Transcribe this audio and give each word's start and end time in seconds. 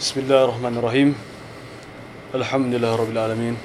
بسم 0.00 0.20
الله 0.24 0.44
الرحمن 0.44 0.74
الرحيم. 0.80 1.10
الحمد 2.32 2.72
لله 2.72 2.92
رب 2.96 3.12
العالمين. 3.12 3.56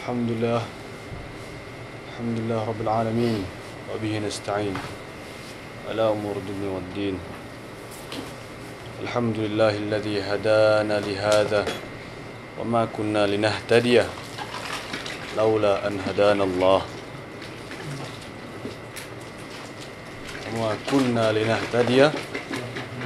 الحمد 0.00 0.28
لله. 0.32 0.60
الحمد 2.08 2.36
لله 2.40 2.60
رب 2.64 2.80
العالمين. 2.80 3.44
وبه 3.92 4.12
نستعين. 4.24 4.72
على 5.84 6.00
أمور 6.00 6.32
الدنيا 6.32 6.70
والدين. 6.72 7.16
الحمد 9.04 9.36
لله 9.36 9.72
الذي 9.76 10.16
هدانا 10.24 10.96
لهذا 11.04 11.62
وما 12.64 12.88
كنا 12.96 13.28
لنهتدي 13.28 14.00
لولا 15.36 15.86
أن 15.92 16.00
هدانا 16.08 16.44
الله. 16.44 16.80
وما 20.48 20.72
كنا 20.88 21.26
لنهتدي 21.36 22.00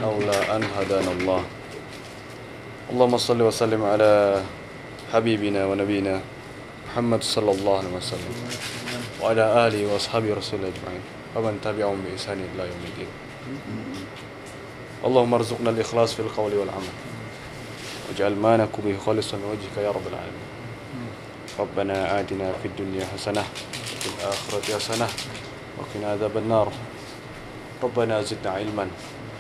لولا 0.02 0.38
أن 0.56 0.62
هدانا 0.78 1.10
الله. 1.18 1.42
اللهم 2.94 3.18
صل 3.18 3.42
وسلم 3.42 3.82
على 3.84 4.42
حبيبنا 5.12 5.66
ونبينا 5.66 6.20
محمد 6.86 7.22
صلى 7.22 7.50
الله 7.50 7.78
عليه 7.78 7.92
وسلم 7.98 8.34
وعلى 9.22 9.66
آله 9.66 9.92
وأصحابه 9.92 10.34
رسول 10.34 10.62
الله 10.62 10.70
أجمعين. 10.70 11.04
ومن 11.34 11.58
تبعهم 11.64 11.98
بإحسان 12.06 12.38
إلى 12.38 12.62
يوم 12.70 12.82
الدين. 12.90 13.10
اللهم 15.04 15.34
ارزقنا 15.34 15.70
الإخلاص 15.70 16.14
في 16.14 16.20
القول 16.22 16.54
والعمل. 16.54 16.94
واجعل 18.08 18.34
ما 18.38 18.56
نكو 18.56 18.82
به 18.82 18.96
خالصا 19.06 19.36
لوجهك 19.42 19.76
يا 19.82 19.90
رب 19.90 20.06
العالمين. 20.06 20.48
ربنا 21.58 22.20
آتنا 22.20 22.52
في 22.62 22.68
الدنيا 22.68 23.06
حسنة 23.14 23.42
وفي 23.42 24.08
الآخرة 24.14 24.78
حسنة 24.78 25.08
وقنا 25.78 26.12
عذاب 26.12 26.36
النار. 26.36 26.72
ربنا 27.82 28.22
زدنا 28.22 28.50
علما 28.50 28.86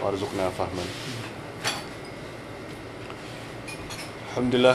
وارزقنا 0.02 0.50
فهما. 0.58 0.84
Alhamdulillah 4.34 4.74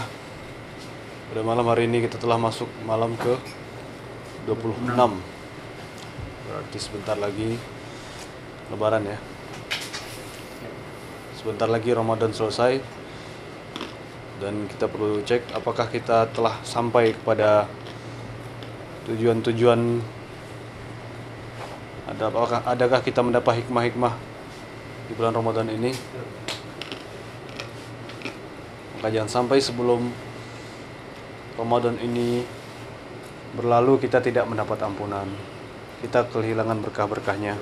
pada 1.27 1.43
malam 1.43 1.67
hari 1.67 1.83
ini 1.83 1.99
kita 2.07 2.15
telah 2.15 2.39
masuk 2.39 2.71
malam 2.87 3.11
ke 3.19 3.35
26 4.47 4.87
berarti 6.47 6.77
sebentar 6.79 7.19
lagi 7.19 7.59
lebaran 8.71 9.03
ya. 9.03 9.19
Sebentar 11.35 11.67
lagi 11.67 11.91
Ramadan 11.91 12.31
selesai. 12.31 12.79
Dan 14.39 14.63
kita 14.71 14.87
perlu 14.87 15.19
cek 15.27 15.51
apakah 15.51 15.91
kita 15.91 16.31
telah 16.31 16.55
sampai 16.63 17.11
kepada 17.19 17.67
tujuan-tujuan. 19.11 19.99
Ada 22.15 22.31
apakah 22.31 22.63
adakah 22.63 23.03
kita 23.03 23.19
mendapat 23.27 23.59
hikmah-hikmah 23.67 24.15
di 25.11 25.19
bulan 25.19 25.35
Ramadan 25.35 25.67
ini 25.67 25.91
maka 28.99 29.15
jangan 29.15 29.31
sampai 29.31 29.63
sebelum 29.63 30.11
Ramadan 31.55 31.95
ini 32.03 32.43
berlalu 33.55 33.95
kita 34.03 34.19
tidak 34.19 34.43
mendapat 34.43 34.75
ampunan 34.83 35.23
kita 36.03 36.27
kehilangan 36.27 36.83
berkah-berkahnya? 36.83 37.55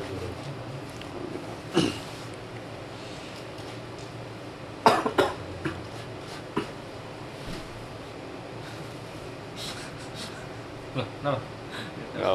Ya. 12.17 12.33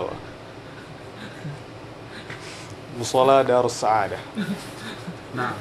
Musola 2.95 3.42
Darus 3.42 3.83
Sa'adah 3.83 4.23
Nah. 5.34 5.58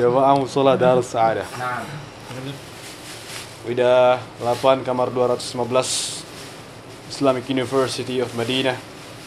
Jamaah 0.00 0.32
Musola 0.40 0.80
Darus 0.80 1.12
Sa'adah 1.12 1.44
Nah, 1.60 1.84
Wida 3.64 4.20
8 4.40 4.84
kamar 4.84 5.08
215 5.08 6.24
Islamic 7.08 7.44
University 7.48 8.20
of 8.20 8.32
Madinah 8.36 8.76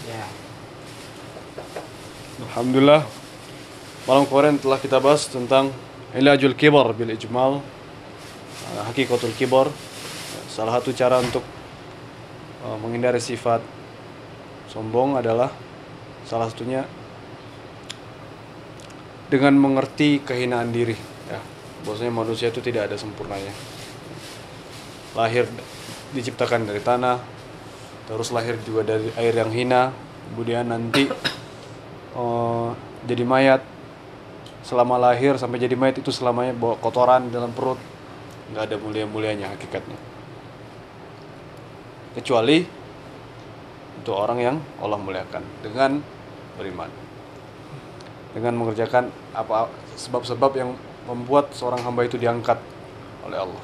ya. 0.06 0.26
Alhamdulillah 2.46 3.02
Malam 4.08 4.24
kemarin 4.30 4.56
telah 4.62 4.80
kita 4.80 5.02
bahas 5.02 5.26
tentang 5.26 5.74
Ilajul 6.14 6.54
Kibar 6.54 6.94
bil 6.94 7.10
Ijmal 7.14 7.62
uh, 7.62 8.82
Hakikatul 8.90 9.34
Kibar 9.34 9.70
Salah 10.50 10.78
satu 10.82 10.94
cara 10.94 11.18
untuk 11.22 11.42
uh, 12.66 12.78
menghindari 12.82 13.22
sifat 13.22 13.62
sombong 14.70 15.18
adalah 15.18 15.50
Salah 16.30 16.50
satunya 16.50 16.86
dengan 19.28 19.60
mengerti 19.60 20.24
kehinaan 20.24 20.72
diri 20.72 20.96
ya 21.28 21.57
bahwasanya 21.86 22.14
manusia 22.14 22.48
itu 22.50 22.64
tidak 22.64 22.90
ada 22.90 22.98
sempurnanya. 22.98 23.52
Lahir 25.14 25.50
diciptakan 26.16 26.66
dari 26.66 26.82
tanah 26.82 27.20
terus 28.08 28.32
lahir 28.32 28.56
juga 28.64 28.88
dari 28.88 29.12
air 29.20 29.36
yang 29.36 29.52
hina 29.52 29.92
kemudian 30.32 30.72
nanti 30.72 31.12
eh, 32.20 32.70
jadi 33.08 33.24
mayat. 33.28 33.62
Selama 34.68 35.00
lahir 35.00 35.40
sampai 35.40 35.64
jadi 35.64 35.80
mayat 35.80 36.04
itu 36.04 36.12
selamanya 36.12 36.52
bawa 36.52 36.76
kotoran 36.80 37.32
dalam 37.32 37.56
perut. 37.56 37.80
Nggak 38.52 38.64
ada 38.68 38.76
mulia-mulianya 38.80 39.48
hakikatnya. 39.56 39.96
Kecuali 42.20 42.68
untuk 44.02 44.16
orang 44.24 44.40
yang 44.40 44.56
Allah 44.80 45.00
muliakan 45.00 45.44
dengan 45.64 46.00
beriman. 46.60 46.92
Dengan 48.32 48.54
mengerjakan 48.60 49.08
apa 49.32 49.72
sebab-sebab 49.96 50.52
yang 50.56 50.76
membuat 51.08 51.56
seorang 51.56 51.80
hamba 51.88 52.04
itu 52.04 52.20
diangkat 52.20 52.60
oleh 53.24 53.40
Allah. 53.40 53.64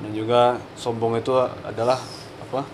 Dan 0.00 0.10
juga 0.16 0.58
sombong 0.74 1.22
itu 1.22 1.30
adalah 1.62 2.02
apa? 2.50 2.66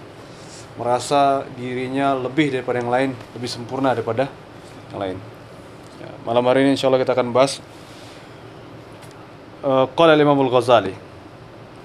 Merasa 0.77 1.45
dirinya 1.57 2.17
lebih 2.17 2.53
daripada 2.53 2.81
yang 2.81 2.93
lain, 2.93 3.11
lebih 3.37 3.49
sempurna 3.49 3.93
daripada 3.93 4.29
yang 4.93 5.01
lain. 5.01 5.17
Ya, 6.01 6.11
malam 6.25 6.45
hari 6.49 6.65
ini 6.65 6.77
insya 6.77 6.89
Allah 6.89 7.01
kita 7.01 7.17
akan 7.17 7.33
bahas 7.33 7.61
uh, 9.65 9.89
Qala 9.97 10.13
Imam 10.13 10.37
Al-Ghazali 10.37 10.93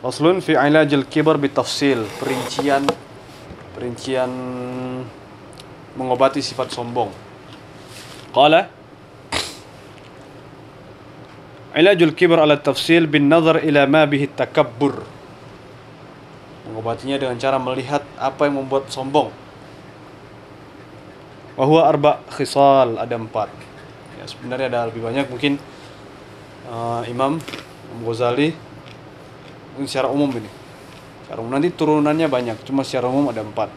Faslun 0.03 0.43
fi 0.43 0.59
ilajil 0.59 1.07
kibar 1.07 1.39
bitafsil 1.39 2.03
Perincian 2.19 2.83
Perincian 3.71 4.31
mengobati 5.95 6.39
sifat 6.43 6.71
sombong. 6.71 7.11
Qala 8.31 8.80
Ilajul 11.71 12.11
kibr 12.11 12.35
ala 12.35 12.59
tafsil 12.59 13.07
bin 13.07 13.31
nazar 13.31 13.63
ila 13.63 13.87
ma 13.87 14.03
bihi 14.03 14.27
takabbur. 14.27 15.07
Mengobatinya 16.67 17.15
dengan 17.15 17.39
cara 17.39 17.55
melihat 17.63 18.03
apa 18.19 18.51
yang 18.51 18.59
membuat 18.59 18.91
sombong. 18.91 19.31
Wa 21.55 21.63
huwa 21.63 21.87
arba 21.87 22.19
khisal, 22.35 22.99
ada 22.99 23.15
empat. 23.15 23.47
Ya, 24.19 24.27
sebenarnya 24.27 24.67
ada 24.67 24.91
lebih 24.91 24.99
banyak 24.99 25.31
mungkin 25.31 25.63
uh, 26.67 27.07
Imam 27.07 27.39
Imam 27.39 28.01
Ghazali 28.03 28.51
mungkin 29.71 29.87
secara 29.87 30.11
umum 30.11 30.27
ini. 30.35 30.51
Secara 31.23 31.39
umum 31.39 31.55
nanti 31.55 31.71
turunannya 31.71 32.27
banyak, 32.27 32.67
cuma 32.67 32.83
secara 32.83 33.07
umum 33.07 33.31
ada 33.31 33.47
empat. 33.47 33.71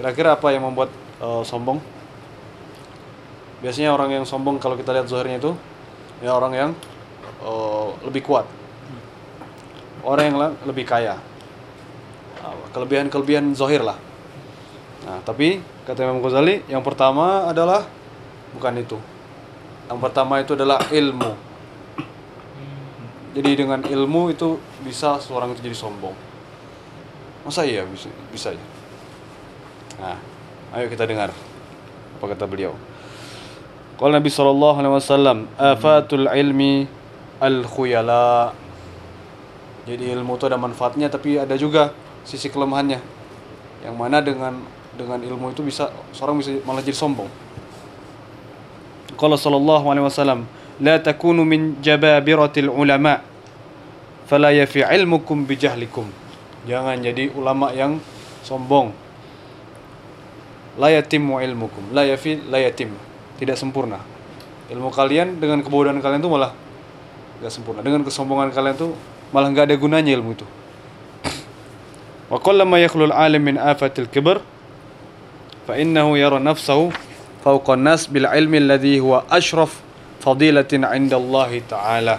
Kira-kira 0.00 0.32
apa 0.32 0.48
yang 0.48 0.64
membuat 0.64 0.88
uh, 1.20 1.44
sombong? 1.44 1.76
Biasanya 3.60 3.92
orang 3.92 4.16
yang 4.16 4.24
sombong 4.24 4.56
kalau 4.56 4.80
kita 4.80 4.96
lihat 4.96 5.12
zahirnya 5.12 5.36
itu 5.36 5.52
ya 6.24 6.32
orang 6.32 6.52
yang 6.56 6.70
uh, 7.42 7.92
lebih 8.06 8.22
kuat. 8.24 8.46
Orang 10.02 10.24
yang 10.34 10.38
lebih 10.66 10.86
kaya. 10.86 11.18
Uh, 12.42 12.56
Kelebihan-kelebihan 12.74 13.54
zahir 13.54 13.82
lah. 13.82 13.98
Nah, 15.02 15.18
tapi 15.26 15.58
kata 15.82 16.06
Imam 16.06 16.22
Ghazali 16.22 16.62
yang 16.70 16.82
pertama 16.82 17.50
adalah 17.50 17.86
bukan 18.54 18.74
itu. 18.78 18.98
Yang 19.90 19.98
pertama 19.98 20.38
itu 20.38 20.54
adalah 20.54 20.78
ilmu. 20.88 21.32
Jadi 23.32 23.50
dengan 23.56 23.80
ilmu 23.80 24.28
itu 24.28 24.60
bisa 24.84 25.16
seorang 25.18 25.56
itu 25.56 25.64
jadi 25.64 25.76
sombong. 25.76 26.14
Masa 27.42 27.66
iya 27.66 27.82
bisa 27.88 28.06
bisa 28.30 28.54
ya? 28.54 28.64
Nah, 29.98 30.18
ayo 30.78 30.86
kita 30.86 31.08
dengar 31.08 31.32
apa 32.18 32.24
kata 32.28 32.44
beliau. 32.46 32.76
Qala 33.98 34.20
Nabi 34.20 34.30
sallallahu 34.30 34.76
alaihi 34.78 34.94
wasallam, 34.94 35.38
"Afatul 35.58 36.28
ilmi 36.28 36.86
al-khuyala." 37.42 38.54
Jadi 39.82 40.14
ilmu 40.14 40.38
itu 40.38 40.46
ada 40.46 40.54
manfaatnya 40.54 41.10
tapi 41.10 41.42
ada 41.42 41.58
juga 41.58 41.90
sisi 42.22 42.46
kelemahannya. 42.46 43.02
Yang 43.82 43.96
mana 43.98 44.22
dengan 44.22 44.62
dengan 44.94 45.18
ilmu 45.18 45.50
itu 45.50 45.66
bisa 45.66 45.90
seorang 46.14 46.38
bisa 46.38 46.54
malah 46.62 46.78
jadi 46.86 46.94
sombong. 46.94 47.26
Qala 49.18 49.34
sallallahu 49.34 49.90
alaihi 49.90 50.06
wasallam, 50.06 50.46
"La 50.78 51.02
takunu 51.02 51.42
min 51.42 51.82
jababiratil 51.82 52.70
ulama, 52.70 53.18
fala 54.30 54.54
yafi 54.54 54.86
ilmukum 54.86 55.42
bijahlikum." 55.42 56.06
Jangan 56.62 57.02
jadi 57.02 57.34
ulama 57.34 57.74
yang 57.74 57.98
sombong. 58.46 58.94
La 60.78 60.88
yatimmu 60.94 61.42
ilmukum, 61.42 61.90
la 61.90 62.06
yafi 62.06 62.38
la 62.46 62.62
yatim. 62.62 62.94
Tidak 63.36 63.58
sempurna. 63.58 63.98
ilmu 64.72 64.88
kalian 64.88 65.36
dengan 65.36 65.60
kebodohan 65.60 66.00
kalian 66.00 66.24
tuh 66.24 66.32
malah 66.32 66.56
nggak 67.42 67.50
sempurna. 67.50 67.82
Dengan 67.82 68.06
kesombongan 68.06 68.54
kalian 68.54 68.78
tuh 68.78 68.94
malah 69.34 69.50
nggak 69.50 69.66
ada 69.66 69.74
gunanya 69.74 70.14
ilmu 70.14 70.38
itu. 70.38 70.46
Wa 72.30 72.38
kullama 72.38 72.78
yakhlul 72.78 73.10
alim 73.10 73.42
min 73.42 73.56
afatil 73.58 74.06
kibr 74.06 74.38
fa 75.66 75.74
innahu 75.74 76.14
yara 76.14 76.38
nafsahu 76.38 76.94
fawqa 77.42 77.74
nas 77.74 78.06
bil 78.06 78.30
ilmi 78.30 78.62
alladhi 78.62 79.02
huwa 79.02 79.26
ashraf 79.26 79.82
fadilatin 80.22 80.86
'inda 80.86 81.18
Allah 81.18 81.50
taala. 81.66 82.16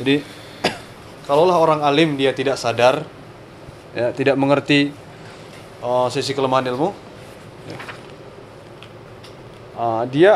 Jadi 0.00 0.24
kalaulah 1.28 1.60
orang 1.60 1.80
alim 1.84 2.16
dia 2.16 2.32
tidak 2.32 2.56
sadar 2.56 3.04
ya 3.92 4.10
tidak 4.16 4.40
mengerti 4.40 4.88
uh, 5.84 6.08
sisi 6.08 6.32
kelemahan 6.32 6.68
ilmu 6.72 6.92
ya, 7.68 7.78
uh, 9.76 10.02
dia 10.08 10.32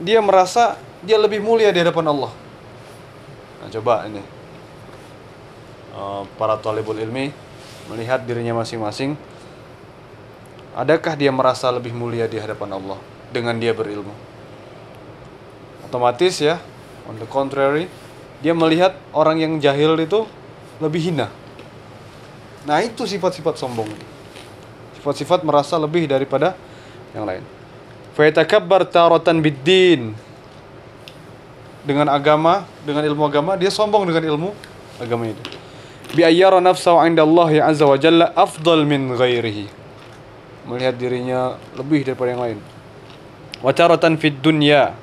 dia 0.00 0.20
merasa 0.24 0.76
dia 1.04 1.16
lebih 1.20 1.40
mulia 1.40 1.72
di 1.72 1.80
hadapan 1.80 2.12
Allah. 2.12 2.43
Nah, 3.64 3.72
coba 3.72 4.04
ini 4.04 4.20
uh, 5.96 6.28
para 6.36 6.60
talibul 6.60 7.00
ilmi 7.00 7.32
melihat 7.88 8.20
dirinya 8.28 8.60
masing-masing. 8.60 9.16
Adakah 10.76 11.16
dia 11.16 11.32
merasa 11.32 11.72
lebih 11.72 11.96
mulia 11.96 12.28
di 12.28 12.36
hadapan 12.36 12.76
Allah 12.76 13.00
dengan 13.32 13.56
dia 13.56 13.72
berilmu? 13.72 14.12
Otomatis 15.88 16.44
ya, 16.44 16.60
on 17.08 17.16
the 17.16 17.24
contrary, 17.24 17.88
dia 18.44 18.52
melihat 18.52 18.92
orang 19.16 19.40
yang 19.40 19.56
jahil 19.56 19.96
itu 19.96 20.28
lebih 20.82 21.00
hina. 21.08 21.32
Nah, 22.68 22.84
itu 22.84 23.08
sifat-sifat 23.08 23.56
sombong. 23.56 23.88
Sifat-sifat 25.00 25.40
merasa 25.40 25.80
lebih 25.80 26.04
daripada 26.04 26.52
yang 27.16 27.24
lain. 27.24 27.44
Fayatakabbar 28.12 28.88
taratan 28.88 29.40
biddin. 29.40 30.12
Dengan 31.84 32.08
agama, 32.08 32.64
dengan 32.88 33.04
ilmu 33.04 33.28
agama, 33.28 33.60
dia 33.60 33.68
sombong 33.68 34.08
dengan 34.08 34.24
ilmu 34.24 34.50
agama 34.96 35.28
itu. 35.28 35.44
Bi 36.16 36.24
ayyara 36.24 36.64
nafsahu 36.64 36.96
'inda 37.04 37.20
Allah 37.20 37.68
azza 37.68 37.84
wa 37.84 37.98
jalla 38.00 38.32
afdal 38.32 38.88
min 38.88 39.12
ghairihi. 39.12 39.68
Melihat 40.64 40.96
dirinya 40.96 41.60
lebih 41.76 42.08
daripada 42.08 42.32
yang 42.32 42.42
lain. 42.42 42.58
Wa 43.60 43.76
taratan 43.76 44.16
fid 44.16 44.40
dunya 44.40 44.96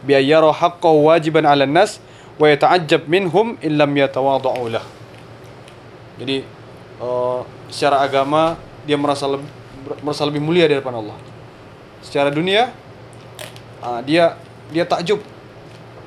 bi 0.00 0.16
ayyara 0.16 0.48
haqqahu 0.56 1.12
wajiban 1.12 1.44
'ala 1.44 1.68
nas 1.68 2.00
wa 2.40 2.48
yata'ajjab 2.48 3.04
minhum 3.12 3.60
illam 3.60 3.92
yatawada'u 3.92 4.72
lah. 4.72 4.84
Jadi 6.16 6.48
uh, 7.02 7.44
secara 7.68 8.00
agama 8.00 8.56
dia 8.88 8.96
merasa 8.96 9.28
lebih 9.28 9.48
merasa 10.02 10.22
lebih 10.22 10.42
mulia 10.42 10.70
di 10.70 10.78
hadapan 10.78 11.02
Allah 11.02 11.16
secara 12.02 12.30
dunia 12.30 12.70
uh, 13.82 13.98
dia 14.02 14.38
dia 14.70 14.86
takjub 14.86 15.18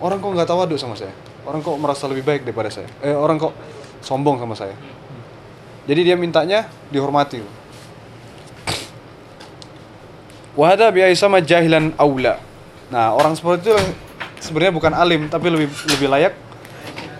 orang 0.01 0.17
kok 0.19 0.31
nggak 0.31 0.49
tawaduk 0.49 0.79
sama 0.79 0.95
saya 0.97 1.13
orang 1.45 1.61
kok 1.61 1.77
merasa 1.77 2.09
lebih 2.09 2.23
baik 2.25 2.41
daripada 2.43 2.71
saya 2.71 2.87
eh 3.03 3.15
orang 3.15 3.37
kok 3.37 3.53
sombong 4.01 4.39
sama 4.41 4.55
saya 4.57 4.75
jadi 5.85 6.13
dia 6.13 6.15
mintanya 6.17 6.67
dihormati 6.89 7.43
wahada 10.55 10.89
biaya 10.89 11.13
sama 11.13 11.43
jahilan 11.43 11.91
aula 11.99 12.39
nah 12.89 13.11
orang 13.15 13.35
seperti 13.35 13.69
itu 13.69 13.75
sebenarnya 14.39 14.73
bukan 14.73 14.93
alim 14.93 15.21
tapi 15.27 15.47
lebih 15.49 15.69
lebih 15.89 16.07
layak 16.09 16.33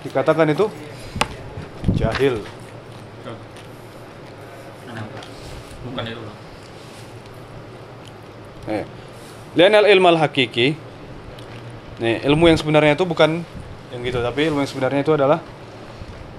dikatakan 0.05 0.53
itu 0.53 0.69
jahil? 1.97 2.35
Bukan 5.85 6.03
itu. 6.05 6.21
Eh. 8.69 8.83
Lianal 9.55 9.85
ilmu 9.89 10.07
al 10.11 10.19
hakiki 10.19 10.75
Nih, 11.95 12.19
ilmu 12.27 12.51
yang 12.51 12.59
sebenarnya 12.59 12.99
itu 12.99 13.07
bukan 13.07 13.45
yang 13.95 14.01
gitu, 14.03 14.19
tapi 14.19 14.51
ilmu 14.51 14.59
yang 14.59 14.67
sebenarnya 14.67 15.01
itu 15.07 15.15
adalah 15.15 15.39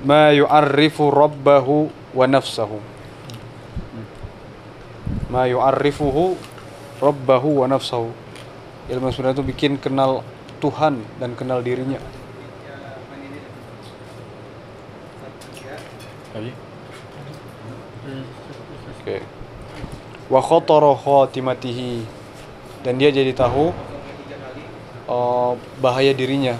ma 0.05 0.29
yu'arrifu 0.37 1.08
rabbahu 1.08 1.88
wa 2.12 2.25
nafsahu. 2.29 2.76
Ma 5.32 5.49
yu'arrifuhu 5.49 6.37
rabbahu 7.00 7.64
wa 7.64 7.67
nafsahu. 7.73 8.12
Ilmu 8.93 9.08
yang 9.08 9.14
sebenarnya 9.17 9.37
itu 9.41 9.47
bikin 9.49 9.73
kenal 9.81 10.20
Tuhan 10.61 11.00
dan 11.17 11.32
kenal 11.32 11.64
dirinya. 11.64 11.99
Oke. 19.00 19.25
Wa 20.29 20.44
khatara 20.44 20.93
khatimatihi 20.93 22.05
dan 22.85 23.00
dia 23.00 23.08
jadi 23.08 23.32
tahu 23.32 23.73
uh, 25.06 25.55
bahaya 25.81 26.12
dirinya. 26.12 26.58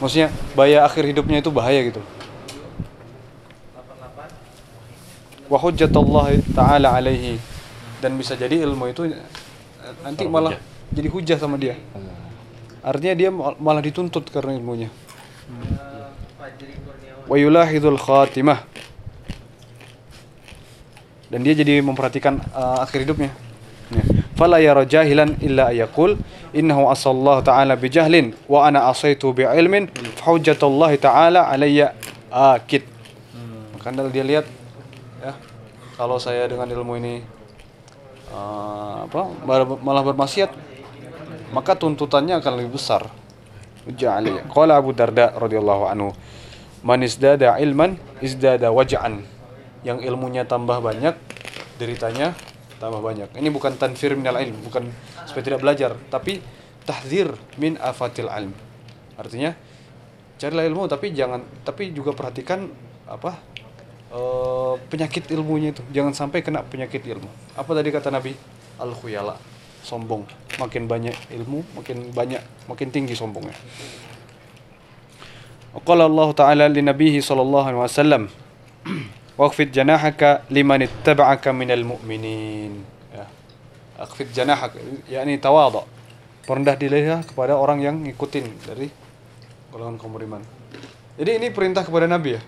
Maksudnya 0.00 0.32
bahaya 0.56 0.82
akhir 0.86 1.04
hidupnya 1.08 1.40
itu 1.40 1.50
bahaya 1.52 1.80
gitu. 1.86 2.02
Wa 5.52 5.58
hujjatullah 5.60 6.32
taala 6.56 6.96
alaihi 6.96 7.36
dan 8.00 8.16
bisa 8.16 8.32
jadi 8.34 8.64
ilmu 8.64 8.88
itu 8.88 9.12
eh, 9.12 9.20
nanti 10.00 10.24
malah 10.24 10.56
jadi 10.90 11.08
hujah 11.12 11.36
sama 11.36 11.60
dia. 11.60 11.76
Artinya 12.82 13.14
dia 13.14 13.30
mal- 13.30 13.58
malah 13.60 13.84
dituntut 13.84 14.26
karena 14.32 14.56
ilmunya. 14.56 14.88
Wa 17.28 17.36
yulahidul 17.38 18.00
khatimah 18.00 18.64
dan 21.30 21.40
dia 21.40 21.54
jadi 21.56 21.80
memperhatikan 21.80 22.42
uh, 22.52 22.84
akhir 22.84 23.08
hidupnya. 23.08 23.32
Fala 24.32 24.58
yara 24.58 24.88
jahilan 24.88 25.36
illa 25.44 25.68
ayaqul 25.68 26.16
innahu 26.56 26.88
asallahu 26.88 27.44
ta'ala 27.44 27.76
bijahlin 27.76 28.32
wa 28.48 28.64
ana 28.64 28.88
asaitu 28.88 29.32
bi'ilmin 29.36 29.92
fa 30.16 30.32
hujjatullahi 30.32 30.96
ta'ala 30.96 31.52
alayya 31.52 31.92
akid. 32.32 32.88
Maka 33.76 33.86
anda 33.92 34.08
dia 34.08 34.24
lihat 34.24 34.48
ya 35.20 35.36
kalau 36.00 36.16
saya 36.16 36.48
dengan 36.48 36.66
ilmu 36.70 36.96
ini 36.96 37.20
uh, 38.32 39.04
apa 39.04 39.20
malah- 39.84 40.06
bermaksiat 40.10 40.50
maka 41.52 41.76
tuntutannya 41.76 42.40
akan 42.40 42.52
lebih 42.56 42.80
besar. 42.80 43.04
Alayya. 43.82 44.46
Qala 44.46 44.78
Abu 44.78 44.94
Darda 44.94 45.34
radhiyallahu 45.34 45.90
anhu 45.90 46.14
man 46.86 47.02
ilman 47.02 47.98
izdada 48.22 48.70
waj'an 48.70 49.26
yang 49.82 49.98
ilmunya 49.98 50.46
tambah 50.46 50.78
banyak 50.78 51.18
deritanya 51.82 52.38
tambah 52.82 52.98
banyak. 52.98 53.38
Ini 53.38 53.48
bukan 53.54 53.78
tanfir 53.78 54.18
minal 54.18 54.42
ilm 54.42 54.58
bukan 54.66 54.90
supaya 55.30 55.42
tidak 55.46 55.62
belajar 55.62 55.94
tapi 56.10 56.42
tahzir 56.82 57.30
min 57.54 57.78
afatil 57.78 58.26
ilm. 58.26 58.50
Artinya 59.14 59.54
carilah 60.42 60.66
ilmu 60.66 60.90
tapi 60.90 61.14
jangan 61.14 61.46
tapi 61.62 61.94
juga 61.94 62.10
perhatikan 62.10 62.66
apa 63.06 63.38
e, 64.10 64.20
penyakit 64.90 65.30
ilmunya 65.30 65.70
itu. 65.70 65.86
Jangan 65.94 66.10
sampai 66.10 66.42
kena 66.42 66.66
penyakit 66.66 67.06
ilmu. 67.06 67.30
Apa 67.54 67.70
tadi 67.70 67.94
kata 67.94 68.10
nabi? 68.10 68.34
Al 68.82 68.90
khuyala 68.98 69.38
sombong. 69.86 70.26
Makin 70.58 70.90
banyak 70.90 71.14
ilmu 71.38 71.62
makin 71.78 72.10
banyak 72.10 72.42
makin 72.66 72.88
tinggi 72.90 73.14
sombongnya. 73.14 73.54
Qala 75.86 76.04
Allah 76.04 76.28
Ta'ala 76.36 76.64
li 76.68 76.84
nabihi 76.84 77.24
sallallahu 77.24 77.64
alaihi 77.64 77.80
wasallam 77.80 78.22
Waqfid 79.42 79.74
janahaka 79.74 80.46
liman 80.54 80.86
ittaba'aka 80.86 81.50
minal 81.50 81.82
mu'minin. 81.82 82.78
Ya. 83.10 83.26
Aqfid 83.98 84.30
janahaka, 84.30 84.78
yakni 85.10 85.34
tawadha. 85.42 85.82
Perendah 86.46 86.78
dilihat 86.78 87.26
kepada 87.26 87.58
orang 87.58 87.82
yang 87.82 88.06
ngikutin 88.06 88.46
dari 88.62 88.86
golongan 89.74 89.98
kaum 89.98 90.14
beriman. 90.14 90.46
Jadi 91.18 91.42
ini 91.42 91.50
perintah 91.50 91.82
kepada 91.82 92.06
Nabi 92.06 92.38
ya. 92.38 92.42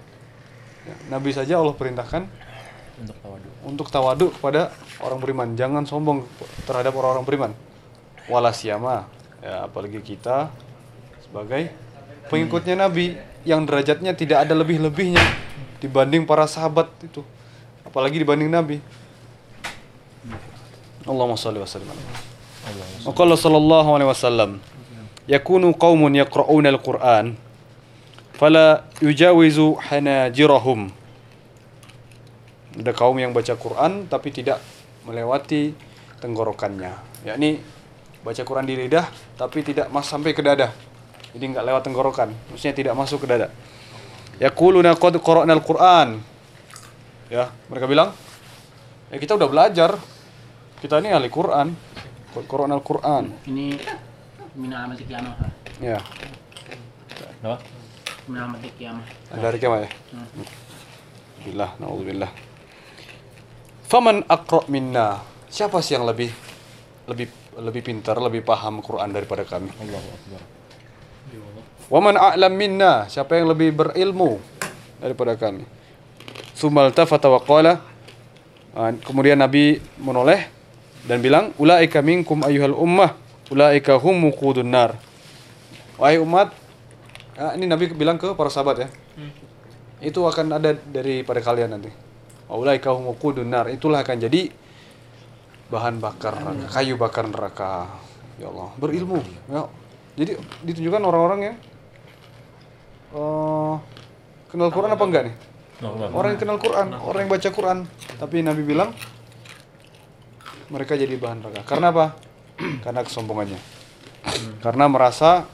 ya 0.86 0.94
Nabi 1.10 1.34
saja 1.34 1.58
Allah 1.58 1.74
perintahkan 1.74 2.30
untuk 3.02 3.18
tawadu. 3.18 3.48
Untuk 3.66 3.86
tawadu 3.90 4.26
kepada 4.30 4.70
orang 5.02 5.18
beriman. 5.18 5.48
Jangan 5.58 5.90
sombong 5.90 6.22
terhadap 6.62 6.94
orang-orang 6.94 7.26
beriman. 7.26 7.52
Walasiyama, 8.30 9.10
ya 9.42 9.66
apalagi 9.66 9.98
kita 9.98 10.46
sebagai 11.26 11.74
pengikutnya 12.30 12.86
Nabi 12.86 13.18
yang 13.42 13.66
derajatnya 13.66 14.14
tidak 14.14 14.46
ada 14.46 14.54
lebih-lebihnya 14.54 15.43
dibanding 15.84 16.24
para 16.24 16.48
sahabat 16.48 16.88
itu. 17.04 17.20
Apalagi 17.84 18.16
dibanding 18.16 18.48
Nabi. 18.48 18.80
Allahumma 21.04 21.36
shalli 21.36 21.60
wa 21.60 21.68
sallim. 21.68 21.92
Allahumma 23.04 23.36
wa 23.36 23.36
sallallahu 23.36 23.88
alaihi 23.92 24.08
wasallam 24.08 24.50
yakunu 25.28 25.76
qaumun 25.76 26.16
yaqra'una 26.16 26.72
al-Qur'an 26.72 27.36
fala 28.40 28.88
yujawizu 29.04 29.76
hanajirahum. 29.84 30.88
Ada 32.74 32.90
kaum 32.96 33.14
yang 33.20 33.30
baca 33.30 33.54
Quran 33.54 34.08
tapi 34.08 34.32
tidak 34.34 34.58
melewati 35.04 35.76
tenggorokannya. 36.18 36.96
Yakni 37.28 37.60
baca 38.24 38.42
Quran 38.42 38.64
di 38.64 38.74
lidah 38.74 39.06
tapi 39.36 39.60
tidak 39.60 39.92
mas 39.92 40.08
sampai 40.08 40.32
ke 40.32 40.40
dada. 40.40 40.72
Jadi 41.36 41.44
nggak 41.52 41.64
lewat 41.68 41.82
tenggorokan. 41.84 42.32
Maksudnya 42.50 42.74
tidak 42.74 42.94
masuk 42.96 43.22
ke 43.22 43.28
dada 43.28 43.52
yaquluna 44.42 44.96
qad 44.98 45.14
qara'na 45.22 45.52
al-Quran 45.54 46.18
ya 47.30 47.50
mereka 47.70 47.86
bilang 47.86 48.10
ya 49.10 49.16
kita 49.18 49.38
udah 49.38 49.48
belajar 49.48 49.90
kita 50.82 51.00
ini 51.00 51.14
ahli 51.14 51.30
Quran 51.30 51.74
qad 52.34 52.44
qara'na 52.48 52.74
al-Quran 52.78 53.24
Ini 53.46 53.78
min 54.54 54.70
alamat 54.70 55.02
kiamah. 55.02 55.34
Ya, 55.82 55.98
Kenapa? 57.42 57.58
min 58.30 58.36
alamat 58.38 58.62
kiamah 58.78 59.06
dari 59.34 59.58
kiamat 59.58 59.80
ya. 59.84 59.90
Hmm. 60.14 60.46
Billah, 61.44 61.70
naudzubillah. 61.82 62.30
Faman 63.90 64.24
aqra 64.30 64.64
minna. 64.70 65.20
Siapa 65.50 65.82
sih 65.84 65.98
yang 65.98 66.06
lebih 66.08 66.30
lebih 67.10 67.28
lebih 67.60 67.82
pintar, 67.84 68.16
lebih 68.18 68.40
paham 68.42 68.80
Quran 68.80 69.12
daripada 69.12 69.44
kami? 69.44 69.70
Allahu 69.76 70.08
Akbar. 70.08 70.40
Waman 71.92 72.16
a'lam 72.16 72.52
minna. 72.56 73.04
Siapa 73.12 73.36
yang 73.36 73.52
lebih 73.52 73.76
berilmu 73.76 74.40
daripada 75.00 75.36
kami? 75.36 75.68
Sumal 76.56 76.94
tafata 76.96 77.28
wa 77.28 77.40
qala. 77.42 77.82
Ah, 78.72 78.90
Kemudian 78.90 79.36
Nabi 79.36 79.78
menoleh 80.00 80.48
dan 81.04 81.20
bilang, 81.20 81.52
"Ulaika 81.60 82.00
minkum 82.00 82.40
ayyuhal 82.42 82.74
ummah, 82.74 83.14
ulaika 83.52 84.00
hum 84.00 84.30
muqudun 84.30 84.66
nar." 84.66 84.96
Wahai 86.00 86.18
umat, 86.18 86.50
ah, 87.38 87.54
ini 87.54 87.70
Nabi 87.70 87.92
bilang 87.94 88.18
ke 88.18 88.32
para 88.34 88.50
sahabat 88.50 88.76
ya. 88.82 88.88
Itu 90.02 90.26
akan 90.26 90.58
ada 90.58 90.74
daripada 90.74 91.38
kalian 91.38 91.78
nanti. 91.78 91.92
Ulaika 92.48 92.90
hum 92.96 93.12
muqudun 93.12 93.46
nar. 93.46 93.68
Itulah 93.70 94.02
akan 94.02 94.16
jadi 94.24 94.50
bahan 95.68 96.00
bakar 96.00 96.34
kayu 96.72 96.96
bakar 96.96 97.28
neraka. 97.28 97.86
Ya 98.40 98.50
Allah, 98.50 98.74
berilmu. 98.80 99.22
Ya. 99.46 99.70
Jadi 100.18 100.38
ditunjukkan 100.66 101.02
orang-orang 101.02 101.40
yang 101.52 101.56
eh, 103.14 103.74
kenal 104.50 104.68
Quran 104.74 104.90
apa 104.92 105.04
enggak 105.06 105.22
nih? 105.30 105.36
Orang 106.14 106.34
yang 106.34 106.40
kenal 106.40 106.58
Quran, 106.58 106.86
orang 106.94 107.20
yang 107.26 107.32
baca 107.32 107.48
Quran. 107.50 107.78
Tapi 108.18 108.36
Nabi 108.46 108.62
bilang 108.62 108.90
mereka 110.70 110.94
jadi 110.94 111.14
bahan 111.18 111.42
neraka. 111.44 111.62
Karena 111.66 111.90
apa? 111.90 112.06
Karena 112.84 113.00
kesombongannya. 113.02 113.60
Karena 114.62 114.84
merasa 114.88 115.44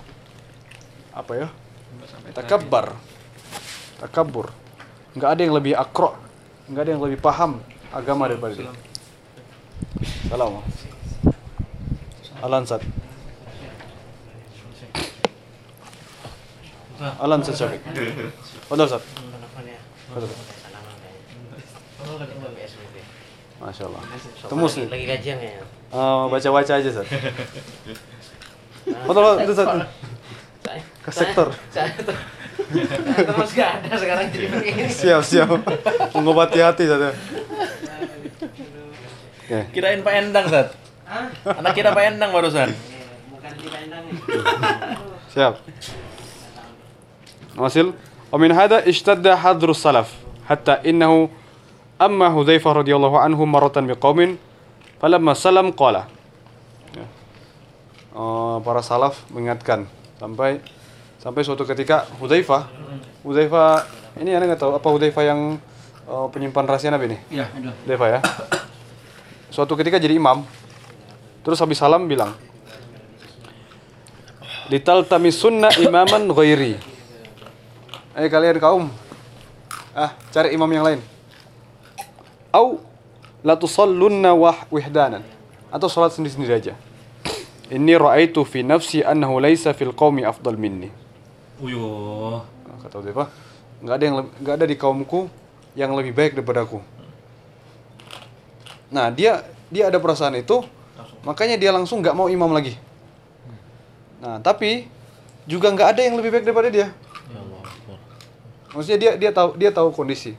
apa 1.10 1.32
ya? 1.34 1.48
Takabbar. 2.30 2.94
Takabur. 3.98 4.54
Enggak 5.12 5.30
ada 5.34 5.40
yang 5.42 5.54
lebih 5.58 5.74
akro, 5.74 6.14
enggak 6.70 6.82
ada 6.86 6.90
yang 6.94 7.02
lebih 7.02 7.18
paham 7.18 7.58
agama 7.90 8.30
daripada 8.30 8.54
dia. 8.54 8.72
Salam. 10.30 10.62
Alansat. 12.40 12.80
Fadal 17.00 17.40
Ustaz. 17.40 17.60
Fadal. 18.68 20.28
Masya 23.60 23.84
Allah. 23.88 24.02
Tembus 24.48 24.72
nih. 24.76 24.86
Lagi 24.92 25.06
kajian 25.08 25.38
ya. 25.40 25.64
Eh, 25.64 26.22
baca-baca 26.28 26.72
aja 26.76 26.84
itu 26.84 26.92
Ustaz. 26.92 27.08
Saya, 30.60 30.80
Ke 31.00 31.10
sektor. 31.12 31.48
Terus 33.24 33.50
gak 33.56 33.70
ada 33.80 33.96
sekarang 33.96 34.28
jadi 34.28 34.46
begini. 34.52 34.84
Siap, 34.92 35.22
siap. 35.24 35.48
Mengobati 36.12 36.60
hati 36.60 36.84
Ustaz. 36.84 37.16
ya. 39.48 39.60
Kirain 39.72 40.04
Pak 40.04 40.14
Endang, 40.20 40.46
Sat. 40.52 40.76
Anak 41.48 41.72
kira 41.72 41.96
Pak 41.96 42.04
Endang 42.12 42.30
barusan. 42.30 42.68
Bukan 43.32 43.52
di 43.56 43.66
Endang 43.72 44.04
nih. 44.04 44.14
Siap. 45.32 45.54
Wasil. 47.59 47.95
ومن 48.35 48.51
هذا 48.51 48.83
اشتد 48.89 49.23
حذر 49.23 49.69
السلف 49.71 50.09
حتى 50.49 50.71
إنه 50.91 51.29
أما 52.01 52.27
حذيفة 52.35 52.67
رضي 52.71 52.91
الله 52.91 53.13
عنه 53.19 53.39
مرة 53.39 53.77
بقوم 53.79 54.19
فلما 54.99 55.33
سلم 55.33 55.71
قال 55.71 56.03
Ya. 56.95 57.03
Eh, 58.15 58.57
para 58.63 58.79
salaf 58.79 59.19
mengingatkan 59.27 59.83
sampai 60.15 60.63
sampai 61.19 61.43
suatu 61.43 61.67
ketika 61.67 62.07
Hudzaifah 62.23 62.71
Hudzaifah 63.19 63.83
ini 64.23 64.31
anda 64.31 64.47
nggak 64.47 64.63
tahu 64.63 64.71
apa 64.79 64.87
Hudzaifah 64.95 65.23
yang 65.27 65.59
eh, 66.07 66.27
penyimpan 66.31 66.63
rahasia 66.63 66.87
Nabi 66.87 67.11
nih 67.11 67.43
ya 67.43 67.51
aduh 67.51 67.75
Hudzaifah 67.83 68.07
ya 68.15 68.19
suatu 69.51 69.75
ketika 69.75 69.99
jadi 69.99 70.15
imam 70.15 70.47
terus 71.43 71.59
habis 71.59 71.75
salam 71.75 72.07
bilang 72.07 72.31
lital 74.71 75.03
sunna 75.35 75.67
imaman 75.83 76.31
ghairi 76.31 76.79
Eh 78.16 78.28
kalian 78.30 78.58
kaum. 78.58 78.90
Ah 79.94 80.14
cari 80.30 80.54
imam 80.54 80.70
yang 80.70 80.84
lain. 80.86 81.00
Au 82.50 82.82
la 83.42 83.54
tusallunna 83.54 84.34
wah 84.34 84.66
wihdanan. 84.70 85.22
Atau 85.70 85.86
salat 85.86 86.10
sendiri-sendiri 86.14 86.54
aja. 86.54 86.74
Inni 87.70 87.94
ra'aitu 87.94 88.42
fi 88.42 88.66
nafsi 88.66 89.06
annahu 89.06 89.38
laisa 89.38 89.70
fil 89.70 89.94
qaumi 89.94 90.26
afdal 90.26 90.58
minni. 90.58 90.90
Uyuh. 91.62 92.42
Kata 92.80 92.98
Hudzaifah 92.98 93.28
nggak 93.80 93.94
ada 93.96 94.04
yang 94.04 94.16
leb- 94.24 94.34
nggak 94.40 94.54
ada 94.56 94.66
di 94.66 94.76
kaumku 94.76 95.28
yang 95.76 95.92
lebih 95.94 96.12
baik 96.16 96.32
daripada 96.34 96.64
aku. 96.66 96.82
Nah 98.90 99.12
dia 99.14 99.46
dia 99.70 99.86
ada 99.86 100.00
perasaan 100.02 100.34
itu 100.40 100.66
makanya 101.22 101.54
dia 101.60 101.70
langsung 101.70 102.02
nggak 102.02 102.16
mau 102.16 102.26
imam 102.26 102.50
lagi. 102.50 102.74
Nah 104.18 104.42
tapi 104.42 104.90
juga 105.46 105.70
nggak 105.70 105.88
ada 105.96 106.00
yang 106.02 106.18
lebih 106.18 106.34
baik 106.34 106.44
daripada 106.48 106.68
dia. 106.72 106.90
Maksudnya 108.74 108.98
dia 108.98 109.12
dia 109.18 109.30
tahu 109.30 109.56
dia 109.58 109.70
tahu 109.70 109.88
kondisi. 109.94 110.34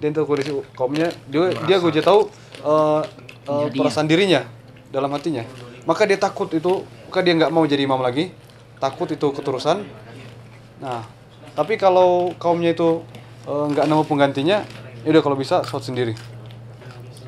Dia 0.00 0.12
tahu 0.12 0.26
kondisi 0.28 0.50
kaumnya. 0.76 1.08
Dia 1.28 1.52
dia 1.64 1.76
gue 1.80 1.90
aja 1.90 2.02
tahu 2.04 2.28
eh, 2.64 3.02
eh, 3.48 3.66
perasaan 3.74 4.06
dirinya 4.08 4.44
dalam 4.92 5.10
hatinya. 5.12 5.44
Maka 5.88 6.04
dia 6.04 6.20
takut 6.20 6.48
itu 6.52 6.84
maka 7.08 7.20
dia 7.24 7.34
nggak 7.36 7.52
mau 7.52 7.64
jadi 7.64 7.84
imam 7.84 8.00
lagi. 8.00 8.32
Takut 8.80 9.08
itu 9.08 9.26
keterusan. 9.32 9.84
Nah 10.80 11.04
tapi 11.56 11.80
kalau 11.80 12.32
kaumnya 12.36 12.72
itu 12.76 13.00
eh, 13.48 13.64
nggak 13.72 13.84
nemu 13.88 14.04
penggantinya 14.04 14.64
ya 15.00 15.08
udah 15.08 15.22
kalau 15.24 15.36
bisa 15.36 15.64
sholat 15.64 15.84
sendiri. 15.84 16.14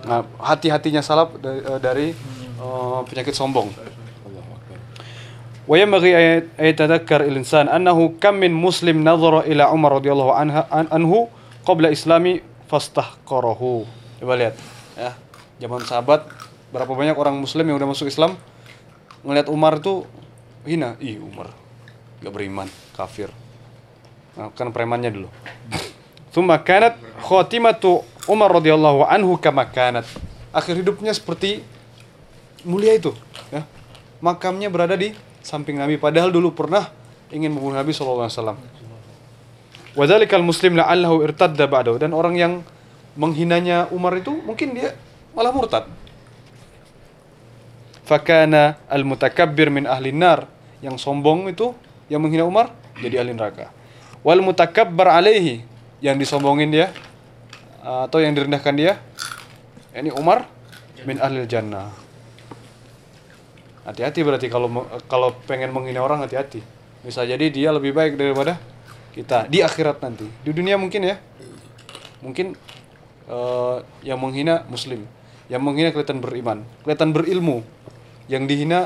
Nah 0.03 0.27
hati-hatinya 0.43 1.01
salaf 1.01 1.33
dari, 1.41 1.61
eh, 1.63 1.81
dari 1.81 2.09
eh, 2.61 3.01
penyakit 3.09 3.33
sombong 3.33 3.73
وينبغي 5.72 6.12
أن 6.16 6.66
يتذكر 6.72 7.28
الإنسان 7.28 7.68
أنه 7.68 7.98
كم 8.24 8.34
من 8.40 8.56
مسلم 8.56 9.04
نظر 9.04 9.44
إلى 9.52 9.64
عمر 9.64 10.00
رضي 10.00 10.12
الله 10.12 10.30
عنه 10.34 10.56
عنه 10.72 11.12
قبل 11.68 11.84
إسلامي 11.92 12.34
فاستحقره 12.72 13.62
coba 14.18 14.34
lihat 14.34 14.56
ya 14.98 15.14
zaman 15.62 15.86
sahabat 15.86 16.26
berapa 16.74 16.90
banyak 16.90 17.14
orang 17.14 17.38
muslim 17.38 17.70
yang 17.70 17.78
udah 17.78 17.90
masuk 17.94 18.10
Islam 18.10 18.34
ngelihat 19.22 19.46
Umar 19.52 19.78
itu 19.78 20.10
hina 20.66 20.98
ih 20.98 21.22
Umar 21.22 21.54
gak 22.24 22.34
beriman 22.34 22.66
kafir 22.98 23.30
nah, 24.34 24.50
kan 24.56 24.74
premannya 24.74 25.14
dulu 25.14 25.30
ثم 26.38 26.54
كانت 26.54 27.26
خاتمة 27.26 27.82
عمر 28.30 28.50
رضي 28.62 28.70
الله 28.70 28.96
عنه 29.10 29.30
كما 29.42 29.74
كانت 29.74 30.06
akhir 30.54 30.82
hidupnya 30.82 31.14
seperti 31.14 31.66
mulia 32.66 32.94
itu 32.94 33.14
ya 33.54 33.66
makamnya 34.22 34.70
berada 34.70 34.98
di 34.98 35.14
samping 35.43 35.77
Nabi. 35.77 35.99
Padahal 35.99 36.31
dulu 36.31 36.55
pernah 36.55 36.89
ingin 37.29 37.53
membunuh 37.53 37.77
Nabi 37.77 37.91
SAW 37.93 38.57
Wadzalikal 39.93 40.41
muslim 40.41 40.81
la'allahu 40.81 41.21
irtadda 41.21 41.69
ba'dahu. 41.69 42.01
Dan 42.01 42.17
orang 42.17 42.35
yang 42.39 42.53
menghinanya 43.13 43.93
Umar 43.93 44.17
itu 44.17 44.33
mungkin 44.33 44.73
dia 44.73 44.97
malah 45.37 45.53
murtad. 45.53 45.85
Fakana 48.09 48.81
al-mutakabbir 48.89 49.69
min 49.69 49.85
ahli 49.85 50.17
nar. 50.17 50.49
Yang 50.81 51.05
sombong 51.05 51.53
itu 51.53 51.77
yang 52.09 52.25
menghina 52.25 52.49
Umar 52.49 52.73
jadi 53.05 53.21
ahli 53.21 53.37
neraka. 53.37 53.69
Wal 54.25 54.41
mutakabbar 54.41 55.13
alaihi. 55.13 55.61
Yang 56.01 56.27
disombongin 56.27 56.73
dia 56.73 56.91
atau 57.83 58.23
yang 58.23 58.31
direndahkan 58.33 58.75
dia 58.79 59.03
ini 59.91 60.15
Umar 60.15 60.47
min 61.03 61.19
ahli 61.19 61.43
jannah 61.51 62.02
hati-hati 63.83 64.21
berarti 64.23 64.47
kalau 64.47 64.87
kalau 65.07 65.35
pengen 65.47 65.71
menghina 65.75 66.03
orang 66.03 66.23
hati-hati. 66.23 66.63
Bisa 67.03 67.27
jadi 67.27 67.51
dia 67.51 67.75
lebih 67.75 67.91
baik 67.91 68.15
daripada 68.15 68.59
kita 69.11 69.51
di 69.51 69.59
akhirat 69.61 69.99
nanti. 69.99 70.27
Di 70.47 70.51
dunia 70.55 70.79
mungkin 70.79 71.03
ya. 71.03 71.17
Mungkin 72.23 72.55
eh, 73.27 73.77
yang 74.07 74.19
menghina 74.23 74.63
muslim. 74.71 75.03
Yang 75.51 75.63
menghina 75.67 75.89
kelihatan 75.91 76.23
beriman. 76.23 76.63
Kelihatan 76.87 77.11
berilmu. 77.11 77.67
Yang 78.31 78.43
dihina 78.47 78.81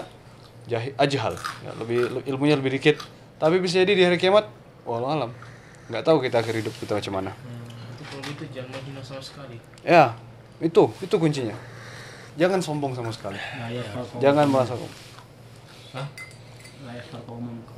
jahi, 0.65 0.97
ajhal. 0.97 1.37
Ya, 1.63 1.71
lebih 1.77 1.99
le- 2.11 2.25
ilmunya 2.27 2.57
lebih 2.57 2.73
dikit. 2.81 2.97
Tapi 3.37 3.61
bisa 3.61 3.85
jadi 3.85 3.93
di 3.93 4.03
hari 4.03 4.17
kiamat 4.17 4.49
walau 4.89 5.13
alam. 5.13 5.31
Nggak 5.93 6.03
tahu 6.03 6.25
kita 6.25 6.41
akhir 6.41 6.65
hidup 6.65 6.75
kita 6.81 6.97
macam 6.97 7.13
mana. 7.21 7.31
Itu 7.37 8.03
kalau 8.09 8.23
gitu 8.25 8.45
jangan 8.49 8.71
menghina 8.73 9.01
sama 9.05 9.21
sekali. 9.21 9.61
ya 9.85 10.17
itu 10.57 10.89
itu 11.05 11.15
kuncinya 11.21 11.53
jangan 12.37 12.61
sombong 12.63 12.93
sama 12.97 13.11
sekali. 13.13 13.41
Jangan 14.21 14.47
merasa 14.49 14.77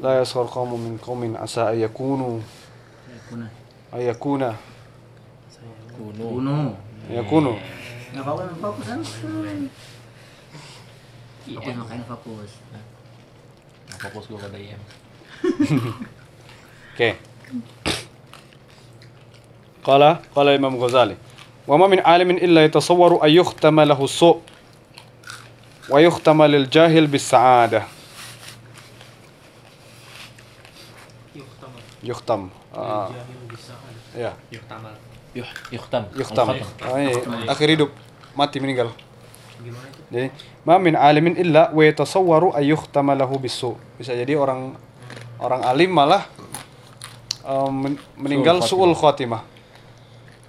la 0.03 0.23
yaskhar 0.23 0.47
qaumun 0.47 0.79
min 0.79 0.95
qaumin 0.99 1.33
asa 1.39 1.73
ayakunu. 1.73 2.43
Yakuna 3.09 3.47
ayakuna. 3.95 4.51
Kuno. 5.99 6.25
kuno 6.31 6.59
ayakunu. 7.11 7.53
Nggak 8.15 8.23
apa-apa 8.23 8.55
fokus 8.63 8.87
kan 8.87 9.01
itu 11.49 11.71
makanya 11.73 12.05
fokus. 12.05 12.51
Fokus 13.99 14.25
gue 14.29 14.39
pada 14.39 14.59
IM. 14.61 14.81
Oke. 16.93 17.11
Qala 19.81 20.21
qala 20.37 20.51
Imam 20.53 20.77
Ghazali. 20.77 21.17
Wa 21.69 21.77
ma 21.77 21.85
min 21.85 22.01
alimin 22.01 22.41
illa 22.41 22.65
yatasawwaru 22.65 23.21
ay 23.21 23.37
yukhtama 23.37 23.85
lahu 23.85 24.09
su' 24.09 24.41
wa 25.93 26.01
yukhtama 26.01 26.49
lil 26.49 26.65
jahil 26.65 27.05
bis 27.05 27.29
sa'adah. 27.29 27.85
Yukhtam. 32.01 32.49
Ah, 32.73 33.13
ya, 34.17 34.33
yuhtam. 35.37 36.09
ini 36.97 37.13
akhir 37.45 37.69
hidup 37.69 37.91
mati 38.33 38.65
meninggal. 38.65 38.89
Jadi, 40.09 40.33
ma 40.65 40.81
min 40.81 40.97
alimin 40.97 41.37
illa 41.37 41.69
wa 41.69 41.83
yatasawwaru 41.85 42.57
ay 42.57 42.73
yukhtama 42.73 43.13
lahu 43.13 43.37
bis 43.37 43.53
su'. 43.53 43.77
Bisa 44.01 44.17
jadi 44.17 44.41
orang 44.41 44.73
orang 45.37 45.61
alim 45.69 45.93
malah 45.93 46.25
um, 47.45 47.77
men- 47.77 48.01
meninggal 48.17 48.65
suul 48.65 48.97
khotimah 48.97 49.58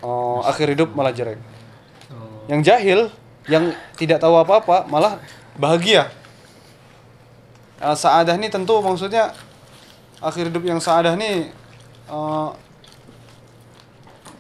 Oh, 0.05 0.45
akhir 0.45 0.77
hidup 0.77 0.93
malah 0.93 1.15
jelek. 1.17 1.41
Yang 2.45 2.61
jahil, 2.69 3.01
yang 3.49 3.73
tidak 3.97 4.21
tahu 4.21 4.37
apa-apa 4.37 4.85
malah 4.85 5.17
bahagia. 5.57 6.13
Uh, 7.81 7.97
saadah 7.97 8.37
ini 8.37 8.53
tentu 8.53 8.77
maksudnya 8.85 9.33
akhir 10.21 10.53
hidup 10.53 10.65
yang 10.65 10.81
saadah 10.81 11.17
ini 11.17 11.53
uh, 12.09 12.53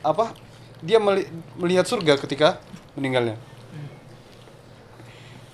apa? 0.04 0.36
Dia 0.84 1.00
meli- 1.00 1.28
melihat 1.56 1.88
surga 1.88 2.20
ketika 2.20 2.60
meninggalnya. 2.92 3.36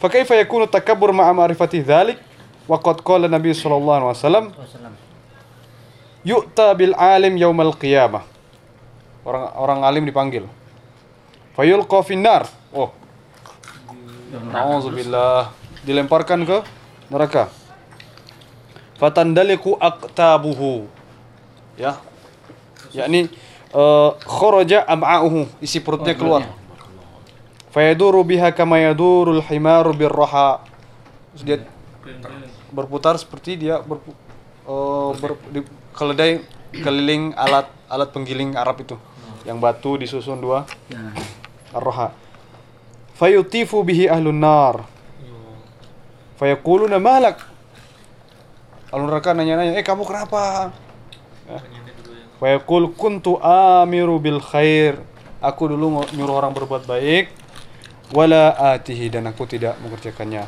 فكيف 0.00 0.32
يكون 0.32 0.62
التكبر 0.72 1.12
مع 1.12 1.28
معرفة 1.28 1.84
ذلك 1.84 2.16
وقد 2.64 3.04
قال 3.04 3.28
النبي 3.28 3.52
صلى 3.52 3.76
الله 3.76 3.94
عليه 4.00 4.10
وسلم 4.16 4.44
Wassalam. 4.56 4.94
yu'ta 6.24 6.72
bil 6.72 6.96
alim 6.96 7.36
yaumal 7.36 7.76
qiyamah. 7.76 8.24
Orang 9.25 9.49
orang 9.57 9.79
alim 9.81 10.05
dipanggil. 10.05 10.45
Fayulqa 11.57 12.05
finnar. 12.05 12.45
Oh, 12.69 12.93
nauzubillah. 14.53 15.49
Dilemparkan 15.81 16.45
ke 16.45 16.57
neraka. 17.09 17.49
Fatandaliku 19.01 19.75
aqtabuhu. 19.81 20.87
Ya. 21.75 21.99
Yakni 22.95 23.27
eh, 23.75 24.09
kharaja 24.23 24.87
am'a'uhu, 24.87 25.49
isi 25.59 25.83
perutnya 25.83 26.15
keluar. 26.15 26.47
Fayaduru 27.75 28.23
biha 28.23 28.55
kama 28.55 28.79
yadurul 28.79 29.43
himaru 29.43 29.91
birraha. 29.91 30.63
Dia 31.43 31.59
berputar 32.71 33.19
seperti 33.19 33.59
dia 33.67 33.83
berpu, 33.83 34.15
eh, 34.63 35.09
ber- 35.19 35.41
di- 35.51 35.67
keledai 35.91 36.39
keliling 36.75 37.35
alat 37.35 37.67
alat 37.87 38.11
penggiling 38.11 38.55
Arab 38.55 38.79
itu 38.83 38.95
yang 39.45 39.61
batu 39.61 39.95
disusun 40.01 40.41
dua. 40.41 40.65
Ya. 40.89 41.13
arroha. 41.75 42.11
Fayutifu 43.15 43.85
bihi 43.85 44.09
ahlun 44.09 44.41
nar. 44.41 44.83
Fayaquluna 46.35 46.99
malak 46.99 47.39
ahlun 48.91 49.07
neraka 49.07 49.31
nanya-nanya 49.31 49.79
eh 49.79 49.85
kamu 49.85 50.03
kenapa? 50.03 50.71
Ya. 51.47 51.59
fayaqul 52.41 52.91
kuntu 52.97 53.39
amiru 53.39 54.19
bil 54.19 54.41
khair. 54.43 54.99
Aku 55.39 55.69
dulu 55.69 56.03
nyuruh 56.17 56.35
orang 56.41 56.51
berbuat 56.51 56.89
baik. 56.89 57.29
Wala 58.13 58.53
atihi 58.75 59.09
dan 59.13 59.29
aku 59.29 59.45
tidak 59.49 59.77
mengerjakannya. 59.81 60.45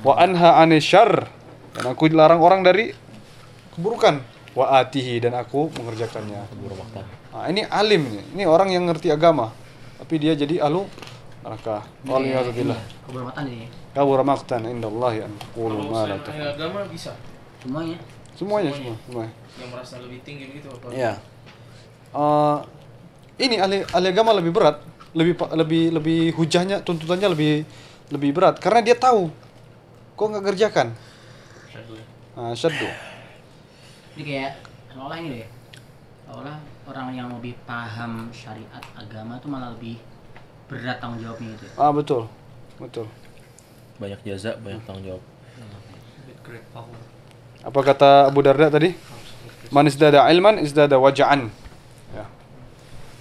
Wa 0.00 0.16
anha 0.16 0.60
anil 0.60 0.80
syarr. 0.80 1.28
Dan 1.76 1.84
aku 1.92 2.10
dilarang 2.10 2.42
orang 2.42 2.66
dari 2.66 2.90
keburukan 3.76 4.39
wa 4.54 4.66
atihi 4.82 5.22
dan 5.22 5.38
aku 5.38 5.70
mengerjakannya. 5.78 6.42
Nah, 7.30 7.44
ini 7.46 7.62
alim 7.70 8.02
nih. 8.10 8.24
Ini 8.34 8.44
orang 8.50 8.74
yang 8.74 8.86
ngerti 8.90 9.10
agama. 9.14 9.54
Tapi 10.00 10.14
dia 10.18 10.34
jadi 10.34 10.66
ahlu 10.66 10.88
neraka. 11.44 11.86
Waliyadzubillah. 12.04 12.80
Kehormatan 13.06 13.44
ini. 13.46 13.66
Kabura 13.94 14.22
maqtan 14.22 14.66
indallahi 14.66 15.26
an 15.26 15.32
taqulu 15.38 15.90
ma 15.90 16.06
la 16.06 16.16
agama 16.18 16.86
bisa. 16.90 17.14
Semuanya. 17.62 17.98
Semuanya 18.34 18.70
semua, 18.72 18.96
semuanya. 19.04 19.32
Yang 19.60 19.68
merasa 19.74 19.94
lebih 20.00 20.18
tinggi 20.24 20.48
begitu 20.48 20.72
apa? 20.72 20.86
Iya. 20.94 21.12
Eh, 22.10 22.58
ini 23.44 23.56
ahli, 23.60 23.84
ahli 23.84 24.06
agama 24.08 24.32
lebih 24.32 24.52
berat, 24.56 24.80
lebih 25.12 25.36
lebih 25.52 25.84
lebih 26.00 26.20
hujahnya 26.34 26.80
tuntutannya 26.82 27.28
lebih 27.30 27.68
lebih 28.10 28.30
berat 28.34 28.58
karena 28.58 28.80
dia 28.82 28.96
tahu 28.98 29.30
kok 30.16 30.26
nggak 30.26 30.44
kerjakan. 30.54 30.88
Nah, 32.34 32.54
syaddu. 32.56 32.88
Jadi 34.20 34.36
kayak 34.36 34.52
seolah 34.92 35.16
ini 35.16 35.28
deh. 35.32 35.48
Seolah 36.28 36.60
orang 36.92 37.08
yang 37.16 37.32
lebih 37.32 37.56
paham 37.64 38.28
syariat 38.36 38.84
agama 38.92 39.40
itu 39.40 39.48
malah 39.48 39.72
lebih 39.72 39.96
berat 40.68 41.00
tanggung 41.00 41.24
jawabnya 41.24 41.56
gitu. 41.56 41.64
Ah, 41.80 41.88
betul. 41.88 42.28
Betul. 42.76 43.08
Banyak 43.96 44.20
jaza, 44.20 44.60
banyak 44.60 44.84
tanggung 44.84 45.08
jawab. 45.08 45.24
With 46.28 46.36
great 46.44 46.68
power. 46.68 47.00
Apa 47.64 47.80
kata 47.80 48.28
Abu 48.28 48.44
Darda 48.44 48.68
tadi? 48.68 48.92
Man 49.72 49.88
izdada 49.88 50.28
ilman 50.28 50.60
izdada 50.60 51.00
waja'an. 51.00 51.48
Ya. 52.12 52.28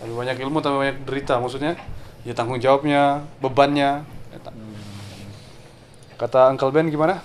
Lebih 0.03 0.19
banyak 0.19 0.35
ilmu 0.35 0.59
tapi 0.59 0.75
banyak 0.83 0.97
derita 1.07 1.39
maksudnya. 1.39 1.79
Ya 2.27 2.35
tanggung 2.35 2.59
jawabnya, 2.59 3.23
bebannya. 3.39 4.03
Ya, 4.35 4.39
ta- 4.43 4.51
Kata 6.19 6.51
Uncle 6.51 6.75
Ben 6.75 6.91
gimana? 6.91 7.23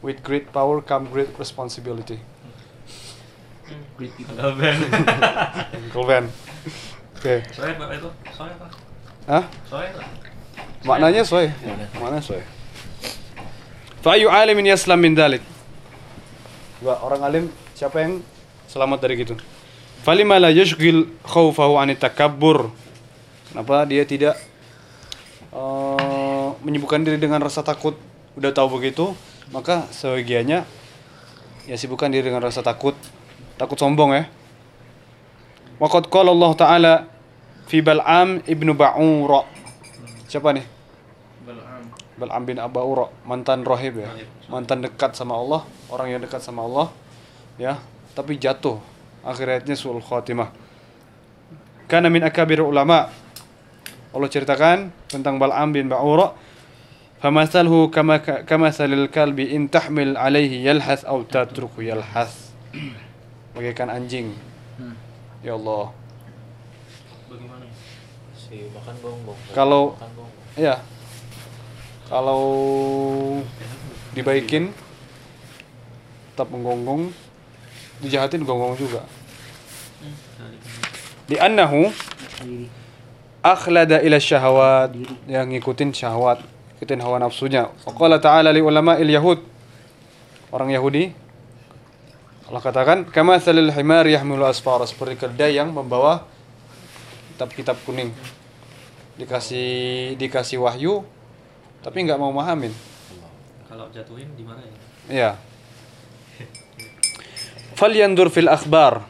With 0.00 0.24
great 0.24 0.48
power 0.48 0.80
come 0.80 1.12
great 1.12 1.28
responsibility. 1.36 2.29
Uncle 4.08 6.04
Ben. 6.08 6.24
Oke. 7.20 7.44
Soalnya 7.52 7.74
pak 7.76 7.88
itu, 8.00 8.10
soalnya 8.32 8.56
pak. 8.56 8.70
Hah? 9.28 9.44
Soalnya 9.68 9.90
pak. 10.00 10.04
Maknanya 10.88 11.20
sesuai. 11.28 11.46
Maknanya 12.00 12.22
sesuai. 12.24 12.42
Fa'ayu 14.00 14.32
alimin 14.32 14.72
yaslam 14.72 14.96
min 14.96 15.12
dalik. 15.12 15.44
Coba 16.80 17.04
orang 17.04 17.20
alim 17.28 17.44
siapa 17.76 18.00
yang 18.00 18.24
selamat 18.64 18.98
dari 19.04 19.20
gitu? 19.20 19.36
Falima 20.00 20.40
la 20.40 20.48
yashghil 20.48 21.12
khawfahu 21.28 21.76
an 21.76 21.92
takabbur. 21.92 22.72
Kenapa 23.52 23.84
dia 23.84 24.08
tidak 24.08 24.40
eh, 25.52 26.48
menyibukkan 26.64 27.04
diri 27.04 27.20
dengan 27.20 27.44
rasa 27.44 27.60
takut? 27.60 28.00
Udah 28.40 28.48
tahu 28.56 28.80
begitu, 28.80 29.12
maka 29.52 29.84
sebagiannya 29.92 30.64
ya 31.68 31.76
sibukkan 31.76 32.08
diri 32.08 32.32
dengan 32.32 32.40
rasa 32.40 32.64
takut, 32.64 32.96
takut 33.60 33.76
sombong 33.76 34.16
ya. 34.16 34.24
Waqad 35.76 36.08
qala 36.08 36.32
Allah 36.32 36.52
Ta'ala 36.56 36.94
fi 37.68 37.84
Bal'am 37.84 38.40
ibnu 38.48 38.72
Ba'ura. 38.72 39.44
Siapa 40.24 40.56
nih? 40.56 40.64
Bal'am. 41.44 41.82
Bal'am 42.16 42.42
bin 42.48 42.56
Abaura, 42.56 43.12
mantan 43.28 43.60
rohib 43.68 44.00
ya. 44.00 44.08
Mantan 44.48 44.80
dekat 44.80 45.12
sama 45.12 45.36
Allah, 45.36 45.68
orang 45.92 46.16
yang 46.16 46.20
dekat 46.24 46.40
sama 46.40 46.64
Allah. 46.64 46.88
Ya, 47.60 47.76
tapi 48.16 48.40
jatuh. 48.40 48.80
Akhirnya 49.20 49.76
sul 49.76 50.00
khatimah. 50.00 50.48
Kana 51.84 52.08
min 52.08 52.24
akabir 52.24 52.64
ulama. 52.64 53.12
Allah 54.16 54.28
ceritakan 54.32 54.88
tentang 55.12 55.36
Bal'am 55.36 55.68
bin 55.68 55.92
Ba'ura. 55.92 56.32
Famathalhu 57.20 57.92
kama 57.92 58.24
kama 58.48 58.72
salil 58.72 59.04
kalbi 59.12 59.52
in 59.52 59.68
tahmil 59.68 60.16
alaihi 60.16 60.64
yalhas 60.64 61.04
aw 61.04 61.20
tatruku 61.20 61.84
yalhas. 61.84 62.56
Bagaikan 63.54 63.90
anjing. 63.90 64.34
Hmm. 64.78 64.94
Ya 65.42 65.58
Allah. 65.58 65.90
Bagaimana? 67.26 67.64
ya? 67.66 67.74
Si 68.34 68.70
makan 68.70 68.94
gonggong. 69.02 69.38
Kalau-. 69.54 69.94
Iya. 70.58 70.82
Kalau 72.10 72.42
dibaikin 74.10 74.74
tetap 76.34 76.50
menggonggong, 76.50 77.14
dijahatin 78.02 78.42
gonggong 78.42 78.74
juga. 78.74 79.06
Di 81.30 81.38
annahu 81.38 81.94
akhlada 83.46 84.02
ila 84.02 84.18
syahawat 84.18 84.90
yang 85.30 85.46
ngikutin 85.54 85.94
syahwat, 85.94 86.42
ngikutin 86.76 86.98
hawa 86.98 87.22
nafsunya. 87.22 87.70
Qala 87.86 88.18
ta'ala 88.18 88.50
li 88.50 88.58
ulama 88.58 88.98
il 88.98 89.14
yahud 89.14 89.38
orang 90.50 90.74
Yahudi 90.74 91.14
Allah 92.50 92.62
katakan 92.66 93.06
kama 93.06 93.38
salil 93.38 93.70
himar 93.70 94.10
yahmilu 94.10 94.42
asfara 94.42 94.82
seperti 94.82 95.22
keledai 95.22 95.54
yang 95.54 95.70
membawa 95.70 96.26
kitab-kitab 97.30 97.78
kuning 97.86 98.10
dikasih 99.14 100.18
dikasih 100.18 100.58
wahyu 100.58 101.06
tapi 101.86 102.02
nggak 102.02 102.18
mau 102.18 102.34
mahamin 102.34 102.74
Kalau 103.70 103.86
jatuhin 103.94 104.26
di 104.34 104.42
mana 104.42 104.66
ya? 104.66 104.74
Iya. 105.06 105.30
Falyandur 107.78 108.34
fil 108.34 108.50
akhbar 108.50 109.06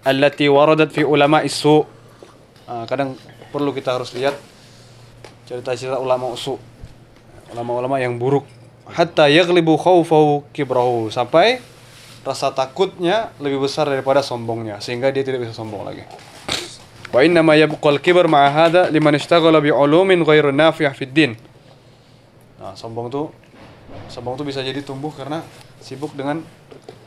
allati 0.00 0.48
waradat 0.48 0.88
fi 0.88 1.04
ulama 1.04 1.44
isu. 1.44 1.84
Ah, 2.64 2.88
kadang 2.88 3.12
perlu 3.52 3.76
kita 3.76 3.92
harus 3.92 4.16
lihat 4.16 4.40
cerita-cerita 5.44 6.00
ulama 6.00 6.32
usu. 6.32 6.56
Ulama-ulama 7.52 8.00
yang 8.00 8.16
buruk 8.16 8.48
hatta 8.88 9.28
yaghlibu 9.28 9.76
khawfahu 9.76 10.48
kibrahu 10.56 11.12
sampai 11.12 11.60
rasa 12.24 12.50
takutnya 12.50 13.30
lebih 13.36 13.60
besar 13.60 13.84
daripada 13.84 14.24
sombongnya 14.24 14.80
sehingga 14.80 15.12
dia 15.12 15.20
tidak 15.20 15.44
bisa 15.44 15.52
sombong 15.52 15.84
lagi. 15.84 16.02
Wa 17.12 17.22
inna 17.22 17.44
ma 17.44 17.54
yabqa 17.54 17.94
al-kibr 17.94 18.26
ma'a 18.26 18.50
hadha 18.50 18.82
liman 18.90 19.14
ishtaghala 19.14 19.60
bi 19.60 19.70
'ulumin 19.70 20.24
ghairu 20.24 20.50
nafi'ah 20.50 20.96
fid 20.96 21.12
din. 21.12 21.32
Nah, 22.58 22.72
sombong 22.74 23.12
tuh 23.12 23.28
sombong 24.08 24.40
tuh 24.40 24.48
bisa 24.48 24.64
jadi 24.64 24.80
tumbuh 24.80 25.12
karena 25.12 25.44
sibuk 25.78 26.16
dengan 26.16 26.40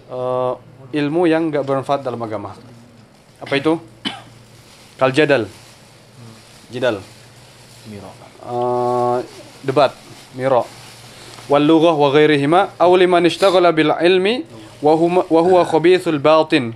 eh, 0.08 0.54
ilmu 0.94 1.28
yang 1.28 1.50
enggak 1.50 1.66
bermanfaat 1.66 2.06
dalam 2.06 2.22
agama. 2.22 2.54
Apa 3.42 3.54
itu? 3.58 3.82
Kal 5.02 5.12
jadal. 5.12 5.50
Jidal. 6.70 7.02
Miro. 7.90 8.12
Eh, 8.48 9.18
debat, 9.66 9.92
miro. 10.38 10.64
Wal 11.48 11.64
lughah 11.64 11.96
wa 11.96 12.12
ghairihima 12.12 12.76
aw 12.80 12.92
liman 12.96 13.24
ishtaghala 13.28 13.72
bil 13.72 13.92
ilmi 13.92 14.44
wa 14.82 15.42
huwa 15.42 15.62
khabithul 15.66 16.20
batin. 16.22 16.74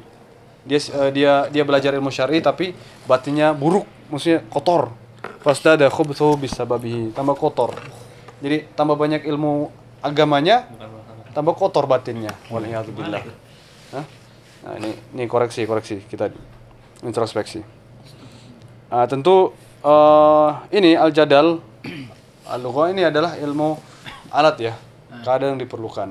Dia 0.61 0.77
eh, 0.77 1.09
dia 1.09 1.31
dia 1.49 1.63
belajar 1.65 1.93
ilmu 1.97 2.13
syar'i 2.13 2.37
tapi 2.41 2.77
batinnya 3.09 3.53
buruk, 3.53 3.85
maksudnya 4.13 4.45
kotor. 4.49 4.93
Fasdada 5.41 5.89
khubthu 5.89 6.37
bisababihi, 6.37 7.13
tambah 7.13 7.37
kotor. 7.37 7.77
Jadi 8.41 8.69
tambah 8.73 8.97
banyak 8.97 9.25
ilmu 9.25 9.69
agamanya, 10.01 10.65
tambah 11.33 11.53
kotor 11.57 11.85
batinnya. 11.85 12.33
Waliyadzubillah. 12.49 13.21
Hah? 13.93 14.05
Nah, 14.61 14.73
ini 14.77 14.93
ini 15.17 15.23
koreksi, 15.25 15.65
koreksi 15.65 16.05
kita 16.05 16.29
introspeksi. 17.01 17.61
Ah, 18.89 19.09
tentu 19.09 19.53
eh, 19.81 20.49
ini 20.77 20.93
al-jadal 20.93 21.61
al-lughah 22.45 22.93
ini 22.93 23.01
adalah 23.05 23.37
ilmu 23.37 23.77
alat 24.29 24.57
ya. 24.61 24.73
Kadang 25.25 25.57
diperlukan. 25.57 26.09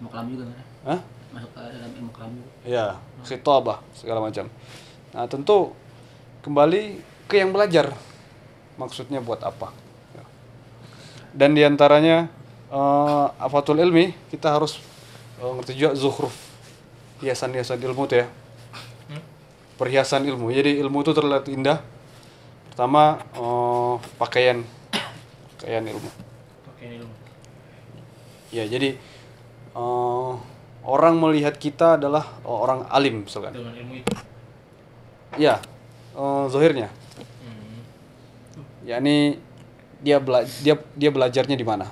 Ilmu 0.00 0.08
kelam 0.08 0.26
juga 0.28 0.44
kan? 0.48 0.64
Hah? 0.88 1.00
Masuk 1.38 1.54
ke 1.54 1.60
dalam 1.70 1.90
ilmu 1.94 2.10
kelam 2.10 2.30
juga. 2.34 2.50
Ya, 2.66 2.86
khitabah 3.22 3.78
segala 3.94 4.18
macam. 4.18 4.50
Nah, 5.14 5.24
tentu 5.30 5.70
kembali 6.42 6.98
ke 7.30 7.38
yang 7.38 7.54
belajar. 7.54 7.94
Maksudnya 8.74 9.22
buat 9.22 9.38
apa? 9.46 9.70
Ya. 10.18 10.24
Dan 11.30 11.54
di 11.54 11.62
antaranya 11.62 12.26
eh 12.68 13.26
afatul 13.38 13.78
ilmi 13.78 14.12
kita 14.34 14.50
harus 14.50 14.82
eh, 15.38 15.46
ngerti 15.46 15.78
juga 15.78 15.94
zuhruf 15.94 16.34
hiasan-hiasan 17.22 17.78
ilmu 17.78 18.02
tuh 18.10 18.26
ya. 18.26 18.26
Perhiasan 19.78 20.26
ilmu. 20.26 20.50
Jadi 20.50 20.82
ilmu 20.82 21.06
itu 21.06 21.14
terlihat 21.14 21.46
indah. 21.46 21.78
Pertama 22.74 23.22
eh, 23.38 23.94
pakaian 24.18 24.66
pakaian 25.54 25.86
ilmu. 25.86 26.10
Pakai 26.66 26.98
ilmu. 26.98 27.14
Ya, 28.50 28.66
jadi 28.66 28.98
eh, 29.78 30.32
orang 30.88 31.20
melihat 31.20 31.60
kita 31.60 32.00
adalah 32.00 32.24
orang 32.48 32.88
alim 32.88 33.28
misalkan. 33.28 33.52
Dengan 33.52 33.76
ilmu 33.76 33.94
itu. 34.00 34.14
Ya, 35.36 35.60
eh, 36.16 36.44
zohirnya. 36.48 36.88
Hmm. 37.44 37.84
yakni 38.88 39.36
dia 40.00 40.16
bela 40.16 40.48
dia 40.64 40.80
dia 40.96 41.10
belajarnya 41.12 41.58
di 41.58 41.66
mana 41.66 41.90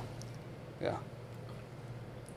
ya 0.80 0.96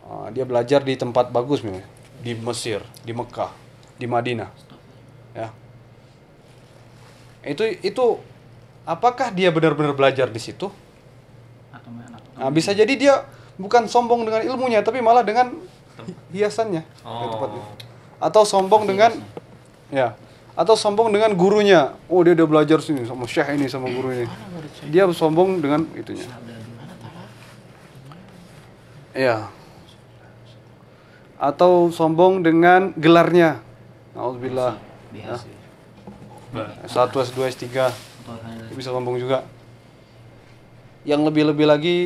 Eh, 0.10 0.28
dia 0.34 0.42
belajar 0.42 0.82
di 0.82 0.98
tempat 0.98 1.30
bagus 1.30 1.62
misalnya 1.62 1.86
di 2.26 2.34
Mesir 2.34 2.82
di 3.06 3.14
Mekah 3.14 3.54
di 4.02 4.10
Madinah 4.10 4.50
ya 5.38 5.54
itu 7.46 7.78
itu 7.86 8.18
apakah 8.90 9.30
dia 9.30 9.54
benar-benar 9.54 9.94
belajar 9.94 10.26
di 10.34 10.42
situ 10.42 10.74
nah, 12.42 12.50
bisa 12.50 12.74
jadi 12.74 12.90
dia 12.98 13.22
bukan 13.62 13.86
sombong 13.86 14.26
dengan 14.26 14.42
ilmunya 14.50 14.82
tapi 14.82 14.98
malah 14.98 15.22
dengan 15.22 15.54
hiasannya. 16.32 16.84
Di 16.84 17.28
tempat 17.32 17.50
itu. 17.56 17.88
atau 18.20 18.44
sombong 18.44 18.84
dengan 18.84 19.16
ya 19.90 20.14
atau 20.60 20.76
sombong 20.76 21.08
dengan 21.08 21.32
gurunya. 21.40 21.96
Oh 22.12 22.20
dia 22.20 22.36
udah 22.36 22.48
belajar 22.48 22.84
sini 22.84 23.08
sama 23.08 23.24
syekh 23.24 23.56
ini 23.56 23.72
sama 23.72 23.88
guru 23.88 24.12
ini 24.12 24.28
dia 24.92 25.08
sombong 25.08 25.64
dengan 25.64 25.88
itunya. 25.96 26.28
Ya. 29.16 29.50
Atau 31.40 31.92
sombong 31.96 32.44
dengan 32.44 32.92
gelarnya. 33.00 33.64
Alhamdulillah 34.12 34.76
ya. 35.16 35.40
S1, 36.84 37.14
S2, 37.14 37.40
S3 37.56 37.66
atau 37.70 38.34
hal 38.36 38.68
dia 38.68 38.76
bisa 38.76 38.92
sombong 38.92 39.16
juga. 39.16 39.48
Yang 41.08 41.32
lebih-lebih 41.32 41.66
lagi 41.66 41.98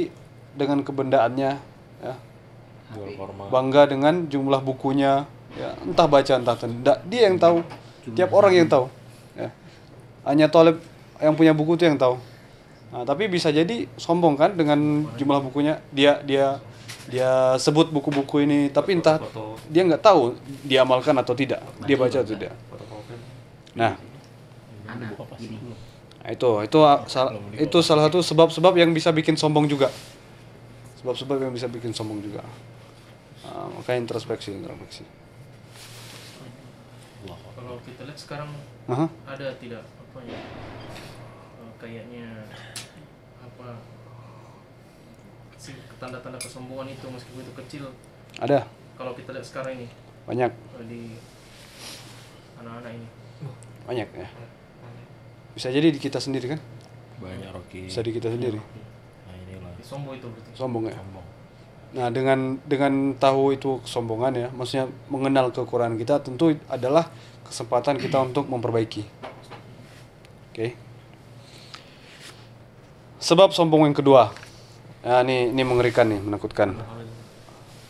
dengan 0.54 0.86
kebendaannya 0.86 1.52
ya 2.06 2.14
Jual 2.94 3.18
bangga 3.50 3.90
dengan 3.90 4.26
jumlah 4.30 4.62
bukunya. 4.62 5.26
Ya 5.54 5.78
entah 5.86 6.10
baca 6.10 6.34
entah 6.34 6.58
tidak 6.58 6.98
dia 7.06 7.30
yang 7.30 7.38
tahu. 7.38 7.62
Tiap 8.18 8.30
orang 8.34 8.54
yang 8.58 8.68
tahu. 8.70 8.90
Ya. 9.38 9.50
Hanya 10.26 10.50
Tolib 10.50 10.82
yang 11.22 11.38
punya 11.38 11.54
buku 11.54 11.78
itu 11.78 11.86
yang 11.86 11.98
tahu. 11.98 12.18
Nah 12.90 13.06
tapi 13.06 13.30
bisa 13.30 13.54
jadi 13.54 13.86
sombong 13.98 14.34
kan 14.38 14.58
dengan 14.58 15.06
jumlah 15.14 15.40
bukunya. 15.46 15.78
Dia 15.94 16.22
dia 16.26 16.58
dia 17.06 17.60
sebut 17.60 17.92
buku-buku 17.92 18.48
ini 18.48 18.72
tapi 18.72 18.98
entah 18.98 19.20
dia 19.70 19.82
nggak 19.84 20.02
tahu 20.02 20.34
dia 20.66 20.82
amalkan 20.82 21.14
atau 21.22 21.38
tidak. 21.38 21.62
Dia 21.86 21.96
baca 21.98 22.18
atau 22.18 22.34
tidak. 22.34 22.54
Nah. 23.78 23.94
Nah, 26.24 26.32
itu 26.32 26.50
itu 26.64 26.80
sal- 27.12 27.36
itu 27.60 27.78
salah 27.84 28.08
satu 28.08 28.24
sebab-sebab 28.24 28.74
yang 28.80 28.96
bisa 28.96 29.12
bikin 29.12 29.36
sombong 29.36 29.68
juga. 29.68 29.92
Sebab-sebab 31.04 31.36
yang 31.36 31.52
bisa 31.52 31.68
bikin 31.68 31.92
sombong 31.92 32.24
juga 32.24 32.42
Nah, 33.54 33.70
makanya 33.70 34.10
introspeksi 34.10 34.50
introspeksi. 34.58 35.06
Kalau 37.54 37.78
kita 37.86 38.02
lihat 38.04 38.20
sekarang 38.20 38.50
Aha. 38.90 39.08
ada 39.30 39.48
tidak? 39.62 39.86
Apa 39.86 40.20
ya? 40.26 40.36
Eh, 41.62 41.72
kayaknya 41.78 42.28
apa? 43.40 43.80
Si 45.56 45.72
tanda-tanda 46.02 46.36
kesombongan 46.42 46.92
itu 46.92 47.06
meskipun 47.08 47.46
itu 47.46 47.54
kecil. 47.56 47.84
Ada. 48.42 48.68
Kalau 48.98 49.14
kita 49.16 49.32
lihat 49.32 49.46
sekarang 49.48 49.80
ini 49.80 49.88
banyak. 50.26 50.52
eh, 50.52 50.86
di 50.90 51.02
anak-anak 52.60 52.92
ini. 52.92 53.08
Banyak 53.88 54.10
ya. 54.18 54.28
Bisa 55.54 55.70
jadi 55.70 55.94
di 55.94 56.00
kita 56.02 56.18
sendiri 56.18 56.58
kan? 56.58 56.60
Banyak 57.22 57.54
Rocky. 57.54 57.88
bisa 57.88 58.02
di 58.02 58.12
kita 58.12 58.34
sendiri. 58.34 58.58
Nah 58.58 59.36
inilah. 59.38 59.72
sombong 59.86 60.18
itu 60.18 60.28
berarti. 60.28 60.50
Sombong 60.58 60.84
ya? 60.90 60.98
Sombong. 60.98 61.26
Nah 61.94 62.10
dengan 62.10 62.58
dengan 62.66 63.14
tahu 63.14 63.54
itu 63.54 63.78
kesombongan 63.86 64.34
ya 64.34 64.48
maksudnya 64.50 64.90
mengenal 65.14 65.54
kekurangan 65.54 65.94
kita 65.94 66.26
tentu 66.26 66.58
adalah 66.66 67.14
kesempatan 67.46 68.02
kita 68.02 68.18
untuk 68.18 68.50
memperbaiki. 68.50 69.06
Oke. 70.50 70.74
Sebab 73.22 73.54
sombong 73.54 73.86
yang 73.86 73.94
kedua. 73.94 74.34
Nah, 75.06 75.22
ini 75.22 75.54
ini 75.54 75.62
mengerikan 75.62 76.10
nih 76.10 76.18
menakutkan. 76.18 76.74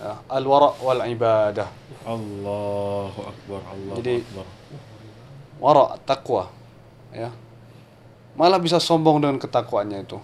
Ya, 0.03 0.19
al-wara 0.27 0.75
wal 0.83 0.99
ibadah. 1.07 1.71
Allahu 2.03 3.19
Akbar. 3.23 3.61
Allahu 3.71 3.97
Jadi- 4.03 4.19
Akbar. 4.19 4.47
wara 5.63 5.95
takwa 6.03 6.51
ya. 7.15 7.31
Malah 8.35 8.59
bisa 8.59 8.83
sombong 8.83 9.23
dengan 9.23 9.39
ketakwaannya 9.39 10.03
itu. 10.03 10.19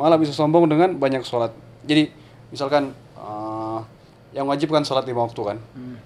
Malah 0.00 0.16
bisa 0.16 0.32
sombong 0.32 0.64
dengan 0.64 0.96
banyak 0.96 1.28
sholat. 1.28 1.52
Jadi 1.84 2.08
misalkan 2.48 2.96
eh, 3.22 3.78
yang 4.34 4.46
wajib 4.48 4.72
kan 4.72 4.82
sholat 4.82 5.06
lima 5.06 5.22
waktu 5.22 5.42
kan? 5.44 5.58
Hmm. 5.72 5.96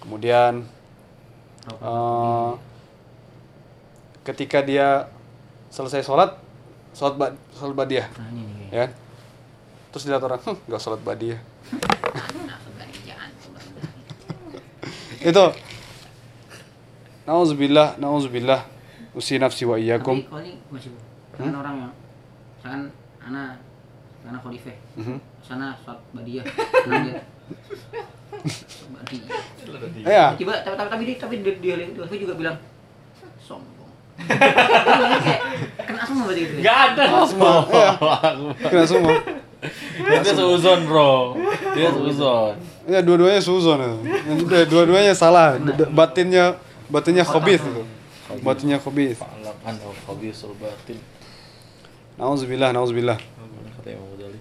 kemudian 0.00 0.52
eh, 1.68 2.50
ketika 4.22 4.62
dia 4.62 5.10
selesai 5.70 6.02
sholat 6.02 6.38
sholat 6.94 7.14
ba 7.18 7.26
sholat 7.52 7.74
badiah 7.74 8.06
nah 8.16 8.28
ini 8.30 8.70
ya. 8.70 8.86
Kan? 8.86 8.90
terus 9.90 10.02
dilihat 10.06 10.22
orang 10.22 10.40
"Hm, 10.44 10.56
nggak 10.70 10.82
sholat 10.82 11.00
badiah 11.02 11.40
itu. 15.26 15.46
Nauzubillah 17.26 17.98
nauzubillah. 17.98 18.62
Usi 19.16 19.40
nafsi 19.40 19.64
wa 19.66 19.80
iyyakum. 19.80 20.22
Tapi 20.22 20.28
kalau 20.30 20.42
ini 20.44 20.54
masih 20.70 20.92
kan 21.34 21.50
orang 21.50 21.74
yang 21.80 21.92
misalkan 22.54 22.82
anak 23.24 23.58
anak 24.26 24.40
khalifah. 24.42 24.76
Mhm. 24.98 25.16
sana 25.38 25.78
sholat 25.78 26.00
badiah 26.10 26.44
nanya 26.90 27.22
badiah 28.90 29.36
ya 30.02 30.24
tiba 30.34 30.52
tapi 30.66 30.74
tapi 30.74 30.88
tapi 30.90 31.02
dia 31.06 31.16
tapi 31.22 31.34
dia, 31.40 31.54
dia, 31.62 31.74
dia, 31.78 32.04
dia 32.06 32.18
juga 32.18 32.34
bilang 32.34 32.56
sombong. 33.46 33.90
Kena 35.86 36.02
semua 36.02 36.22
berarti 36.26 36.40
gitu 36.42 36.54
ya? 36.58 36.62
Gak 36.66 36.78
ada. 36.90 37.04
semua. 37.28 37.52
Ya 38.56 38.68
kena 38.68 38.84
semua. 38.88 39.14
Dia 40.02 40.32
seuzon 40.34 40.80
bro. 40.88 41.36
Dia 41.76 41.88
seuzon. 41.92 42.54
ya 42.90 43.00
dua-duanya 43.02 43.40
suzon 43.44 43.78
itu. 43.78 43.96
Ya, 44.50 44.64
dua-duanya 44.66 45.14
salah. 45.14 45.60
Batinnya 45.94 46.58
batinnya 46.90 47.22
khabith 47.22 47.62
itu. 47.62 47.82
Batinnya 48.42 48.78
batin. 50.58 50.98
nauzubillah 52.16 52.72
nauzubillah 52.72 53.20
Mana 53.20 53.70
kata 53.76 53.92
Imam 53.92 54.08
Ghazali? 54.16 54.40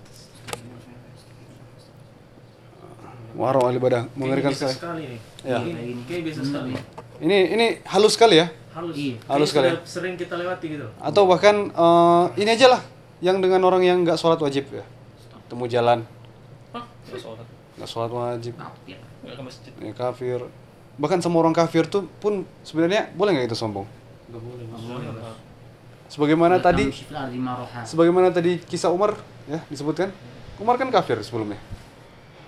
Warau 3.35 3.67
ahli 3.67 3.77
ibadah 3.77 4.07
mengerikan 4.15 4.55
sekali. 4.55 4.73
sekali 4.73 5.03
nih. 5.11 5.19
Ya. 5.43 5.59
Kayak 5.59 5.75
gini. 5.83 6.01
Kayak 6.07 6.21
biasa 6.23 6.41
sekali. 6.47 6.71
Ini 7.19 7.37
ini 7.51 7.65
halus 7.83 8.13
sekali 8.15 8.35
ya. 8.39 8.47
Halus. 8.71 8.95
Iya. 8.95 9.15
Halus 9.27 9.47
sekali. 9.51 9.67
sudah 9.75 9.83
Sering 9.83 10.15
kita 10.15 10.35
lewati 10.39 10.65
gitu. 10.71 10.87
Atau 11.03 11.27
bahkan 11.27 11.67
eh, 11.67 12.23
ini 12.39 12.49
aja 12.55 12.67
lah 12.71 12.81
yang 13.19 13.43
dengan 13.43 13.59
orang 13.67 13.83
yang 13.83 14.07
nggak 14.07 14.15
sholat 14.15 14.39
wajib 14.39 14.71
ya. 14.71 14.87
Temu 15.45 15.67
jalan 15.67 16.01
Hah? 16.73 16.83
Nggak 17.11 17.21
sholat. 17.21 17.45
nggak 17.75 17.89
sholat 17.91 18.11
wajib, 18.11 18.53
Kafir. 18.55 18.97
Nggak 19.21 19.35
ke 19.35 19.43
masjid. 19.43 19.71
ya 19.77 19.93
kafir. 19.93 20.39
Bahkan 20.95 21.19
sama 21.19 21.37
orang 21.43 21.51
kafir 21.51 21.85
tuh 21.91 22.07
pun 22.23 22.47
sebenarnya 22.63 23.11
boleh 23.13 23.35
nggak 23.35 23.51
itu 23.51 23.57
sombong? 23.59 23.85
Nggak 24.31 24.41
boleh. 24.41 24.65
Boleh. 24.71 25.11
Sebagaimana 26.07 26.63
tadi 26.63 26.87
sebagaimana 27.83 28.31
tadi 28.31 28.63
kisah 28.63 28.93
Umar 28.93 29.19
ya 29.45 29.59
disebutkan 29.67 30.09
Umar 30.61 30.79
kan 30.79 30.87
kafir 30.87 31.19
sebelumnya 31.19 31.59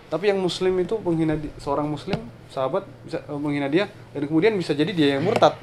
tapi 0.08 0.32
yang 0.32 0.40
muslim 0.40 0.72
itu 0.80 0.96
menghina 1.04 1.36
di, 1.36 1.52
seorang 1.60 1.88
muslim 1.88 2.16
sahabat 2.48 2.88
bisa 3.04 3.20
uh, 3.28 3.36
menghina 3.36 3.68
dia 3.68 3.92
dan 4.16 4.24
kemudian 4.24 4.56
bisa 4.56 4.72
jadi 4.72 4.92
dia 4.96 5.08
yang 5.20 5.24
murtad. 5.28 5.60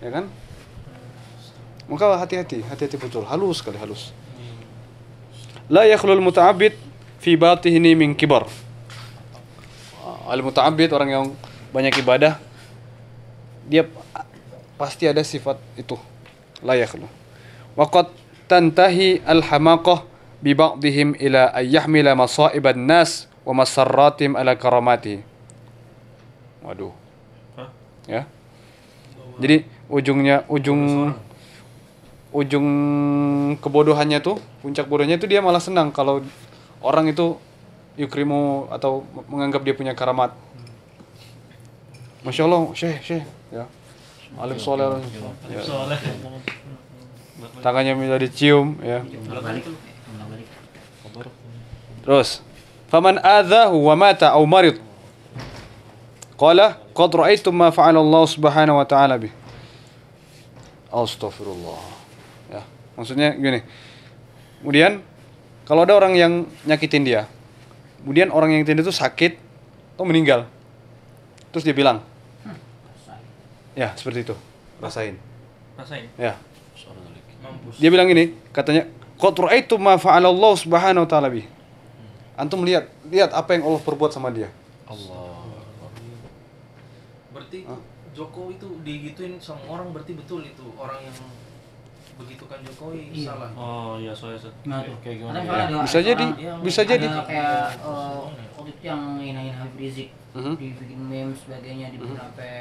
Ya 0.00 0.08
kan? 0.08 0.24
Maka 1.86 2.16
hati-hati 2.16 2.64
hati-hati 2.64 2.96
betul. 2.96 3.28
Halus 3.28 3.60
sekali 3.60 3.76
halus. 3.76 4.10
La 5.68 5.84
yakhlul 5.84 6.24
muta'abbid 6.24 6.74
fi 7.20 7.36
batihini 7.36 7.92
min 7.92 8.16
kibar. 8.16 8.48
Ah, 10.00 10.32
al 10.32 10.40
muta'abbid 10.40 10.88
orang 10.96 11.10
yang 11.12 11.24
banyak 11.76 11.92
ibadah 12.00 12.40
dia 13.68 13.84
pasti 14.80 15.04
ada 15.04 15.20
sifat 15.20 15.60
itu. 15.76 16.00
La 16.64 16.72
yakhlu 16.72 17.04
waqad 17.76 18.08
tantahi 18.48 19.20
al 19.28 19.44
hamaqah 19.44 20.15
ببعضهم 20.41 21.09
إلى 21.21 21.41
أن 21.53 21.65
يحمل 21.69 22.07
مصائب 22.15 22.65
الناس 22.67 23.27
ومسراتهم 23.45 24.31
على 24.37 24.55
كراماته 24.57 25.19
waduh 26.61 26.93
Hah? 27.57 27.69
ya 28.05 28.21
jadi 29.41 29.65
ujungnya 29.89 30.45
ujung 30.45 31.13
ujung 32.31 32.67
kebodohannya 33.57 34.21
tuh 34.21 34.37
puncak 34.61 34.85
bodohnya 34.85 35.17
itu 35.17 35.25
dia 35.25 35.41
malah 35.41 35.59
senang 35.59 35.89
kalau 35.89 36.21
orang 36.85 37.09
itu 37.09 37.35
yukrimu 37.97 38.69
atau 38.71 39.03
menganggap 39.27 39.65
dia 39.65 39.75
punya 39.75 39.97
karamat 39.97 40.31
masya 42.21 42.45
Allah 42.45 42.61
syekh 42.77 42.97
syekh 43.01 43.25
ya 43.49 43.65
alim 44.39 44.55
soleh 44.61 45.01
ya. 45.51 45.59
Soalnya. 45.59 45.97
tangannya 47.59 47.97
minta 47.97 48.15
dicium 48.15 48.79
ya 48.79 49.03
terus 52.06 52.40
faman 52.86 53.18
adzahu 53.18 53.76
wa 53.90 53.94
mata 53.98 54.30
aw 54.30 54.42
marid? 54.46 54.78
Qala 56.36 56.78
qad 56.94 57.10
ra'aytu 57.16 57.48
ma 57.50 57.72
fa'ala 57.72 57.98
Allah 57.98 58.24
subhanahu 58.28 58.76
wa 58.78 58.86
ta'ala 58.86 59.16
bi 59.16 59.32
Astaghfirullah. 60.92 61.82
Ya 62.52 62.62
maksudnya 62.94 63.34
gini. 63.34 63.60
Kemudian 64.60 65.00
kalau 65.66 65.82
ada 65.82 65.98
orang 65.98 66.14
yang 66.14 66.32
nyakitin 66.62 67.02
dia 67.02 67.26
kemudian 68.00 68.30
orang 68.30 68.54
yang 68.54 68.62
nyakitin 68.62 68.86
itu 68.86 68.94
sakit 68.94 69.32
atau 69.98 70.06
meninggal 70.06 70.46
terus 71.50 71.66
dia 71.66 71.74
bilang 71.74 72.00
ya 73.74 73.92
seperti 73.98 74.22
itu. 74.22 74.34
Rasain. 74.78 75.18
Rasain. 75.74 76.06
ya. 76.16 76.38
Mampus. 77.42 77.76
dia 77.82 77.90
bilang 77.90 78.08
ini 78.08 78.32
katanya 78.54 78.88
qad 79.18 79.34
ra'aitu 79.36 79.76
ma 79.76 79.98
fa'ala 79.98 80.30
Allah 80.30 80.52
subhanahu 80.54 81.04
wa 81.04 81.10
ta'ala 81.10 81.28
bi 81.28 81.44
antum 82.36 82.62
lihat 82.62 82.84
lihat 83.04 83.32
apa 83.32 83.50
yang 83.50 83.64
Allah 83.64 83.80
perbuat 83.80 84.10
sama 84.10 84.28
dia 84.30 84.52
Allah. 84.84 85.42
Berarti 87.28 87.58
Jokowi 88.12 88.56
itu 88.56 88.68
digituin 88.80 89.36
sama 89.36 89.60
orang 89.66 89.90
berarti 89.90 90.12
betul 90.14 90.40
itu 90.40 90.64
orang 90.74 91.00
yang 91.00 91.16
begitukan 92.16 92.58
Jokowi 92.62 93.12
Iya. 93.12 93.28
salah. 93.28 93.50
Oh 93.52 93.92
iya 93.96 94.08
soalnya 94.10 94.40
Set. 94.40 94.54
Gimana 94.58 94.80
tuh? 94.82 94.96
Kayak 95.00 95.16
gimana? 95.18 95.36
Ya? 95.36 95.52
ada 95.68 95.76
bisa 95.82 95.98
jadi 96.00 96.24
orang- 96.24 96.40
yang- 96.40 96.62
bisa 96.62 96.80
ada 96.80 96.88
jadi 96.88 97.06
kayak 97.20 97.60
eh, 97.76 98.20
waktu 98.54 98.70
itu 98.70 98.82
yang 98.82 99.00
hinain 99.18 99.52
Habib 99.52 99.76
Rizik 99.76 100.08
Mhm. 100.32 100.54
dibikin 100.54 101.00
meme 101.02 101.32
sebagainya 101.34 101.86
dibikin 101.90 102.16
sampai 102.16 102.52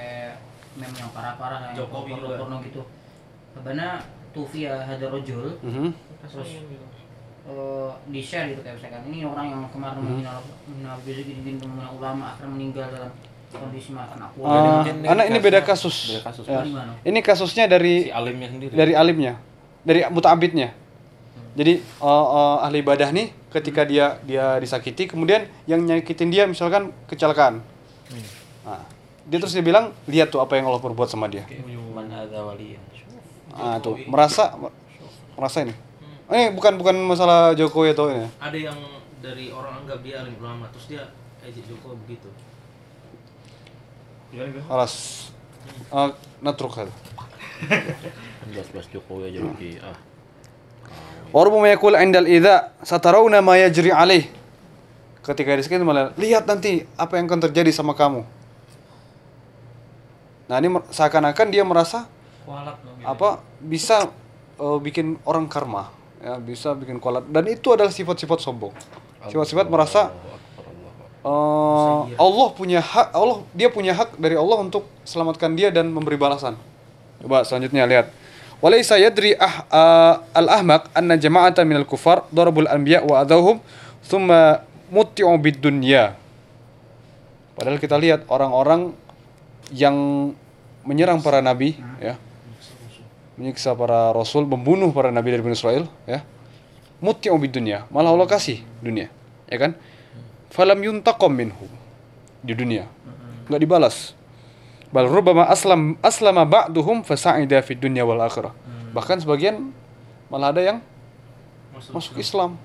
meme 0.76 0.92
yang 0.94 1.08
parah-parah 1.10 1.60
yang 1.66 1.76
Jokowi 1.78 2.12
porno 2.12 2.26
juga. 2.26 2.36
porno 2.38 2.58
gitu 2.62 2.82
karena 3.58 3.88
Tufia 4.34 4.74
hadar 4.78 5.08
rojul 5.10 5.56
Mhm. 5.62 5.88
terus 6.22 6.52
eh, 7.46 7.90
di 8.08 8.20
share 8.20 8.50
gitu 8.50 8.62
kayak 8.62 8.76
misalkan 8.76 9.02
ini 9.08 9.22
orang 9.22 9.46
yang 9.48 9.62
kemarin 9.70 10.00
menghina 10.00 10.32
menghina 10.66 10.90
Habib 10.94 11.16
gini 11.16 11.42
menghina 11.56 11.90
ulama 11.92 12.24
akhirnya 12.30 12.52
meninggal 12.52 12.86
dalam 12.90 13.12
kondisi 13.56 13.96
makan 13.96 14.20
aku 14.20 14.40
Ah, 14.44 14.84
ini 14.84 15.06
karena 15.06 15.24
ini 15.26 15.38
beda 15.40 15.60
kasusnya- 15.62 15.64
kasus. 15.64 15.96
beda 16.12 16.22
kasus. 16.28 16.46
Ya. 16.46 16.60
Gimana? 16.62 16.92
Ini 17.02 17.20
kasusnya 17.22 17.64
dari 17.66 17.94
Si 18.04 18.12
alimnya 18.12 18.48
sendiri. 18.52 18.72
dari 18.74 18.94
alimnya, 18.94 19.34
dari 19.82 20.00
mutabidnya. 20.10 20.70
Jadi 21.56 21.74
eh, 21.80 22.26
eh, 22.36 22.58
ahli 22.62 22.78
ibadah 22.82 23.10
nih 23.10 23.32
ketika 23.48 23.88
dia 23.88 24.20
dia 24.22 24.60
disakiti, 24.60 25.08
kemudian 25.08 25.48
yang 25.64 25.80
nyakitin 25.80 26.28
dia 26.28 26.44
misalkan 26.44 26.92
kecelakaan. 27.08 27.64
Nah, 28.68 28.84
dia 29.24 29.38
terus 29.40 29.56
dia 29.56 29.64
bilang, 29.64 29.96
lihat 30.04 30.28
tuh 30.28 30.38
apa 30.38 30.60
yang 30.60 30.68
Allah 30.68 30.84
perbuat 30.84 31.08
sama 31.08 31.32
dia. 31.32 31.48
Waliyan. 31.48 32.82
Ah 33.56 33.80
tuh 33.80 33.96
merasa 34.06 34.52
merasa 35.34 35.64
ini. 35.64 35.72
Ini 36.26 36.54
bukan 36.58 36.82
bukan 36.82 36.96
masalah 37.06 37.54
Jokowi 37.54 37.94
atau 37.94 38.10
ini. 38.10 38.26
Ada 38.42 38.58
yang 38.58 38.80
dari 39.22 39.54
orang 39.54 39.86
anggap 39.86 40.02
dia 40.02 40.22
alim 40.26 40.34
ulama 40.42 40.66
terus 40.74 40.90
dia 40.90 41.04
ejek 41.46 41.66
Jokowi 41.70 41.96
begitu. 42.06 42.30
Alas. 44.68 45.28
Uh, 45.94 46.14
natruk 46.42 46.74
hal. 46.78 46.90
Jelas-jelas 48.52 48.88
Jokowi 48.90 49.34
aja 49.34 49.40
lagi. 49.42 49.72
Ah. 49.82 49.98
Warbu 51.34 51.66
yakul 51.66 51.98
indal 51.98 52.30
idza 52.30 52.74
satarawna 52.82 53.42
ma 53.42 53.58
yajri 53.58 53.90
alaih. 53.92 54.30
Ketika 55.26 55.58
di 55.58 55.66
sekitar 55.66 55.82
malah 55.82 56.14
lihat 56.22 56.46
nanti 56.46 56.86
apa 56.96 57.18
yang 57.18 57.26
akan 57.26 57.50
terjadi 57.50 57.74
sama 57.74 57.98
kamu. 57.98 58.22
Nah, 60.46 60.62
ini 60.62 60.70
seakan-akan 60.94 61.48
dia 61.50 61.66
merasa 61.66 62.06
Kualat 62.46 62.78
gitu. 62.78 63.02
apa 63.02 63.42
bisa 63.58 64.14
eh, 64.62 64.78
bikin 64.78 65.18
orang 65.26 65.50
karma, 65.50 65.90
ya 66.26 66.42
bisa 66.42 66.74
bikin 66.74 66.98
kualat 66.98 67.30
dan 67.30 67.46
itu 67.46 67.70
adalah 67.70 67.94
sifat-sifat 67.94 68.42
sombong. 68.42 68.74
Sifat-sifat 69.30 69.70
merasa 69.70 70.10
eh, 71.22 72.02
Allah 72.18 72.48
punya 72.58 72.82
hak, 72.82 73.14
Allah 73.14 73.46
dia 73.54 73.70
punya 73.70 73.94
hak 73.94 74.18
dari 74.18 74.34
Allah 74.34 74.66
untuk 74.66 74.90
selamatkan 75.06 75.54
dia 75.54 75.70
dan 75.70 75.94
memberi 75.94 76.18
balasan. 76.18 76.58
Coba 77.22 77.46
selanjutnya 77.46 77.86
lihat. 77.86 78.10
Walaysa 78.58 78.98
yadri 78.98 79.38
ah, 79.38 79.70
ah, 79.70 80.14
al-ahmaq 80.34 80.90
anna 80.98 81.14
jama'atan 81.14 81.70
minal 81.70 81.86
kufar 81.86 82.26
darabul 82.34 82.66
anbiya 82.66 83.06
wa 83.06 83.22
adawhum 83.22 83.62
thumma 84.10 84.66
mutti'u 84.90 85.30
bid 85.38 85.62
dunya. 85.62 86.18
Padahal 87.54 87.78
kita 87.78 88.02
lihat 88.02 88.26
orang-orang 88.28 88.98
yang 89.70 89.96
menyerang 90.82 91.22
para 91.22 91.46
nabi 91.46 91.78
ya. 92.02 92.18
Menyiksa 93.36 93.76
para 93.76 94.16
rasul, 94.16 94.48
membunuh 94.48 94.96
para 94.96 95.12
nabi 95.12 95.36
dari 95.36 95.44
Bani 95.44 95.56
Israel 95.56 95.86
ya. 96.08 96.24
Mutti'u 97.04 97.36
bid 97.36 97.52
dunya, 97.52 97.84
malah 97.92 98.16
Allah 98.16 98.28
kasih 98.32 98.64
dunia, 98.80 99.12
ya 99.52 99.58
kan? 99.60 99.76
Falam 100.48 100.80
yuntaqam 100.80 101.28
minhu 101.36 101.68
di 102.40 102.56
dunia. 102.56 102.88
Enggak 103.46 103.62
dibalas. 103.62 103.98
Bal 104.96 105.12
rubbama 105.12 105.44
aslam 105.52 106.00
aslama 106.00 106.48
ba'duhum 106.48 107.04
fasa'ida 107.04 107.60
fid 107.60 107.84
dunya 107.84 108.08
wal 108.08 108.24
akhirah. 108.24 108.56
Bahkan 108.96 109.28
sebagian 109.28 109.76
malah 110.32 110.56
ada 110.56 110.64
yang 110.64 110.78
Masuk. 111.76 111.92
masuk 111.92 112.16
Islam. 112.16 112.56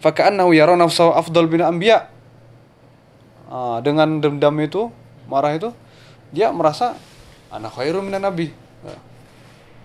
Faka'annahu 0.00 0.56
yara 0.56 0.72
nafsahu 0.80 1.12
afdal 1.12 1.44
bin 1.44 1.60
anbiya. 1.60 2.08
Ah, 3.52 3.84
dengan 3.84 4.24
dendam 4.24 4.56
itu, 4.64 4.88
marah 5.28 5.52
itu, 5.52 5.68
dia 6.32 6.48
merasa 6.48 6.96
anak 7.52 7.76
khairu 7.76 8.00
minan 8.00 8.24
nabi. 8.24 8.54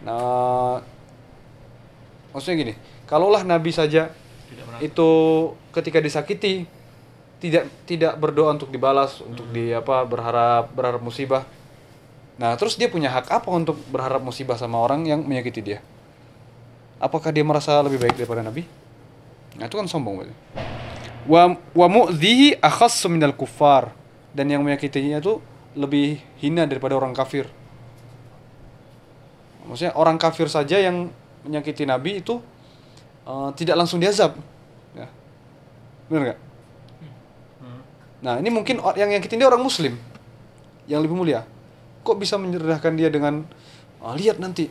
Nah, 0.05 0.85
maksudnya 2.29 2.57
gini, 2.61 2.73
kalaulah 3.09 3.41
nabi 3.41 3.73
saja 3.73 4.13
itu 4.77 5.09
ketika 5.73 5.97
disakiti 5.97 6.69
tidak 7.41 7.65
tidak 7.89 8.13
berdoa 8.21 8.53
untuk 8.53 8.69
dibalas, 8.69 9.19
untuk 9.25 9.49
di 9.49 9.73
apa 9.73 10.05
berharap 10.05 10.71
berharap 10.71 11.01
musibah. 11.01 11.43
Nah, 12.37 12.53
terus 12.59 12.77
dia 12.77 12.91
punya 12.91 13.09
hak 13.09 13.31
apa 13.31 13.49
untuk 13.49 13.79
berharap 13.89 14.21
musibah 14.21 14.59
sama 14.59 14.77
orang 14.77 15.07
yang 15.07 15.23
menyakiti 15.23 15.61
dia? 15.63 15.79
Apakah 16.99 17.31
dia 17.31 17.43
merasa 17.43 17.79
lebih 17.81 17.99
baik 17.99 18.15
daripada 18.15 18.43
Nabi? 18.43 18.67
Nah, 19.55 19.65
itu 19.67 19.75
kan 19.75 19.87
sombong 19.87 20.21
berarti. 20.21 20.35
Wa 21.25 21.57
wa 21.57 21.87
mu'dhihi 21.89 22.61
akhassu 22.61 23.09
minal 23.09 23.33
kuffar 23.33 23.95
dan 24.35 24.51
yang 24.51 24.61
menyakitinya 24.61 25.17
itu 25.23 25.39
lebih 25.73 26.19
hina 26.43 26.67
daripada 26.67 26.93
orang 26.95 27.15
kafir. 27.15 27.47
Maksudnya 29.65 29.93
orang 29.97 30.15
kafir 30.21 30.45
saja 30.47 30.77
yang 30.77 31.09
menyakiti 31.45 31.85
Nabi 31.85 32.21
itu 32.21 32.41
eh, 33.25 33.49
tidak 33.57 33.75
langsung 33.81 33.97
diazab. 34.01 34.37
Ya. 34.93 35.07
Benar 36.09 36.21
nggak? 36.31 36.39
Nah, 38.25 38.41
ini 38.41 38.49
mungkin 38.49 38.81
yang 38.97 39.13
nyakitin 39.13 39.37
dia 39.37 39.45
orang 39.45 39.61
muslim 39.61 39.93
yang 40.89 41.05
lebih 41.05 41.13
mulia. 41.13 41.45
Kok 42.01 42.17
bisa 42.17 42.41
menyerahkan 42.41 42.97
dia 42.97 43.13
dengan 43.13 43.45
"Ah, 44.01 44.17
lihat 44.17 44.41
nanti 44.41 44.65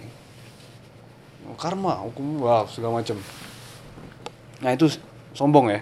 karma, 1.55 2.03
hukum 2.03 2.43
wah 2.43 2.67
segala 2.67 2.99
macam. 2.99 3.15
Nah, 4.59 4.71
itu 4.75 4.91
sombong 5.37 5.71
ya. 5.71 5.81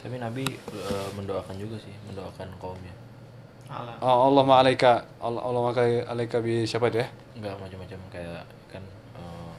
Tapi 0.00 0.16
Nabi 0.16 0.44
eh, 0.48 1.08
mendoakan 1.12 1.60
juga 1.60 1.76
sih, 1.76 1.92
mendoakan 2.08 2.48
kaumnya. 2.56 2.94
Alah. 3.70 4.00
Oh, 4.02 4.32
Allah 4.32 4.44
ma'alaika 4.48 4.90
Allah 5.22 5.42
Allah 5.44 5.60
ma'alaika 5.70 6.08
alaika 6.10 6.36
bi 6.40 6.64
siapa 6.64 6.88
itu 6.90 7.04
ya? 7.04 7.08
Enggak 7.40 7.56
macam-macam 7.56 8.00
kayak 8.12 8.42
kan 8.68 8.84
eh, 9.16 9.52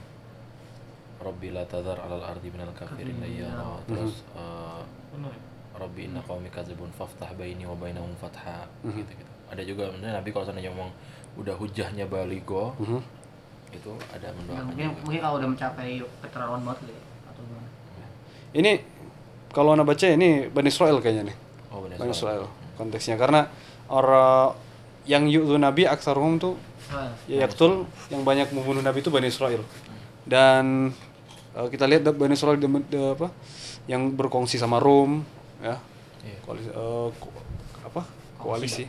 Rabbi 1.22 1.50
la 1.50 1.66
tadhar 1.66 1.98
'alal 1.98 2.22
ardi 2.24 2.50
minal 2.50 2.70
kafirin 2.74 3.18
dayyara. 3.18 3.82
Terus 3.86 4.22
eh, 4.34 4.82
Benar. 5.12 5.34
Rabbi 5.72 6.02
inna 6.06 6.22
qaumi 6.22 6.52
kadzibun 6.52 6.94
faftah 6.94 7.34
baini 7.34 7.66
wa 7.66 7.74
bainahum 7.74 8.14
fatha 8.22 8.70
gitu-gitu. 8.86 9.32
Ada 9.50 9.64
juga 9.66 9.90
sebenarnya 9.90 10.22
Nabi 10.22 10.30
kalau 10.30 10.46
seandainya 10.46 10.72
ngomong 10.72 10.92
udah 11.42 11.56
hujahnya 11.58 12.06
baligo 12.06 12.76
itu 13.72 13.92
ada 14.12 14.28
Ya, 14.28 14.36
mendoakan 14.36 14.64
mungkin 14.68 14.88
juga. 14.92 15.00
mungkin 15.08 15.20
kalau 15.24 15.36
udah 15.40 15.50
mencapai 15.50 15.90
keterlaluan 16.20 16.62
banget 16.68 16.80
gitu 16.84 16.92
ya, 16.92 17.02
atau 17.32 17.42
gimana 17.48 17.68
Ini 18.52 18.72
kalau 19.50 19.70
anda 19.72 19.88
baca 19.88 20.06
ini 20.06 20.30
Bani 20.52 20.68
Israel 20.68 21.00
kayaknya 21.00 21.24
nih. 21.32 21.38
Oh 21.72 21.80
benar. 21.82 21.96
Bani 21.98 22.12
Israel 22.12 22.44
konteksnya 22.76 23.16
karena 23.16 23.48
orang 23.88 24.60
yang 25.08 25.24
yu'dhu 25.26 25.56
Nabi 25.56 25.88
aksaruhum 25.88 26.36
tuh 26.36 26.60
Israel 26.92 27.12
ya 27.26 27.38
yaktul 27.48 27.72
yang 28.12 28.22
banyak 28.22 28.52
membunuh 28.52 28.84
Nabi 28.84 29.00
itu 29.00 29.08
Bani 29.08 29.32
Israel. 29.32 29.64
Dan 30.28 30.92
eh, 31.56 31.68
kita 31.72 31.88
lihat 31.88 32.04
Bani 32.12 32.36
Israel 32.36 32.60
de- 32.60 32.88
de- 32.92 33.16
apa 33.16 33.32
yang 33.88 34.12
berkongsi 34.12 34.60
sama 34.60 34.78
Rom 34.78 35.24
ya. 35.64 35.80
Iya. 36.22 36.38
Koalisi, 36.44 36.70
eh, 36.70 37.08
ko- 37.16 37.34
apa? 37.82 38.02
Koalisi. 38.38 38.86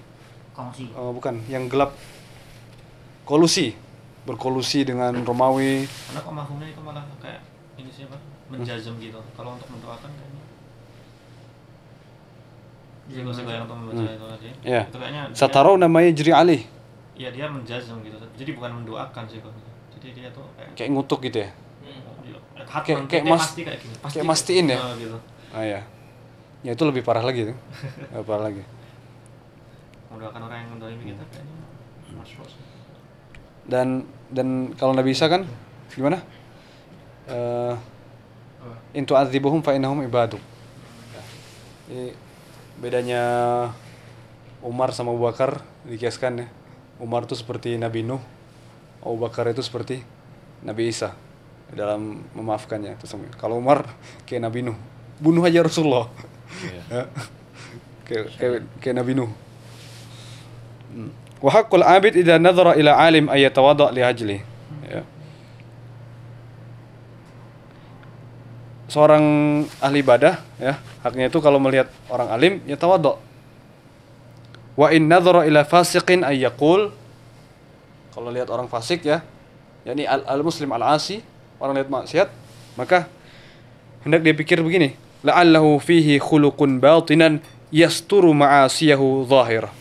kongsi 0.53 0.85
Eh, 0.91 1.13
bukan, 1.15 1.41
yang 1.47 1.71
gelap 1.71 1.95
kolusi. 3.25 3.73
Berkolusi 4.23 4.87
dengan 4.87 5.11
Romawi. 5.27 5.83
Karena 5.83 6.21
kok 6.23 6.31
mafhumnya 6.31 6.71
itu 6.71 6.79
malah 6.79 7.03
kayak 7.19 7.43
ini 7.75 7.91
siapa? 7.91 8.15
Menjazam 8.55 8.95
gitu. 9.03 9.19
Kalau 9.35 9.59
untuk 9.59 9.67
mendoakan 9.67 10.11
kayaknya 10.15 10.43
Jadi 13.11 13.19
gue 13.27 13.35
yang 13.51 13.67
untuk 13.67 13.79
membaca 13.83 14.11
itu 14.15 14.27
tadi. 14.31 14.49
Ya. 14.63 14.83
Itu 14.87 14.99
kayaknya 15.03 15.23
Satarau 15.35 15.75
namanya 15.75 16.15
jeri 16.15 16.31
alih. 16.31 16.63
Iya 17.23 17.29
dia 17.31 17.47
menjazam 17.47 18.03
gitu. 18.03 18.19
Jadi 18.35 18.51
bukan 18.59 18.83
mendoakan 18.83 19.25
sih 19.31 19.39
kok. 19.39 19.55
Jadi 19.95 20.07
dia 20.19 20.29
tuh 20.35 20.43
kayak 20.59 20.75
Kayak 20.75 20.91
ngutuk 20.91 21.21
gitu 21.23 21.39
ya. 21.47 21.51
Iya, 21.87 22.39
hatman, 22.67 22.83
Kayak- 22.83 23.07
kayak 23.07 23.25
mas- 23.31 23.43
pasti 23.47 23.63
kayak 23.63 23.79
gini. 23.79 23.95
Pasti 24.03 24.17
kayak 24.19 24.27
mastiin 24.27 24.67
ya? 24.67 24.79
Nah, 24.83 24.95
gitu. 24.99 25.19
Ah 25.55 25.63
ya. 25.63 25.81
Ya 26.67 26.71
itu 26.75 26.83
lebih 26.83 27.07
parah 27.07 27.23
lagi 27.23 27.55
tuh. 27.55 27.57
Lebih 28.15 28.27
parah 28.27 28.45
lagi. 28.51 28.63
Mendoakan 30.11 30.41
orang 30.51 30.59
yang 30.67 30.71
mendolimi 30.75 31.15
kita 31.15 31.23
kayaknya 31.31 31.63
dan 33.63 34.03
dan 34.33 34.75
kalau 34.75 34.91
Nabi 34.91 35.15
Isa 35.15 35.31
kan 35.31 35.47
gimana? 35.95 36.19
Eh 37.31 37.75
in 38.99 39.07
tu'adzibuhum 39.07 39.63
fa 39.63 39.75
innahum 39.75 40.03
ibaduk. 40.03 40.43
Jadi 41.87 42.15
bedanya 42.83 43.23
Umar 44.63 44.91
sama 44.95 45.15
Abu 45.15 45.23
Bakar 45.27 45.63
dikiaskan 45.87 46.43
ya. 46.43 46.47
Umar 47.03 47.27
itu 47.27 47.35
seperti 47.35 47.75
Nabi 47.75 48.07
Nuh, 48.07 48.23
Abu 49.03 49.19
Bakar 49.19 49.51
itu 49.51 49.59
seperti 49.59 50.07
Nabi 50.63 50.87
Isa 50.87 51.11
dalam 51.75 52.23
memaafkannya. 52.31 52.95
Terus 53.03 53.19
kalau 53.35 53.59
Umar 53.59 53.91
kayak 54.23 54.47
Nabi 54.47 54.63
Nuh, 54.63 54.79
bunuh 55.19 55.43
aja 55.43 55.67
Rasulullah. 55.67 56.07
Ya. 56.63 57.11
kayak, 58.07 58.27
kayak, 58.39 58.61
kayak 58.79 58.97
Nabi 59.03 59.13
Nuh. 59.19 59.31
Hmm. 60.95 61.11
Wa 61.43 61.51
haqqul 61.51 61.83
abid 61.83 62.23
idza 62.23 62.39
nadhara 62.39 62.79
ila 62.79 62.95
alim 62.95 63.27
ay 63.27 63.51
yatawadda 63.51 63.91
li 63.91 64.03
ajli. 64.07 64.39
Ya. 64.87 65.03
Seorang 68.87 69.25
ahli 69.83 70.07
ibadah 70.07 70.39
ya, 70.63 70.79
haknya 71.03 71.27
itu 71.27 71.43
kalau 71.43 71.59
melihat 71.59 71.91
orang 72.07 72.31
alim 72.31 72.53
ya 72.63 72.79
tawadda. 72.79 73.32
Wa 74.73 74.89
in 74.93 75.09
nadhara 75.09 75.45
ila 75.45 75.65
fasiqin 75.69 76.25
ay 76.25 76.45
yaqul 76.45 76.93
kalau 78.13 78.29
lihat 78.29 78.53
orang 78.53 78.69
fasik 78.69 79.09
ya, 79.09 79.25
yakni 79.89 80.05
al, 80.05 80.21
al 80.29 80.45
muslim 80.45 80.69
al 80.77 80.85
asi, 80.85 81.25
orang 81.57 81.81
lihat 81.81 81.89
maksiat, 81.89 82.29
maka 82.77 83.09
hendak 84.05 84.21
dia 84.21 84.37
pikir 84.37 84.61
begini, 84.61 84.93
la'allahu 85.25 85.81
fihi 85.81 86.21
khuluqun 86.21 86.77
batinan 86.77 87.41
yasturu 87.73 88.37
ma'asiyahu 88.37 89.25
zahirah. 89.25 89.73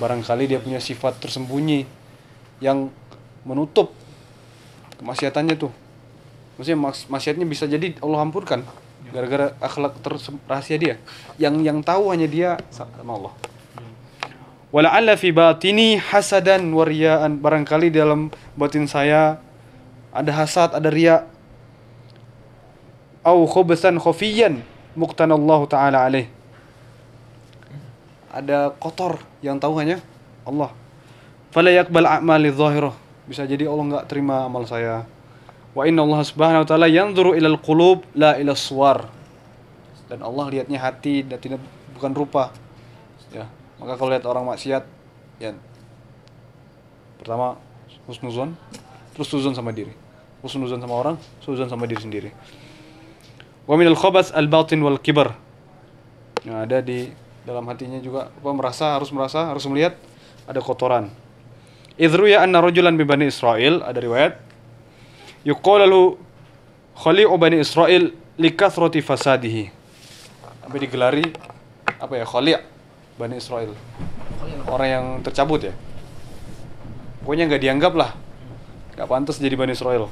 Barangkali 0.00 0.48
dia 0.48 0.58
punya 0.64 0.80
sifat 0.80 1.20
tersembunyi 1.20 1.84
yang 2.64 2.88
menutup 3.44 3.92
kemaksiatannya 4.98 5.54
tuh. 5.60 5.70
Maksudnya 6.56 6.78
maks- 6.80 7.06
maksiatnya 7.12 7.44
bisa 7.44 7.68
jadi 7.68 8.00
Allah 8.00 8.24
ampunkan 8.24 8.64
gara-gara 9.12 9.52
akhlak 9.60 10.00
rahasia 10.48 10.80
dia. 10.80 10.94
Yang 11.36 11.68
yang 11.68 11.78
tahu 11.84 12.10
hanya 12.10 12.26
dia 12.26 12.56
sama 12.72 13.12
Allah. 13.12 13.34
Wala'alla 14.74 15.14
fi 15.14 15.30
batini 15.30 16.02
hasadan 16.02 16.66
wa 16.74 16.82
riya'an. 16.82 17.38
Barangkali 17.38 17.94
dalam 17.94 18.34
batin 18.58 18.90
saya 18.90 19.38
ada 20.10 20.34
hasad, 20.34 20.74
ada 20.74 20.90
riya. 20.90 21.30
Au 23.22 23.46
khubsan 23.46 24.02
khafiyan 24.02 24.66
muqtanallahu 24.98 25.70
ta'ala 25.70 26.10
alaih. 26.10 26.26
Ada 28.34 28.74
kotor 28.82 29.22
yang 29.46 29.62
tahu 29.62 29.78
hanya 29.78 30.02
Allah. 30.42 30.74
Fala 31.54 31.70
yaqbal 31.70 32.10
a'mali 32.10 32.50
dhahirah. 32.50 32.98
Bisa 33.30 33.46
jadi 33.46 33.70
Allah 33.70 33.94
nggak 33.94 34.10
terima 34.10 34.42
amal 34.42 34.66
saya. 34.66 35.06
Wa 35.70 35.86
inna 35.86 36.02
Allah 36.02 36.26
subhanahu 36.26 36.66
wa 36.66 36.68
ta'ala 36.68 36.90
yanzuru 36.90 37.38
ilal 37.38 37.62
qulub 37.62 38.02
la 38.18 38.34
ila 38.42 38.58
suwar. 38.58 39.06
Dan 40.10 40.26
Allah 40.26 40.50
lihatnya 40.50 40.82
hati 40.82 41.22
dan 41.22 41.38
tidak 41.38 41.62
bukan 41.94 42.10
rupa. 42.10 42.63
Maka 43.84 44.00
kalau 44.00 44.16
lihat 44.16 44.24
orang 44.24 44.48
maksiat 44.48 44.88
ya 45.44 45.52
pertama 47.20 47.60
husnuzon 48.08 48.56
terus 49.12 49.28
suzon 49.28 49.52
sama 49.52 49.76
diri. 49.76 49.92
Husnuzon 50.40 50.80
sama 50.80 50.96
orang, 50.96 51.16
suzon 51.44 51.68
sama 51.68 51.84
diri 51.84 52.00
sendiri. 52.00 52.30
Wa 53.68 53.76
minal 53.76 53.92
khabas 53.92 54.32
al 54.32 54.48
batin 54.48 54.80
wal 54.80 54.96
kibar. 54.96 55.36
Yang 56.48 56.56
ada 56.64 56.78
di 56.80 57.12
dalam 57.44 57.68
hatinya 57.68 58.00
juga 58.00 58.32
apa 58.32 58.50
merasa 58.56 58.96
harus 58.96 59.12
merasa 59.12 59.52
harus 59.52 59.68
melihat 59.68 60.00
ada 60.48 60.64
kotoran. 60.64 61.12
Idru 62.00 62.24
ya 62.24 62.40
anna 62.40 62.64
rajulan 62.64 62.96
bi 62.96 63.04
bani 63.04 63.28
Israel 63.28 63.84
ada 63.84 64.00
riwayat 64.00 64.40
yuqalu 65.44 65.84
lahu 65.84 66.16
khali'u 66.96 67.36
bani 67.36 67.60
Israel 67.60 68.16
likathrati 68.40 69.04
fasadihi. 69.04 69.68
Sampai 70.64 70.80
digelari 70.80 71.28
apa 72.00 72.16
ya 72.16 72.24
khali' 72.24 72.73
bani 73.14 73.38
Israel. 73.38 73.72
Orang 74.66 74.88
yang 74.88 75.04
tercabut 75.22 75.62
ya. 75.62 75.74
Pokoknya 77.22 77.48
nggak 77.48 77.62
dianggap 77.62 77.92
lah. 77.94 78.10
Nggak 78.94 79.08
pantas 79.08 79.38
jadi 79.40 79.54
bani 79.54 79.72
Israel. 79.72 80.10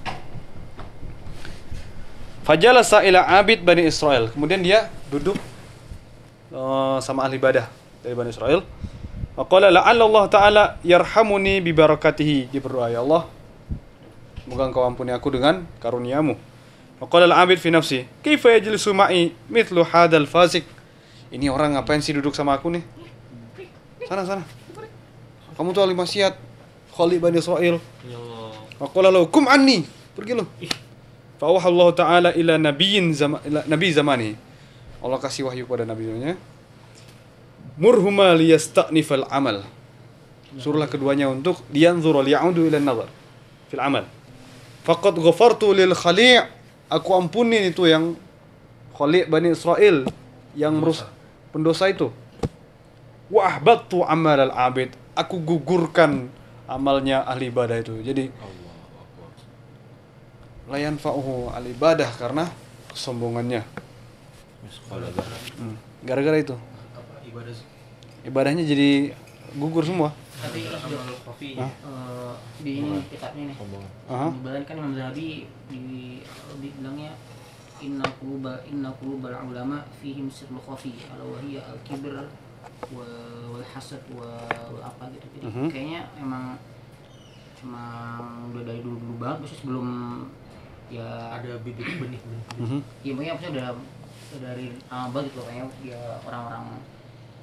Fajalasa 2.43 3.07
ila 3.07 3.23
abid 3.39 3.63
bani 3.63 3.87
Israel. 3.87 4.31
Kemudian 4.35 4.63
dia 4.63 4.91
duduk 5.11 5.39
eh, 6.51 6.97
sama 7.03 7.27
ahli 7.27 7.39
ibadah 7.39 7.71
dari 8.03 8.15
bani 8.19 8.31
Israel. 8.35 8.67
Faqala 9.33 9.73
la'alla 9.73 10.05
Allah 10.05 10.25
Ta'ala 10.29 10.65
yarhamuni 10.85 11.65
bi 11.65 11.73
barakatihi. 11.73 12.53
Dia 12.53 12.61
berdoa, 12.61 12.93
ya 12.93 13.01
Allah, 13.01 13.25
semoga 14.45 14.69
engkau 14.69 14.85
ampuni 14.85 15.09
aku 15.09 15.33
dengan 15.33 15.65
karuniamu. 15.81 16.37
Faqala 17.01 17.25
al-abid 17.25 17.57
fi 17.57 17.73
nafsi, 17.73 18.05
kaifa 18.21 18.53
yajlisu 18.53 18.93
ma'i 18.93 19.33
mithlu 19.49 19.89
hadal 19.89 20.29
fasik. 20.29 20.69
Ini 21.33 21.49
orang 21.49 21.81
ngapain 21.81 22.05
sih 22.05 22.13
duduk 22.13 22.37
sama 22.37 22.61
aku 22.61 22.69
nih? 22.69 22.85
Sana 24.05 24.29
sana. 24.29 24.45
Kamu 25.57 25.73
tuh 25.73 25.81
ahli 25.81 25.97
maksiat. 25.97 26.37
Khali 26.93 27.17
bani 27.17 27.41
Israel. 27.41 27.81
Ya 28.05 28.21
Allah. 28.21 28.53
Faqala 28.77 29.09
lahu 29.09 29.33
kum 29.33 29.49
anni. 29.49 29.89
Pergi 30.13 30.37
lu. 30.37 30.45
Fawah 31.41 31.65
Allah 31.65 31.89
Ta'ala 31.97 32.31
ila 32.37 32.61
nabiyyin 32.61 33.17
zama, 33.17 33.41
ila 33.49 33.65
nabi 33.65 33.89
zamani. 33.91 34.31
Allah 35.01 35.19
kasih 35.19 35.49
wahyu 35.49 35.65
pada 35.65 35.89
nabinya. 35.89 36.37
Murhuma 37.81 38.37
liyasta'nifal 38.37 39.27
amal. 39.33 39.65
Suruhlah 40.61 40.87
keduanya 40.87 41.33
untuk 41.33 41.65
liyanzura 41.73 42.21
liya'udu 42.21 42.69
ila 42.69 42.77
nazar 42.77 43.09
fil 43.73 43.81
amal. 43.81 44.05
Faqad 44.85 45.17
ghafartu 45.17 45.73
lil 45.73 45.97
khali' 45.97 46.45
aku 46.93 47.11
ampuni 47.17 47.73
itu 47.73 47.89
yang 47.89 48.13
khali' 48.93 49.25
Bani 49.25 49.57
Israel 49.57 50.05
yang 50.53 50.77
merus 50.77 51.01
pendosa 51.53 51.87
itu. 51.93 52.09
Wa 53.29 53.53
ahbattu 53.53 54.03
amal 54.03 54.49
al 54.49 54.53
abid. 54.53 54.97
Aku 55.13 55.39
gugurkan 55.45 56.33
amalnya 56.65 57.23
ahli 57.29 57.53
ibadah 57.53 57.77
itu. 57.77 58.01
Jadi 58.01 58.33
la 60.73 60.79
yanfa'uhu 60.81 61.53
al 61.53 61.65
ibadah 61.69 62.09
karena 62.17 62.49
kesombongannya. 62.91 63.63
Hmm. 65.61 65.77
Gara-gara 66.03 66.41
itu. 66.41 66.57
Ibadahnya 68.23 68.63
jadi 68.63 69.11
gugur 69.59 69.83
semua 69.83 70.15
Tapi 70.43 70.65
eh, 70.65 72.33
di 72.63 72.73
ini 72.83 72.99
kitabnya 73.11 73.45
nih. 73.51 73.57
Kan 74.67 74.75
Imam 74.79 74.95
Zahabi 74.95 75.47
di 75.71 75.83
bilangnya 76.59 77.15
inna 77.83 78.07
quluba 78.23 78.63
inna 78.65 78.89
qulubal 78.97 79.35
ulama 79.43 79.83
fihim 79.99 80.31
sirrul 80.31 80.63
khafi 80.63 80.95
ala 81.11 81.27
wa 81.27 81.39
hiya 81.43 81.61
al 81.67 81.79
kibr 81.83 82.15
wa 82.95 83.05
wal 83.51 83.67
hasad 83.75 84.01
wa 84.15 84.27
wal 84.71 84.83
apa 84.83 85.11
gitu. 85.13 85.27
Jadi 85.37 85.47
Mhm. 85.51 85.67
kayaknya 85.69 86.01
emang 86.17 86.55
emang 87.63 88.51
udah 88.51 88.63
dari 88.67 88.81
dulu 88.83 88.99
dulu 88.99 89.15
banget 89.23 89.39
maksudnya 89.43 89.61
sebelum 89.63 89.87
ya 90.91 91.07
ada 91.31 91.53
bibit 91.63 91.87
benih-benih 91.87 92.43
Mhm. 92.59 92.79
ya 93.01 93.11
pokoknya 93.15 93.33
maksudnya 93.33 93.53
udah 93.55 93.69
udah 94.33 94.41
dari 94.43 94.67
awal 94.91 95.09
banget 95.11 95.25
gitu 95.31 95.37
loh 95.39 95.47
kayaknya 95.47 95.67
ya 95.87 96.01
orang-orang 96.27 96.65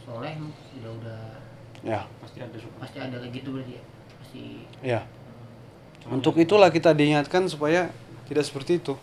soleh 0.04 0.34
udah 0.76 0.92
udah 1.00 1.20
ya 1.82 2.00
pasti 2.20 2.38
ada 2.44 2.58
suka 2.60 2.76
pasti 2.84 2.98
ada 3.00 3.16
kayak 3.16 3.34
gitu 3.40 3.48
berarti 3.56 3.74
ya 3.80 3.84
pasti 4.20 4.44
ya 4.84 5.00
untuk 6.12 6.36
itulah 6.36 6.68
kita 6.68 6.92
diingatkan 6.92 7.48
supaya 7.48 7.88
tidak 8.28 8.44
seperti 8.44 8.84
itu 8.84 8.94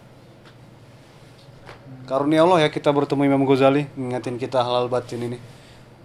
karunia 2.07 2.47
Allah 2.47 2.65
ya 2.65 2.69
kita 2.71 2.89
bertemu 2.95 3.27
Imam 3.27 3.43
Ghazali 3.43 3.91
ngingetin 3.99 4.39
kita 4.39 4.63
hal-hal 4.63 4.87
batin 4.87 5.21
ini. 5.27 5.39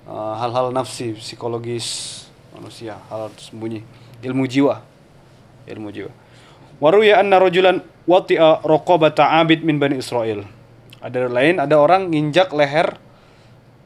Eh, 0.10 0.34
hal-hal 0.42 0.74
nafsi 0.74 1.14
psikologis 1.14 2.26
manusia 2.58 2.98
hal 3.08 3.30
sembunyi. 3.38 3.86
Ilmu 4.26 4.44
jiwa. 4.50 4.82
Ilmu 5.70 5.90
jiwa. 5.94 6.12
Waruya 6.82 7.22
anna 7.22 7.38
rajulan 7.38 7.86
wati'a 8.10 8.66
raqabata 8.66 9.30
abid 9.30 9.62
min 9.62 9.78
bani 9.78 10.02
Israel. 10.02 10.44
Ada 10.98 11.30
lain 11.30 11.62
ada 11.62 11.78
orang 11.78 12.10
nginjak 12.10 12.50
leher 12.54 12.98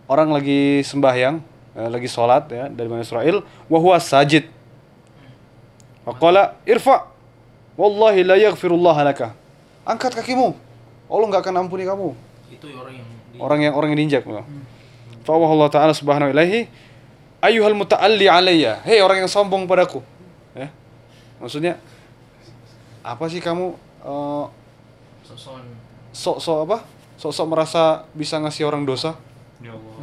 orang 0.07 0.31
lagi 0.31 0.83
sembahyang 0.87 1.43
eh, 1.75 1.89
lagi 1.91 2.07
sholat 2.07 2.47
ya 2.47 2.71
dari 2.71 2.87
bani 2.87 3.03
Israel 3.03 3.43
wa 3.67 3.77
huwa 3.77 3.99
sajid. 3.99 4.47
Faqala 6.07 6.55
irfa 6.63 7.11
wallahi 7.75 8.23
la 8.23 8.39
yaghfirullah 8.39 9.03
laka. 9.03 9.35
Angkat 9.83 10.15
kakimu. 10.15 10.55
Allah 11.05 11.25
nggak 11.29 11.41
akan 11.45 11.55
ampuni 11.65 11.83
kamu. 11.85 12.09
itu 12.49 12.65
orang 12.77 12.93
yang 12.97 13.07
di, 13.09 13.37
Orang 13.41 13.59
yang 13.61 13.73
orang 13.75 13.89
yang 13.93 13.99
diinjak. 14.05 14.23
Fa 15.25 15.31
Allah 15.33 15.69
taala 15.73 15.93
subhanahu 15.93 16.29
ilaihi 16.33 16.69
ayyuhal 17.41 17.77
muta'alli 17.77 18.25
alayya. 18.29 18.81
Hei 18.85 19.01
orang 19.01 19.25
yang 19.25 19.29
sombong 19.29 19.65
padaku. 19.69 20.01
Ya. 20.57 20.69
Maksudnya 21.41 21.77
apa 23.05 23.25
sih 23.29 23.41
kamu 23.41 23.77
eh, 24.05 24.45
sosokan 25.25 25.65
sok-sok 26.15 26.57
apa? 26.69 26.77
Sok-sok 27.21 27.47
merasa 27.47 27.83
bisa 28.15 28.39
ngasih 28.41 28.65
orang 28.65 28.87
dosa? 28.87 29.15
ya 29.63 29.71
Allah 29.71 29.93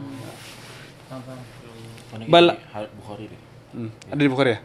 Mana 2.13 2.25
Bal- 2.29 2.59
Bukhari 3.01 3.25
deh. 3.33 3.41
Hmm. 3.73 3.91
Ada 4.13 4.21
di 4.21 4.31
Bukhari 4.31 4.51
ya? 4.53 4.61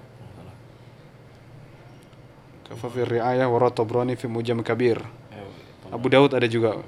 Fi 2.68 3.02
ri'ayah 3.08 3.48
wa 3.48 3.72
fi 4.20 4.28
Mujam 4.28 4.60
Kabir. 4.60 5.00
Abu 5.92 6.08
Daud 6.12 6.32
ada 6.36 6.48
juga. 6.48 6.84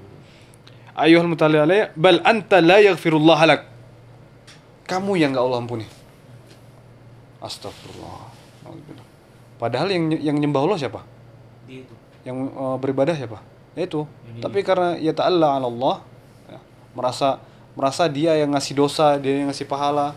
Ayuhal 0.99 1.31
alayya 1.31 1.95
bal 1.95 2.19
anta 2.27 2.59
la 2.59 2.83
yaghfirullah 2.83 3.39
lak. 3.47 3.61
Kamu 4.83 5.15
yang 5.15 5.31
enggak 5.31 5.45
Allah 5.47 5.59
ampuni. 5.63 5.87
Astagfirullah. 7.39 8.27
Padahal 9.59 9.91
yang 9.91 10.11
yang 10.19 10.37
nyembah 10.39 10.61
Allah 10.63 10.79
siapa? 10.79 11.01
dia 11.67 11.83
itu 11.83 11.95
Yang 12.23 12.37
eh, 12.51 12.77
beribadah 12.79 13.15
siapa? 13.15 13.39
Ya 13.77 13.87
itu. 13.87 14.03
Yang 14.27 14.43
Tapi 14.43 14.59
karena 14.63 14.89
ya 14.99 15.13
ta'alla 15.15 15.55
'ala 15.55 15.67
Allah 15.67 15.95
ya, 16.51 16.59
merasa 16.95 17.39
merasa 17.77 18.03
dia 18.11 18.35
yang 18.35 18.51
ngasih 18.51 18.75
dosa, 18.75 19.15
dia 19.21 19.39
yang 19.39 19.47
ngasih 19.51 19.67
pahala. 19.67 20.15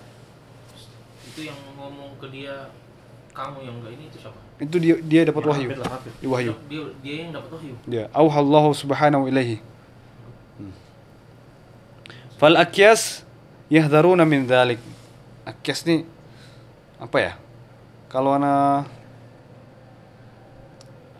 itu 1.33 1.49
yang 1.49 1.57
ngomong 1.78 2.20
ke 2.20 2.28
dia 2.28 2.68
kamu 3.33 3.64
yang 3.64 3.80
enggak 3.80 3.97
ini 3.97 4.05
itu 4.12 4.20
siapa 4.20 4.41
Itu 4.61 4.76
dia 4.78 4.96
dia 5.00 5.22
dapat 5.28 5.42
Ya, 5.44 5.50
wahyu. 5.53 5.68
Lah. 5.74 6.00
Di 6.20 6.26
wahyu. 6.28 6.53
dia 6.68 6.82
dia 7.00 7.14
yang 7.26 7.30
dapat 7.34 7.50
wahyu 7.57 7.74
Ya, 7.88 8.05
auhallahu 8.12 8.70
subhanahu 8.76 9.26
ilaihi. 9.26 9.59
Hmm. 10.61 10.72
Fal 12.36 12.57
akyas 12.61 13.24
yahdharuna 13.72 14.22
min 14.28 14.44
dzalik. 14.46 14.78
Akyas 15.48 15.82
nih 15.88 16.07
apa 17.00 17.18
ya? 17.18 17.32
Kalau 18.12 18.36
ana 18.36 18.84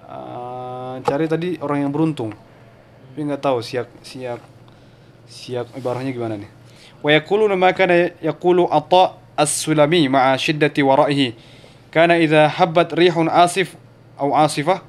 uh, 0.07 0.95
cari 1.03 1.27
tadi 1.27 1.49
orang 1.59 1.89
yang 1.89 1.93
beruntung. 1.93 2.31
Tapi 3.13 3.19
nggak 3.29 3.43
tahu 3.43 3.59
siap 3.65 3.89
siap 4.05 4.41
siap 5.27 5.67
ibarahnya 5.75 6.13
gimana 6.13 6.37
nih. 6.39 6.51
Wa 7.03 7.11
yaquluna 7.17 7.57
ma 7.59 7.73
kana 7.75 8.15
yaqulu 8.23 8.69
Atha 8.71 9.19
as-Sulami 9.35 10.07
ma'a 10.07 10.37
shiddati 10.39 10.85
wara'ihi. 10.85 11.35
Kana 11.93 12.17
idza 12.17 12.49
habbat 12.49 12.97
rihun 12.97 13.29
asif 13.29 13.77
atau 14.17 14.33
asifah. 14.33 14.81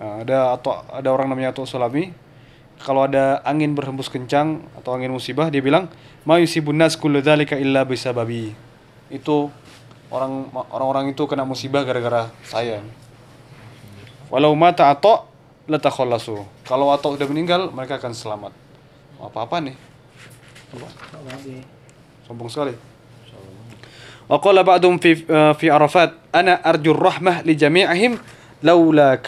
Nah, 0.00 0.24
ada 0.24 0.56
atau 0.56 0.80
ada 0.88 1.08
orang 1.12 1.28
namanya 1.28 1.52
Atok 1.52 1.68
Sulami. 1.68 2.16
Kalau 2.82 3.06
ada 3.06 3.38
angin 3.46 3.76
berhembus 3.76 4.10
kencang 4.10 4.64
atau 4.74 4.96
angin 4.96 5.12
musibah 5.12 5.46
dia 5.52 5.62
bilang 5.62 5.86
ma 6.26 6.40
yusibun 6.40 6.80
nas 6.80 6.96
kullu 6.96 7.20
dzalika 7.20 7.60
illa 7.60 7.84
bisababi. 7.84 8.56
Itu 9.12 9.52
orang 10.08 10.48
orang-orang 10.72 11.12
itu 11.12 11.28
kena 11.28 11.44
musibah 11.44 11.84
gara-gara 11.84 12.32
saya. 12.42 12.80
Walau 14.32 14.56
mata 14.56 14.88
Atok 14.88 15.28
latakhallasu. 15.68 16.40
Kalau 16.64 16.88
Atok 16.88 17.20
udah 17.20 17.28
meninggal 17.28 17.68
mereka 17.68 18.00
akan 18.00 18.16
selamat. 18.16 18.56
Apa-apa 19.20 19.60
nih? 19.60 19.76
Apa? 20.72 20.88
babe 21.20 21.62
sombong 22.24 22.48
sekali 22.48 22.91
Wa 24.30 24.38
qala 24.38 24.62
ba'dhum 24.62 24.98
fi 25.02 25.22
uh, 25.26 25.52
fi 25.56 25.70
Arafat, 25.70 26.14
ana 26.30 26.58
arju 26.62 26.94
rahmah 26.94 27.42
li 27.42 27.58
jami'ihim 27.58 28.18
laula 28.62 29.18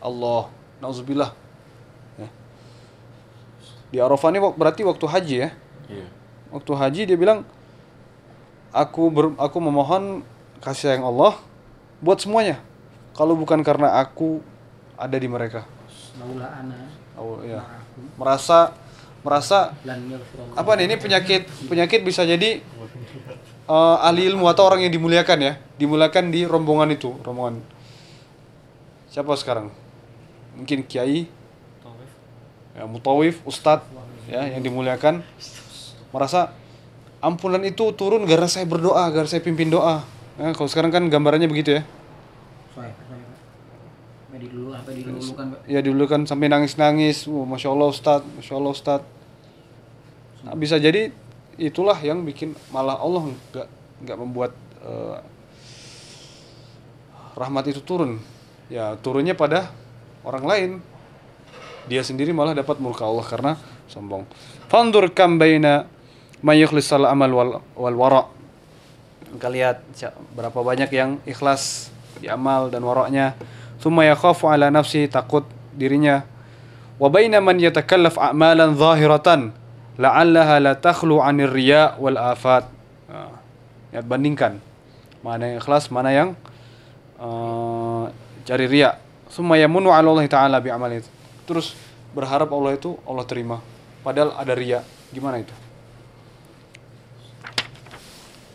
الله 0.00 0.42
نعوذ 0.80 1.00
بالله 1.04 1.30
Di 3.90 3.98
Arafah 3.98 4.30
ini 4.30 4.38
berarti 4.38 4.86
waktu 4.86 5.02
haji 5.02 5.36
ya. 5.42 5.50
Yeah. 5.90 6.06
Waktu 6.54 6.72
haji 6.78 7.02
dia 7.10 7.18
bilang 7.18 7.42
aku 8.70 9.10
ber, 9.10 9.34
aku 9.34 9.58
memohon 9.58 10.22
kasih 10.62 10.94
sayang 10.94 11.10
Allah 11.10 11.34
buat 11.98 12.22
semuanya. 12.22 12.62
Kalau 13.18 13.34
bukan 13.34 13.66
karena 13.66 13.98
aku 13.98 14.46
ada 14.94 15.18
di 15.18 15.26
mereka. 15.26 15.66
Laula 16.22 16.54
ana. 16.54 16.86
Oh 17.18 17.42
ya. 17.42 17.66
Merasa 18.14 18.78
merasa 19.26 19.74
apa 20.54 20.70
nih 20.78 20.86
ini 20.86 20.96
penyakit 20.96 21.50
penyakit 21.66 22.00
bisa 22.06 22.22
jadi 22.22 22.62
eh, 23.68 23.96
ahli 24.06 24.30
ilmu 24.30 24.46
atau 24.48 24.68
orang 24.70 24.86
yang 24.86 24.92
dimuliakan 24.92 25.38
ya. 25.40 25.52
Dimuliakan 25.76 26.30
di 26.32 26.46
rombongan 26.46 26.94
itu 26.94 27.12
rombongan. 27.20 27.60
Siapa 29.10 29.34
sekarang? 29.34 29.74
Mungkin 30.54 30.86
kiai. 30.86 31.26
Ya, 32.70 32.86
mutawif 32.86 33.42
ustadz 33.44 33.84
ya 34.30 34.46
yang 34.46 34.62
dimuliakan. 34.62 35.26
Merasa 36.14 36.54
ampunan 37.20 37.60
itu 37.66 37.92
turun 37.92 38.24
gara 38.24 38.46
saya 38.46 38.64
berdoa 38.64 39.10
gara 39.10 39.26
saya 39.26 39.42
pimpin 39.42 39.68
doa. 39.68 40.06
Ya, 40.38 40.54
kalau 40.56 40.70
sekarang 40.70 40.94
kan 40.94 41.04
gambarannya 41.10 41.50
begitu 41.50 41.76
ya. 41.76 41.82
Soalnya, 42.72 42.94
dulu 44.40 45.30
Pak. 45.36 45.68
ya 45.68 45.80
dulu 45.84 46.04
kan 46.08 46.24
sampai 46.24 46.48
nangis 46.48 46.80
nangis 46.80 47.28
masya 47.28 47.68
allah 47.70 47.88
ustadz 47.92 48.26
masya 48.40 48.54
allah 48.56 48.72
ustadz. 48.72 49.08
Nah, 50.40 50.54
bisa 50.56 50.80
jadi 50.80 51.12
itulah 51.60 52.00
yang 52.00 52.24
bikin 52.24 52.56
malah 52.72 52.96
Allah 52.96 53.28
nggak 53.28 53.68
nggak 54.08 54.16
membuat 54.16 54.52
eh, 54.80 55.18
rahmat 57.36 57.64
itu 57.68 57.84
turun. 57.84 58.16
Ya 58.72 58.96
turunnya 59.04 59.36
pada 59.36 59.68
orang 60.24 60.44
lain. 60.48 60.70
Dia 61.88 62.00
sendiri 62.00 62.32
malah 62.32 62.56
dapat 62.56 62.80
murka 62.80 63.04
Allah 63.04 63.26
karena 63.26 63.52
sombong. 63.90 64.24
Fandur 64.72 65.04
kam 65.12 65.36
baina 65.36 65.84
may 66.40 66.62
yukhlisal 66.64 67.04
amal 67.04 67.30
wal, 67.32 67.50
wal 67.76 67.96
wara. 67.96 68.22
Kita 69.30 69.48
lihat 69.52 69.84
berapa 70.32 70.56
banyak 70.64 70.90
yang 70.90 71.20
ikhlas 71.28 71.92
di 72.18 72.30
amal 72.30 72.72
dan 72.72 72.82
waraknya. 72.82 73.36
Thumma 73.80 74.06
yakhafu 74.06 74.48
ala 74.48 74.68
nafsi 74.68 75.08
takut 75.08 75.44
dirinya. 75.74 76.24
Wa 77.00 77.08
baina 77.08 77.40
man 77.40 77.56
yatakallaf 77.56 78.20
a'malan 78.20 78.76
zahiratan 78.76 79.56
la'allaha 80.00 80.56
la 80.64 80.72
takhlu 80.80 81.20
'anir 81.20 81.52
riya 81.52 82.00
wal 82.00 82.16
afat. 82.16 82.64
Nah, 83.12 83.36
lihat 83.92 84.06
bandingkan. 84.08 84.56
Mana 85.20 85.52
yang 85.52 85.60
ikhlas, 85.60 85.92
mana 85.92 86.08
yang 86.08 86.28
eh, 87.20 88.04
cari 88.48 88.64
riya. 88.64 88.96
Thumma 89.28 89.60
yamunu 89.60 89.92
'ala 89.92 90.08
Allah 90.08 90.24
taala 90.26 90.56
bi 90.64 90.72
amali. 90.72 91.04
Terus 91.44 91.76
berharap 92.16 92.48
Allah 92.48 92.80
itu 92.80 92.96
Allah 93.04 93.28
terima. 93.28 93.60
Padahal 94.00 94.32
ada 94.40 94.56
riya. 94.56 94.80
Gimana 95.12 95.44
itu? 95.44 95.52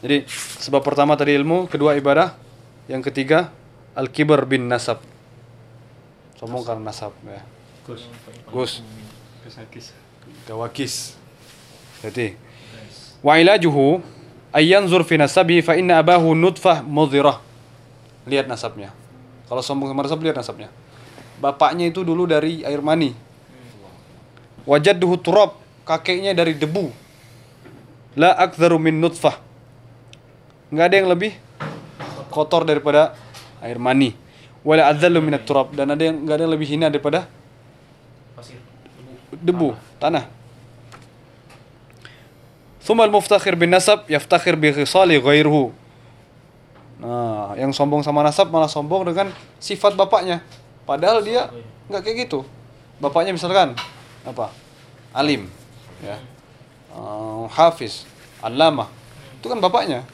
Jadi 0.01 0.25
sebab 0.61 0.85
pertama 0.85 1.17
tadi 1.17 1.33
ilmu, 1.33 1.65
kedua 1.65 1.97
ibadah, 1.97 2.37
yang 2.85 3.01
ketiga 3.01 3.49
al-kibar 3.97 4.45
bin 4.45 4.69
nasab. 4.69 5.01
Sombong 6.37 6.61
karena 6.61 6.93
nasab 6.93 7.13
ya. 7.25 7.41
Gus. 7.85 8.81
Gawakis. 10.45 11.24
Jadi 12.06 12.45
Wa 13.26 13.41
ilajuhu 13.41 14.06
ay 14.53 14.70
yanzur 14.70 15.01
fi 15.01 15.18
nasabihi 15.18 15.66
fa 15.66 15.74
inna 15.74 15.97
abahu 15.97 16.38
nutfah 16.38 16.86
mudhirah. 16.86 17.41
Lihat 18.30 18.45
nasabnya. 18.45 18.93
Kalau 19.49 19.66
sombong 19.66 19.89
sama 19.89 20.06
nasab 20.06 20.22
lihat 20.22 20.38
nasabnya. 20.38 20.70
Bapaknya 21.41 21.89
itu 21.89 22.06
dulu 22.06 22.30
dari 22.30 22.62
air 22.62 22.86
mani. 22.86 23.18
Wajadduhu 24.70 25.18
turab, 25.22 25.58
kakeknya 25.89 26.38
dari 26.38 26.53
debu. 26.53 26.93
La 28.14 28.38
aktsaru 28.38 28.78
min 28.78 29.01
nutfah. 29.01 29.41
Enggak 30.70 30.86
ada 30.93 30.95
yang 31.01 31.10
lebih 31.10 31.34
kotor 32.30 32.62
daripada 32.62 33.18
air 33.66 33.82
mani. 33.82 34.14
Wala 34.62 34.89
adzallu 34.89 35.22
min 35.22 35.34
turab 35.41 35.74
dan 35.74 35.93
ada 35.93 36.01
yang 36.01 36.22
enggak 36.26 36.36
ada 36.38 36.43
yang 36.45 36.53
lebih 36.53 36.68
hina 36.70 36.88
daripada 36.93 37.30
pasir 38.38 38.58
debu, 39.34 39.78
tanah. 39.97 40.44
ثم 42.86 43.01
المفتخر 43.01 43.57
بالنسب 43.57 44.05
bin 44.05 44.73
nasab 44.77 45.09
غيره 45.25 45.55
bi. 45.73 45.73
Nah, 46.95 47.51
yang 47.59 47.75
sombong 47.75 48.05
sama 48.05 48.23
nasab 48.23 48.47
malah 48.53 48.71
sombong 48.71 49.03
dengan 49.09 49.27
sifat 49.59 49.97
bapaknya. 49.99 50.39
Padahal 50.88 51.25
dia 51.25 51.51
nggak 51.91 52.01
kayak 52.05 52.17
gitu. 52.29 52.47
Bapaknya 53.01 53.36
misalkan 53.36 53.75
apa? 54.23 54.53
Alim, 55.11 55.51
ya. 55.99 56.15
Uh, 56.95 57.51
hafiz, 57.51 58.07
alama. 58.39 58.88
Itu 59.41 59.51
kan 59.51 59.59
bapaknya. 59.59 60.07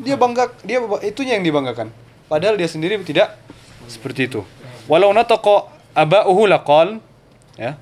Dia 0.00 0.16
bangga, 0.16 0.48
dia 0.64 0.80
itunya 1.04 1.36
yang 1.36 1.44
dibanggakan. 1.44 1.92
Padahal 2.32 2.56
dia 2.56 2.70
sendiri 2.70 2.96
tidak 3.04 3.36
seperti 3.84 4.32
itu. 4.32 4.40
Walau 4.88 5.12
nataqa 5.12 5.68
aba'uhu 5.92 6.48
laqal, 6.48 6.96
ya. 7.60 7.76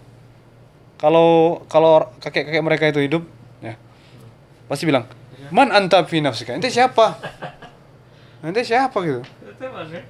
Kalau 0.98 1.62
kalau 1.70 2.10
kakek-kakek 2.18 2.64
mereka 2.66 2.84
itu 2.90 2.98
hidup, 2.98 3.22
Pasti 4.70 4.86
bilang, 4.86 5.10
"Man 5.50 5.74
anta 5.74 6.06
fi 6.06 6.22
nafsika?" 6.22 6.54
Ente 6.54 6.70
siapa? 6.70 7.18
Ente 8.46 8.62
siapa 8.62 9.02
gitu? 9.02 9.26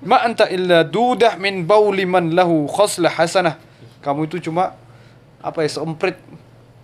Ma 0.07 0.23
anta 0.23 0.47
illa 0.47 0.87
dudah 0.87 1.35
min 1.41 1.67
bauli 1.67 2.07
man 2.07 2.31
lahu 2.37 2.69
khoslah 2.71 3.11
hasanah. 3.11 3.59
Kamu 4.05 4.31
itu 4.31 4.39
cuma 4.39 4.79
apa 5.41 5.65
ya 5.65 5.71
seemprit 5.81 6.21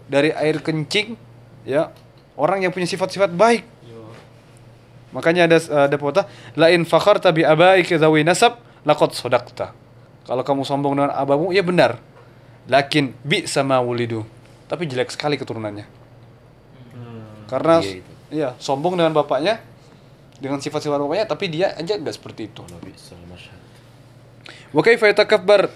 dari 0.08 0.34
air 0.34 0.58
kencing 0.58 1.14
ya 1.62 1.94
orang 2.34 2.66
yang 2.66 2.72
punya 2.74 2.88
sifat-sifat 2.90 3.30
baik. 3.30 3.62
Makanya 5.14 5.46
ada 5.46 5.86
ada 5.86 5.96
pepatah 5.96 6.26
la 6.58 6.74
in 6.74 6.82
fakharta 6.82 7.30
bi 7.30 7.46
abaika 7.46 7.94
zawi 7.94 8.26
nasab 8.26 8.58
laqad 8.82 9.14
sadaqta. 9.14 9.70
Kalau 10.26 10.42
kamu 10.42 10.66
sombong 10.66 10.98
dengan 10.98 11.14
abamu 11.14 11.54
ya 11.54 11.62
benar. 11.62 12.02
Lakin 12.66 13.14
bi 13.22 13.46
sama 13.46 13.78
wulidu. 13.78 14.26
Tapi 14.66 14.90
jelek 14.90 15.14
sekali 15.14 15.38
keturunannya. 15.38 15.86
Karena 17.46 17.78
Iya, 17.78 18.02
itu. 18.02 18.12
iya, 18.30 18.48
sombong 18.58 18.98
dengan 18.98 19.14
bapaknya 19.14 19.62
dengan 20.36 20.60
sifat-sifat 20.60 21.00
bapaknya 21.00 21.24
tapi 21.24 21.48
dia 21.48 21.72
aja 21.72 21.96
nggak 21.96 22.14
seperti 22.14 22.52
itu. 22.52 22.62
Wa 24.74 24.82
kaifa 24.84 25.08
yatakabbar 25.08 25.70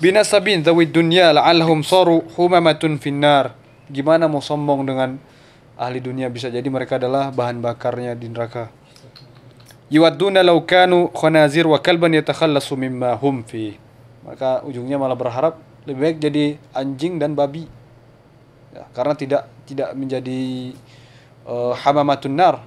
binasabin 0.00 0.64
dhawi 0.64 0.88
dunya 0.88 1.34
la'allahum 1.34 1.84
saru 1.84 2.24
humamatun 2.38 2.96
finnar. 2.96 3.52
Gimana 3.86 4.26
mau 4.26 4.40
sombong 4.42 4.82
dengan 4.86 5.18
ahli 5.76 6.00
dunia 6.00 6.32
bisa 6.32 6.48
jadi 6.48 6.66
mereka 6.66 6.96
adalah 6.96 7.30
bahan 7.30 7.60
bakarnya 7.60 8.16
di 8.16 8.32
neraka. 8.32 8.72
Yuwadduna 9.86 10.42
law 10.42 10.58
kanu 10.66 11.14
khanazir 11.14 11.62
wa 11.70 11.78
kalban 11.78 12.10
yatakhallasu 12.18 12.74
mimma 12.74 13.14
hum 13.22 13.46
fi. 13.46 13.78
Maka 14.26 14.66
ujungnya 14.66 14.98
malah 14.98 15.14
berharap 15.14 15.62
lebih 15.86 16.00
baik 16.02 16.18
jadi 16.18 16.44
anjing 16.74 17.22
dan 17.22 17.38
babi. 17.38 17.70
Ya, 18.74 18.82
karena 18.90 19.14
tidak 19.14 19.42
tidak 19.70 19.94
menjadi 19.94 20.74
eh, 21.46 21.72
hamamatun 21.80 22.34
nar. 22.34 22.62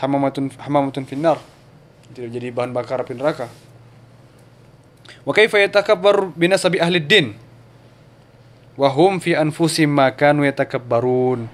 Hamamatun 0.00 0.48
hamamatun 0.56 1.04
finnar. 1.04 1.36
Tidak 2.16 2.32
jadi 2.32 2.48
bahan 2.50 2.72
bakar 2.72 3.04
api 3.04 3.12
neraka. 3.14 3.46
Wa 5.22 5.32
kaifa 5.36 5.60
yatakabbar 5.60 6.32
binasabi 6.32 6.80
ahli 6.80 6.98
din 6.98 7.36
wa 8.80 8.88
hum 8.88 9.20
fi 9.20 9.36
anfusihim 9.36 9.92
ma 9.92 10.08
kanu 10.08 10.48
yatakabbarun. 10.48 11.44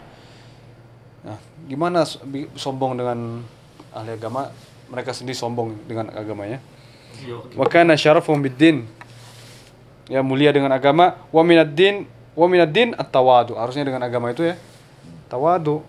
Nah, 1.27 1.39
gimana 1.67 2.07
sombong 2.55 2.95
dengan 2.95 3.43
ahli 3.91 4.15
agama? 4.15 4.55
Mereka 4.87 5.11
sendiri 5.11 5.35
sombong 5.35 5.75
dengan 5.91 6.15
agamanya. 6.15 6.63
Wa 7.59 7.67
kana 7.67 7.99
syarafuhum 7.99 8.39
bid-din. 8.39 8.87
Ya 10.07 10.23
mulia 10.23 10.55
dengan 10.55 10.71
agama 10.71 11.19
wa 11.35 11.43
minad 11.43 11.75
din 11.75 12.07
wa 12.39 12.47
minad 12.47 12.71
din 12.71 12.95
at-tawadu. 12.95 13.59
Harusnya 13.59 13.83
dengan 13.83 14.07
agama 14.07 14.31
itu 14.31 14.47
ya. 14.47 14.55
Tawadu. 15.27 15.83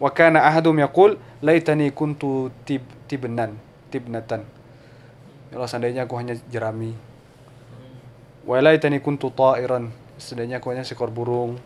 Wa 0.00 0.08
kana 0.08 0.40
ahadum 0.48 0.80
yaqul 0.80 1.20
laitani 1.44 1.92
kuntu 1.92 2.48
tib 2.64 2.80
tibnan, 3.04 3.52
tibnatan. 3.92 4.48
Ya 5.52 5.60
Allah 5.60 5.68
seandainya 5.68 6.08
aku 6.08 6.16
hanya 6.16 6.40
jerami. 6.48 6.96
Wa 8.48 8.64
laitani 8.64 8.96
kuntu 9.04 9.28
ta'iran. 9.28 9.92
Seandainya 10.16 10.56
aku 10.56 10.72
hanya 10.72 10.88
seekor 10.88 11.12
burung. 11.12 11.60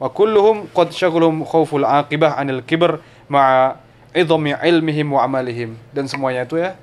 Wa 0.00 0.08
kulluhum 0.08 0.72
qad 0.72 0.88
syaghalum 0.88 1.44
khauful 1.44 1.84
aqibah 1.84 2.40
'anil 2.40 2.64
kibr 2.64 3.04
ma'a 3.28 3.76
idhami 4.16 4.56
ilmihim 4.56 5.12
wa 5.12 5.20
amalihim. 5.28 5.76
Dan 5.92 6.08
semuanya 6.08 6.48
itu 6.48 6.56
ya 6.56 6.80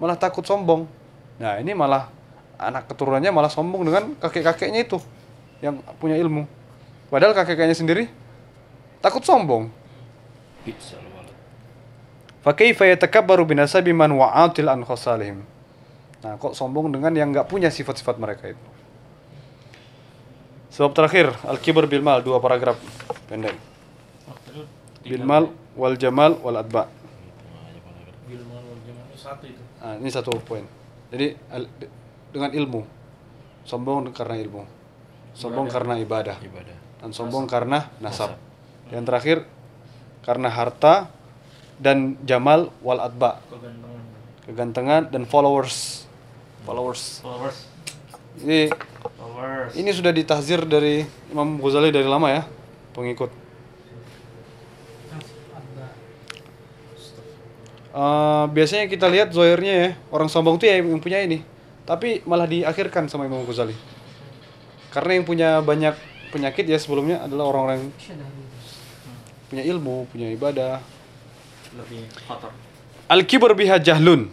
malah 0.00 0.16
takut 0.16 0.42
sombong. 0.48 0.88
Nah, 1.36 1.60
ini 1.60 1.76
malah 1.76 2.08
anak 2.56 2.88
keturunannya 2.88 3.28
malah 3.28 3.52
sombong 3.52 3.84
dengan 3.84 4.16
kakek-kakeknya 4.24 4.88
itu 4.88 4.96
yang 5.60 5.84
punya 6.00 6.16
ilmu. 6.16 6.48
Padahal 7.12 7.36
kakek-kakeknya 7.36 7.76
sendiri 7.76 8.04
takut 9.04 9.20
sombong. 9.20 9.81
Bi'sal 10.62 11.02
walad. 11.10 11.34
Fakaifa 12.42 12.84
yatakabbaru 12.90 13.46
binasabi 13.46 13.90
man 13.94 14.14
wa'atil 14.14 14.68
an 14.70 14.82
khosalihim. 14.86 15.42
Nah, 16.22 16.38
kok 16.38 16.54
sombong 16.54 16.90
dengan 16.94 17.10
yang 17.14 17.34
nggak 17.34 17.50
punya 17.50 17.70
sifat-sifat 17.70 18.18
mereka 18.18 18.54
itu. 18.54 18.66
Sebab 20.72 20.96
terakhir, 20.96 21.34
al-kibr 21.44 21.84
bil 21.84 22.00
mal, 22.00 22.24
dua 22.24 22.40
paragraf 22.40 22.78
pendek. 23.28 23.52
Bil 25.02 25.22
mal 25.26 25.50
wal 25.74 25.98
jamal 25.98 26.38
wal 26.40 26.56
adba. 26.56 26.86
Bilman 28.24 28.62
wal 28.62 28.80
Jamal. 28.86 29.06
satu 29.18 29.44
itu 29.50 29.62
Nah, 29.82 29.98
ini 29.98 30.08
satu 30.08 30.30
poin. 30.46 30.62
Jadi 31.10 31.34
al- 31.50 31.68
dengan 32.30 32.50
ilmu. 32.54 32.80
Sombong 33.66 34.14
karena 34.14 34.38
ilmu. 34.38 34.62
Sombong 35.34 35.66
karena 35.66 35.98
ibadah. 35.98 36.38
Ibadah. 36.38 36.76
Dan 37.02 37.10
sombong 37.10 37.50
karena 37.50 37.90
nasab. 37.98 38.38
Yang 38.94 39.04
terakhir 39.10 39.38
karena 40.22 40.48
harta 40.48 41.10
dan 41.82 42.14
jamal 42.22 42.70
wal 42.80 43.02
adba. 43.02 43.42
kegantengan 43.50 44.02
kegantengan 44.46 45.02
dan 45.10 45.22
followers. 45.26 46.06
Followers. 46.62 47.22
Followers. 47.22 47.58
Ini 48.38 48.70
followers. 49.18 49.70
ini 49.76 49.90
sudah 49.92 50.14
ditahzir 50.14 50.64
dari 50.64 51.04
Imam 51.28 51.58
Ghazali 51.58 51.90
dari 51.92 52.06
lama 52.06 52.30
ya 52.30 52.42
pengikut. 52.94 53.42
Eh, 57.92 58.44
biasanya 58.48 58.88
kita 58.88 59.04
lihat 59.04 59.36
zohirnya 59.36 59.74
ya 59.76 59.88
orang 60.08 60.32
sombong 60.32 60.56
itu 60.56 60.64
ya 60.64 60.80
yang 60.80 60.96
punya 60.96 61.20
ini 61.20 61.44
tapi 61.84 62.24
malah 62.24 62.48
diakhirkan 62.48 63.10
sama 63.10 63.28
Imam 63.28 63.44
Ghazali. 63.44 63.76
Karena 64.94 65.20
yang 65.20 65.26
punya 65.28 65.60
banyak 65.60 65.92
penyakit 66.32 66.64
ya 66.64 66.80
sebelumnya 66.80 67.20
adalah 67.20 67.52
orang-orang 67.52 67.84
yang 67.84 67.92
punya 69.52 69.68
ilmu 69.68 70.08
punya 70.08 70.32
ibadah 70.32 70.80
lebih 71.76 72.08
kotor 72.24 72.48
Al-kibr 73.12 73.52
biha 73.52 73.76
jahlun. 73.76 74.32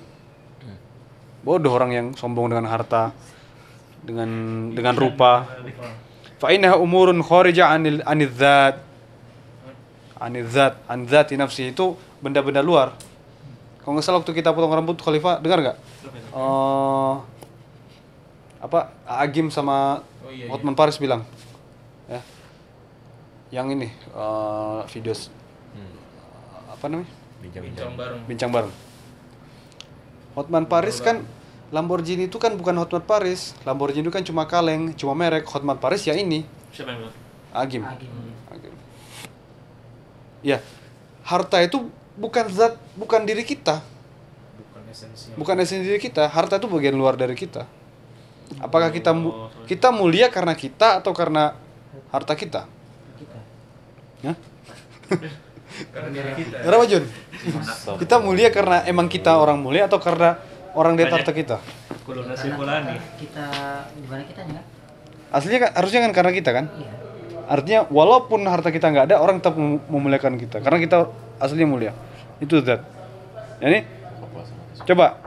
Bodoh 1.43 1.76
orang 1.76 1.91
yang 1.91 2.07
sombong 2.15 2.47
dengan 2.47 2.63
harta, 2.72 3.11
dengan 3.99 4.30
dengan 4.72 4.95
rupa. 4.95 5.43
Fa 6.39 6.47
innaha 6.55 6.80
umurun 6.80 7.20
kharija 7.20 7.76
anil 7.76 7.99
anil 8.07 8.32
dzat. 8.32 8.80
Anil 10.24 10.47
dzat, 10.47 10.80
an 10.88 11.03
dzati 11.03 11.36
nafsi 11.36 11.76
itu 11.76 11.99
benda-benda 12.24 12.63
luar. 12.63 12.95
Kalau 13.84 13.99
nggak 13.99 14.05
salah 14.07 14.24
waktu 14.24 14.32
kita 14.32 14.55
potong 14.55 14.72
rambut 14.72 14.95
Khalifah, 14.95 15.43
dengar 15.43 15.59
nggak? 15.59 15.78
Eh, 16.39 17.13
apa 18.63 18.95
Agim 19.03 19.51
sama 19.51 20.07
Oh, 20.30 20.32
iya, 20.32 20.45
iya. 20.45 20.53
Hotman 20.53 20.78
Paris 20.78 21.01
bilang, 21.01 21.26
ya, 22.05 22.22
yang 23.50 23.68
ini 23.68 23.89
eh, 23.89 24.80
video 24.88 25.12
s- 25.12 25.32
apa 26.70 26.86
namanya? 26.88 27.10
Bincang-bincang. 27.39 27.88
bincang 27.88 27.91
bareng 27.95 28.20
bincang 28.26 28.52
bareng. 28.52 28.74
Hotman 30.32 30.66
Paris 30.66 31.02
kan 31.02 31.18
Lamborghini 31.70 32.26
itu 32.26 32.38
kan 32.38 32.54
bukan 32.54 32.74
Hotman 32.76 33.04
Paris. 33.04 33.54
Lamborghini 33.62 34.02
itu 34.02 34.10
kan 34.10 34.24
cuma 34.24 34.43
kaleng, 34.43 34.89
cuma 34.93 35.14
merek. 35.14 35.45
Hotman 35.45 35.78
Paris 35.78 36.02
ya 36.02 36.14
ini, 36.14 36.41
siapa 36.72 36.89
yang 36.89 37.06
bilang 37.06 37.16
Agim. 37.52 37.82
Agim. 37.84 38.10
Agim. 38.47 38.74
Ya, 40.39 40.64
harta 41.22 41.60
itu 41.60 41.86
bukan 42.16 42.47
zat, 42.47 42.74
bukan 42.95 43.22
diri 43.22 43.43
kita, 43.43 43.82
bukan 44.56 44.82
esensi 44.88 45.30
bukan 45.36 45.56
esensi 45.60 45.86
diri 45.86 46.00
kita. 46.00 46.26
Harta 46.26 46.58
itu 46.58 46.66
bagian 46.66 46.95
luar 46.95 47.14
dari 47.14 47.36
kita. 47.36 47.68
Apakah 48.58 48.89
kita 48.89 49.14
mu- 49.14 49.45
Oh, 49.45 49.50
kita 49.68 49.93
mulia 49.93 50.26
karena 50.28 50.56
kita 50.56 50.97
atau 50.97 51.14
karena 51.14 51.54
harta 52.10 52.34
kita? 52.34 52.66
Kita. 54.20 54.28
Ya? 54.28 54.34
Karena 55.95 56.34
kita. 56.36 56.57
Kenapa 56.59 56.84
Jun? 56.86 57.03
Kita 58.03 58.15
mulia 58.20 58.49
karena 58.51 58.84
emang 58.84 59.07
kita 59.07 59.32
orang 59.39 59.57
mulia 59.63 59.88
atau 59.88 59.99
karena 60.01 60.36
orang 60.76 60.99
di 60.99 61.07
atas 61.07 61.24
harta 61.24 61.32
kita? 61.32 61.57
Kudu 62.03 62.26
nasi 62.28 62.51
kita, 62.51 62.82
kita 63.15 63.45
di 63.95 64.07
mana 64.09 64.24
kitanya 64.28 64.53
kan? 64.59 64.65
Aslinya 65.30 65.59
kan 65.61 65.72
harusnya 65.78 65.99
kan 66.03 66.11
karena 66.11 66.32
kita 66.34 66.49
kan? 66.51 66.65
Iya. 66.74 66.91
Artinya 67.49 67.80
walaupun 67.89 68.45
harta 68.45 68.70
kita 68.70 68.91
nggak 68.91 69.05
ada, 69.09 69.15
orang 69.22 69.41
tetap 69.41 69.55
mem- 69.57 69.82
memuliakan 69.88 70.38
kita 70.38 70.57
karena 70.59 70.78
kita 70.82 70.97
aslinya 71.39 71.67
mulia. 71.70 71.91
Itu 72.41 72.59
zat. 72.65 72.84
Yani 73.63 73.86
coba 74.84 75.22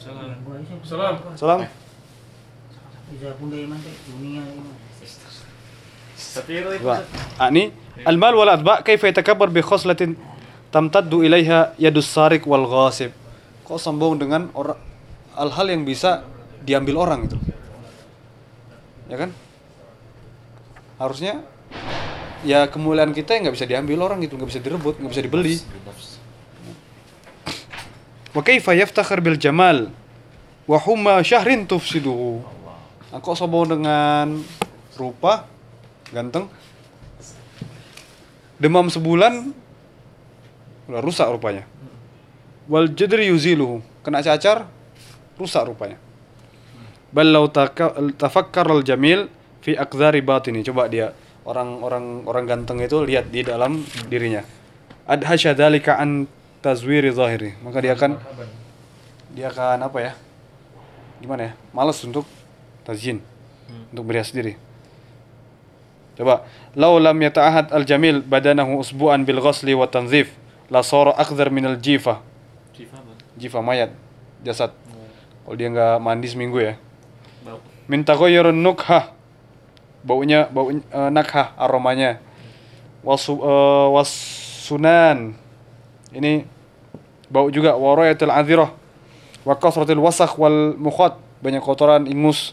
Salam. 0.00 0.32
Aja. 0.32 0.74
Salam. 0.82 1.14
salam. 1.36 1.60
Wal 8.40 8.50
atba 8.50 8.86
kaifa 8.86 9.10
yatakabbar 9.10 9.50
bi 9.50 9.60
khoslatin 9.66 10.14
tamtaddu 10.70 11.26
ilaiha 11.26 11.74
yadus 11.76 12.06
sarik 12.06 12.46
wal 12.46 12.66
ghasib. 12.70 13.10
Kok 13.66 13.78
sombong 13.78 14.18
dengan 14.18 14.50
orang 14.54 14.78
hal-hal 15.34 15.66
yang 15.74 15.82
bisa 15.82 16.22
diambil 16.62 17.02
orang 17.02 17.26
itu. 17.26 17.36
Ya 19.10 19.18
kan? 19.18 19.30
Harusnya 21.02 21.42
ya 22.46 22.70
kemuliaan 22.70 23.10
kita 23.10 23.34
yang 23.34 23.50
nggak 23.50 23.56
bisa 23.58 23.66
diambil 23.66 24.06
orang 24.06 24.22
gitu, 24.22 24.38
nggak 24.38 24.50
bisa 24.54 24.60
direbut, 24.62 24.94
nggak 25.02 25.12
bisa 25.12 25.22
dibeli. 25.24 25.54
Wa 28.30 28.42
kaifa 28.46 28.78
yaftakhir 28.78 29.18
bil 29.18 29.34
jamal 29.34 29.90
wa 30.70 30.78
humma 30.78 31.18
syahrin 31.26 31.66
tufsiduhu. 31.66 32.46
Nah, 33.10 33.18
kok 33.18 33.34
sombong 33.34 33.74
dengan 33.74 34.38
rupa 34.94 35.50
ganteng. 36.10 36.50
Demam 38.60 38.92
sebulan 38.92 39.56
udah 40.90 41.00
rusak 41.00 41.26
rupanya. 41.32 41.64
Wal 42.68 42.92
jadri 42.92 43.32
yuziluhu. 43.32 43.80
Kena 44.04 44.20
cacar 44.20 44.68
rusak 45.40 45.64
rupanya. 45.64 45.96
Bal 47.10 47.32
law 47.32 47.48
tafakkar 48.14 48.68
al 48.68 48.84
jamil 48.84 49.32
fi 49.64 49.74
aqdari 49.74 50.20
batini. 50.20 50.60
Coba 50.60 50.86
dia 50.86 51.16
orang-orang 51.48 52.28
orang 52.28 52.44
ganteng 52.46 52.78
itu 52.84 53.00
lihat 53.02 53.32
di 53.32 53.42
dalam 53.42 53.80
dirinya. 54.12 54.44
Adhasya 55.08 55.56
dzalika 55.56 55.96
an 55.96 56.28
tazwiri 56.60 57.10
zahiri. 57.10 57.56
Maka 57.64 57.80
dia 57.80 57.96
akan 57.96 58.20
dia 59.32 59.48
akan 59.48 59.88
apa 59.88 59.98
ya? 60.04 60.12
Gimana 61.24 61.42
ya? 61.50 61.52
Malas 61.72 61.98
untuk 62.04 62.28
tazyin 62.84 63.24
untuk 63.90 64.04
berhias 64.06 64.30
diri 64.34 64.69
coba 66.20 66.44
law 66.76 67.00
lam 67.00 67.16
yata'ahad 67.16 67.72
al 67.72 67.88
jamil 67.88 68.20
badanahu 68.20 68.84
usbu'an 68.84 69.24
bil 69.24 69.40
ghasli 69.40 69.72
wa 69.72 69.88
tanzif 69.88 70.36
la 70.68 70.84
sara 70.84 71.16
akdar 71.16 71.48
min 71.48 71.64
al 71.64 71.80
jifa 71.80 73.64
mayat 73.64 73.96
jasad. 74.44 74.72
Kalau 75.44 75.56
dia 75.56 75.68
nggak 75.72 75.96
mandi 75.98 76.28
seminggu 76.28 76.60
ya. 76.60 76.74
Bau. 77.40 77.56
minta 77.88 78.12
ghayrun 78.12 78.60
nukha 78.60 79.16
baunya 80.04 80.46
bau 80.52 80.68
eh, 80.68 81.10
nakha 81.10 81.56
aromanya. 81.56 82.20
Wasu 83.00 83.40
eh, 83.40 83.86
wasunan. 83.96 85.32
Ini 86.12 86.44
bau 87.32 87.48
juga 87.48 87.74
warayatul 87.78 88.30
adhirah 88.30 88.70
wa 89.46 89.54
kasratil 89.56 90.02
wasakh 90.02 90.36
wal 90.36 90.76
mukhat 90.76 91.16
banyak 91.40 91.64
kotoran 91.64 92.04
ingus. 92.04 92.52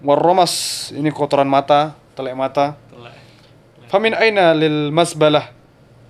Warromas 0.00 0.88
ini 0.96 1.12
kotoran 1.12 1.44
mata 1.44 1.99
telek 2.20 2.36
mata 2.36 2.76
famin 3.88 4.12
aina 4.12 4.52
lil 4.52 4.92
masbalah 4.92 5.48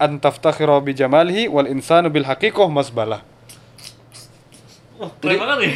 an 0.02 0.18
taftakhira 0.18 0.74
bi 0.82 0.90
jamalihi 0.90 1.46
wal 1.46 1.70
insanu 1.70 2.11
bil 2.11 2.26
haqiqah 2.26 2.66
masbalah 2.66 3.22
Wah, 5.00 5.08
keren 5.16 5.40
banget 5.40 5.58
nih. 5.64 5.72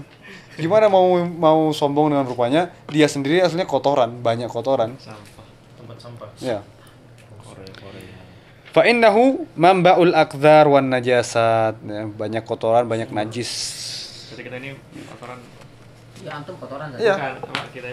gimana 0.64 0.86
mau 0.88 1.20
mau 1.20 1.68
sombong 1.74 2.14
dengan 2.14 2.24
rupanya 2.24 2.72
dia 2.88 3.04
sendiri 3.10 3.42
aslinya 3.42 3.68
kotoran 3.68 4.22
banyak 4.24 4.48
kotoran 4.48 4.96
sampah. 4.96 5.44
Tempat 5.76 5.96
sampah. 6.00 6.28
ya 6.40 6.64
Korea 7.44 7.72
Korea 7.76 8.16
fa 8.72 8.82
innahu 8.88 9.44
manba'ul 9.58 10.14
aqdar 10.16 10.64
wan 10.70 10.88
najasat 10.88 11.76
ya, 11.84 12.08
banyak 12.08 12.40
kotoran 12.46 12.86
banyak 12.88 13.10
najis 13.12 13.52
Jadi 14.32 14.50
kita 14.50 14.56
ini 14.58 14.74
kotoran. 15.14 15.38
Ya 16.26 16.30
antum 16.40 16.56
kotoran 16.58 16.90
kan? 16.90 16.98
Iya. 16.98 17.38
Bukan, 17.38 17.66
kita. 17.70 17.88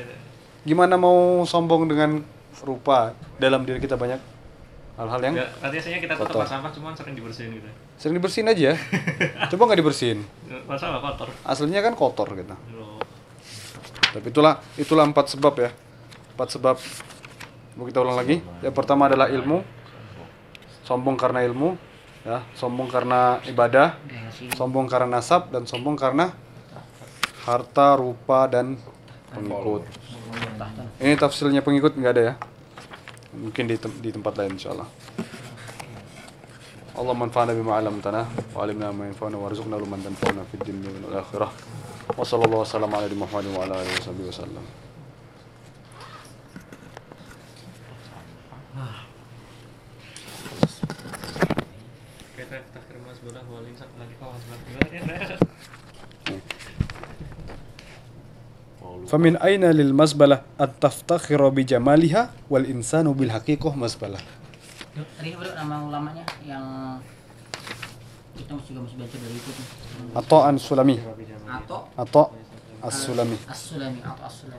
Gimana 0.61 0.93
mau 0.95 1.41
sombong 1.43 1.89
dengan 1.89 2.21
rupa 2.61 3.17
dalam 3.37 3.65
diri 3.65 3.81
kita 3.81 3.97
banyak 3.97 4.21
hal-hal 4.93 5.21
yang 5.23 5.35
nanti 5.57 5.75
aslinya 5.79 5.99
kita 5.99 6.13
tuh 6.13 6.29
Kotor. 6.29 6.35
tempat 6.37 6.49
sampah 6.51 6.71
cuman 6.71 6.93
sering 6.93 7.15
dibersihin 7.17 7.51
gitu. 7.57 7.69
sering 7.97 8.15
dibersihin 8.21 8.47
aja 8.47 8.71
coba 9.51 9.61
nggak 9.65 9.79
dibersihin 9.81 10.19
Tempat 10.45 10.77
sampah 10.77 11.01
kotor. 11.01 11.27
aslinya 11.41 11.81
kan 11.81 11.93
kotor 11.97 12.27
gitu 12.37 12.53
Loh. 12.77 13.01
tapi 14.13 14.27
itulah 14.29 14.61
itulah 14.77 15.05
empat 15.07 15.33
sebab 15.33 15.53
ya 15.57 15.69
empat 16.37 16.49
sebab 16.53 16.77
mau 17.73 17.85
kita 17.87 18.03
ulang 18.03 18.19
lagi 18.19 18.43
yang 18.61 18.75
pertama 18.75 19.09
adalah 19.09 19.31
ilmu 19.31 19.63
sombong 20.85 21.17
karena 21.17 21.41
ilmu 21.47 21.73
ya 22.21 22.45
sombong 22.53 22.85
karena 22.85 23.41
ibadah 23.49 23.97
sombong 24.53 24.85
karena 24.85 25.17
nasab 25.17 25.49
dan 25.49 25.65
sombong 25.65 25.97
karena 25.97 26.29
harta 27.41 27.97
rupa 27.97 28.45
dan 28.45 28.77
pengikut. 29.33 29.81
Ini 31.01 31.17
tafsirnya 31.17 31.65
pengikut 31.65 31.97
nggak 31.97 32.13
ada 32.13 32.21
ya? 32.21 32.33
Mungkin 33.31 33.63
di, 33.67 33.77
tem- 33.79 33.99
di 34.03 34.11
tempat 34.11 34.35
lain 34.37 34.51
insyaallah. 34.59 34.87
Allah 36.91 37.15
manfa'na 37.15 37.55
bima 37.55 37.79
'allamtana 37.79 38.27
wa 38.27 38.59
'allimna 38.61 38.91
ma 38.91 39.07
yanfa'una 39.07 39.39
warzuqna 39.39 39.79
ilman 39.79 40.03
tanfa'una 40.03 40.43
fid 40.51 40.59
dunya 40.67 40.91
wal 41.07 41.23
akhirah. 41.23 41.47
Wa 42.13 42.25
sallallahu 42.27 42.67
wasallam 42.67 42.91
ala 42.91 43.07
Muhammadin 43.07 43.55
wa 43.55 43.63
ala 43.63 43.79
alihi 43.79 44.27
wasallam. 44.27 44.65
Kita 52.35 52.59
bola 53.23 53.39
lagi 53.63 53.71
bola. 58.99 59.07
famin 59.07 59.35
aina 59.39 59.69
lil 59.71 59.93
masbalah 59.95 60.43
at 60.59 60.71
taftakhira 60.79 61.47
bi 61.51 61.63
jamaliha 61.63 62.29
wal 62.51 62.65
insanu 62.67 63.15
bil 63.15 63.31
haqiqah 63.31 63.71
masbalah 63.75 64.19
Dok, 64.91 65.07
Tadi 65.15 65.31
bro 65.39 65.47
nama 65.55 65.75
ulamanya 65.87 66.25
yang 66.43 66.99
kita 68.35 68.51
masih 68.59 68.75
juga 68.75 68.79
masih 68.83 68.97
baca 68.99 69.15
dari 69.15 69.35
itu 69.39 69.49
tuh. 69.55 69.65
atau 70.19 70.39
an 70.43 70.55
sulami 70.59 70.95
Atau 71.47 71.79
atau 71.95 72.25
as 72.81 72.95
sulami 72.97 73.37
As-Sulami 73.45 73.99
atau 74.01 74.25
As-Sulami. 74.25 74.49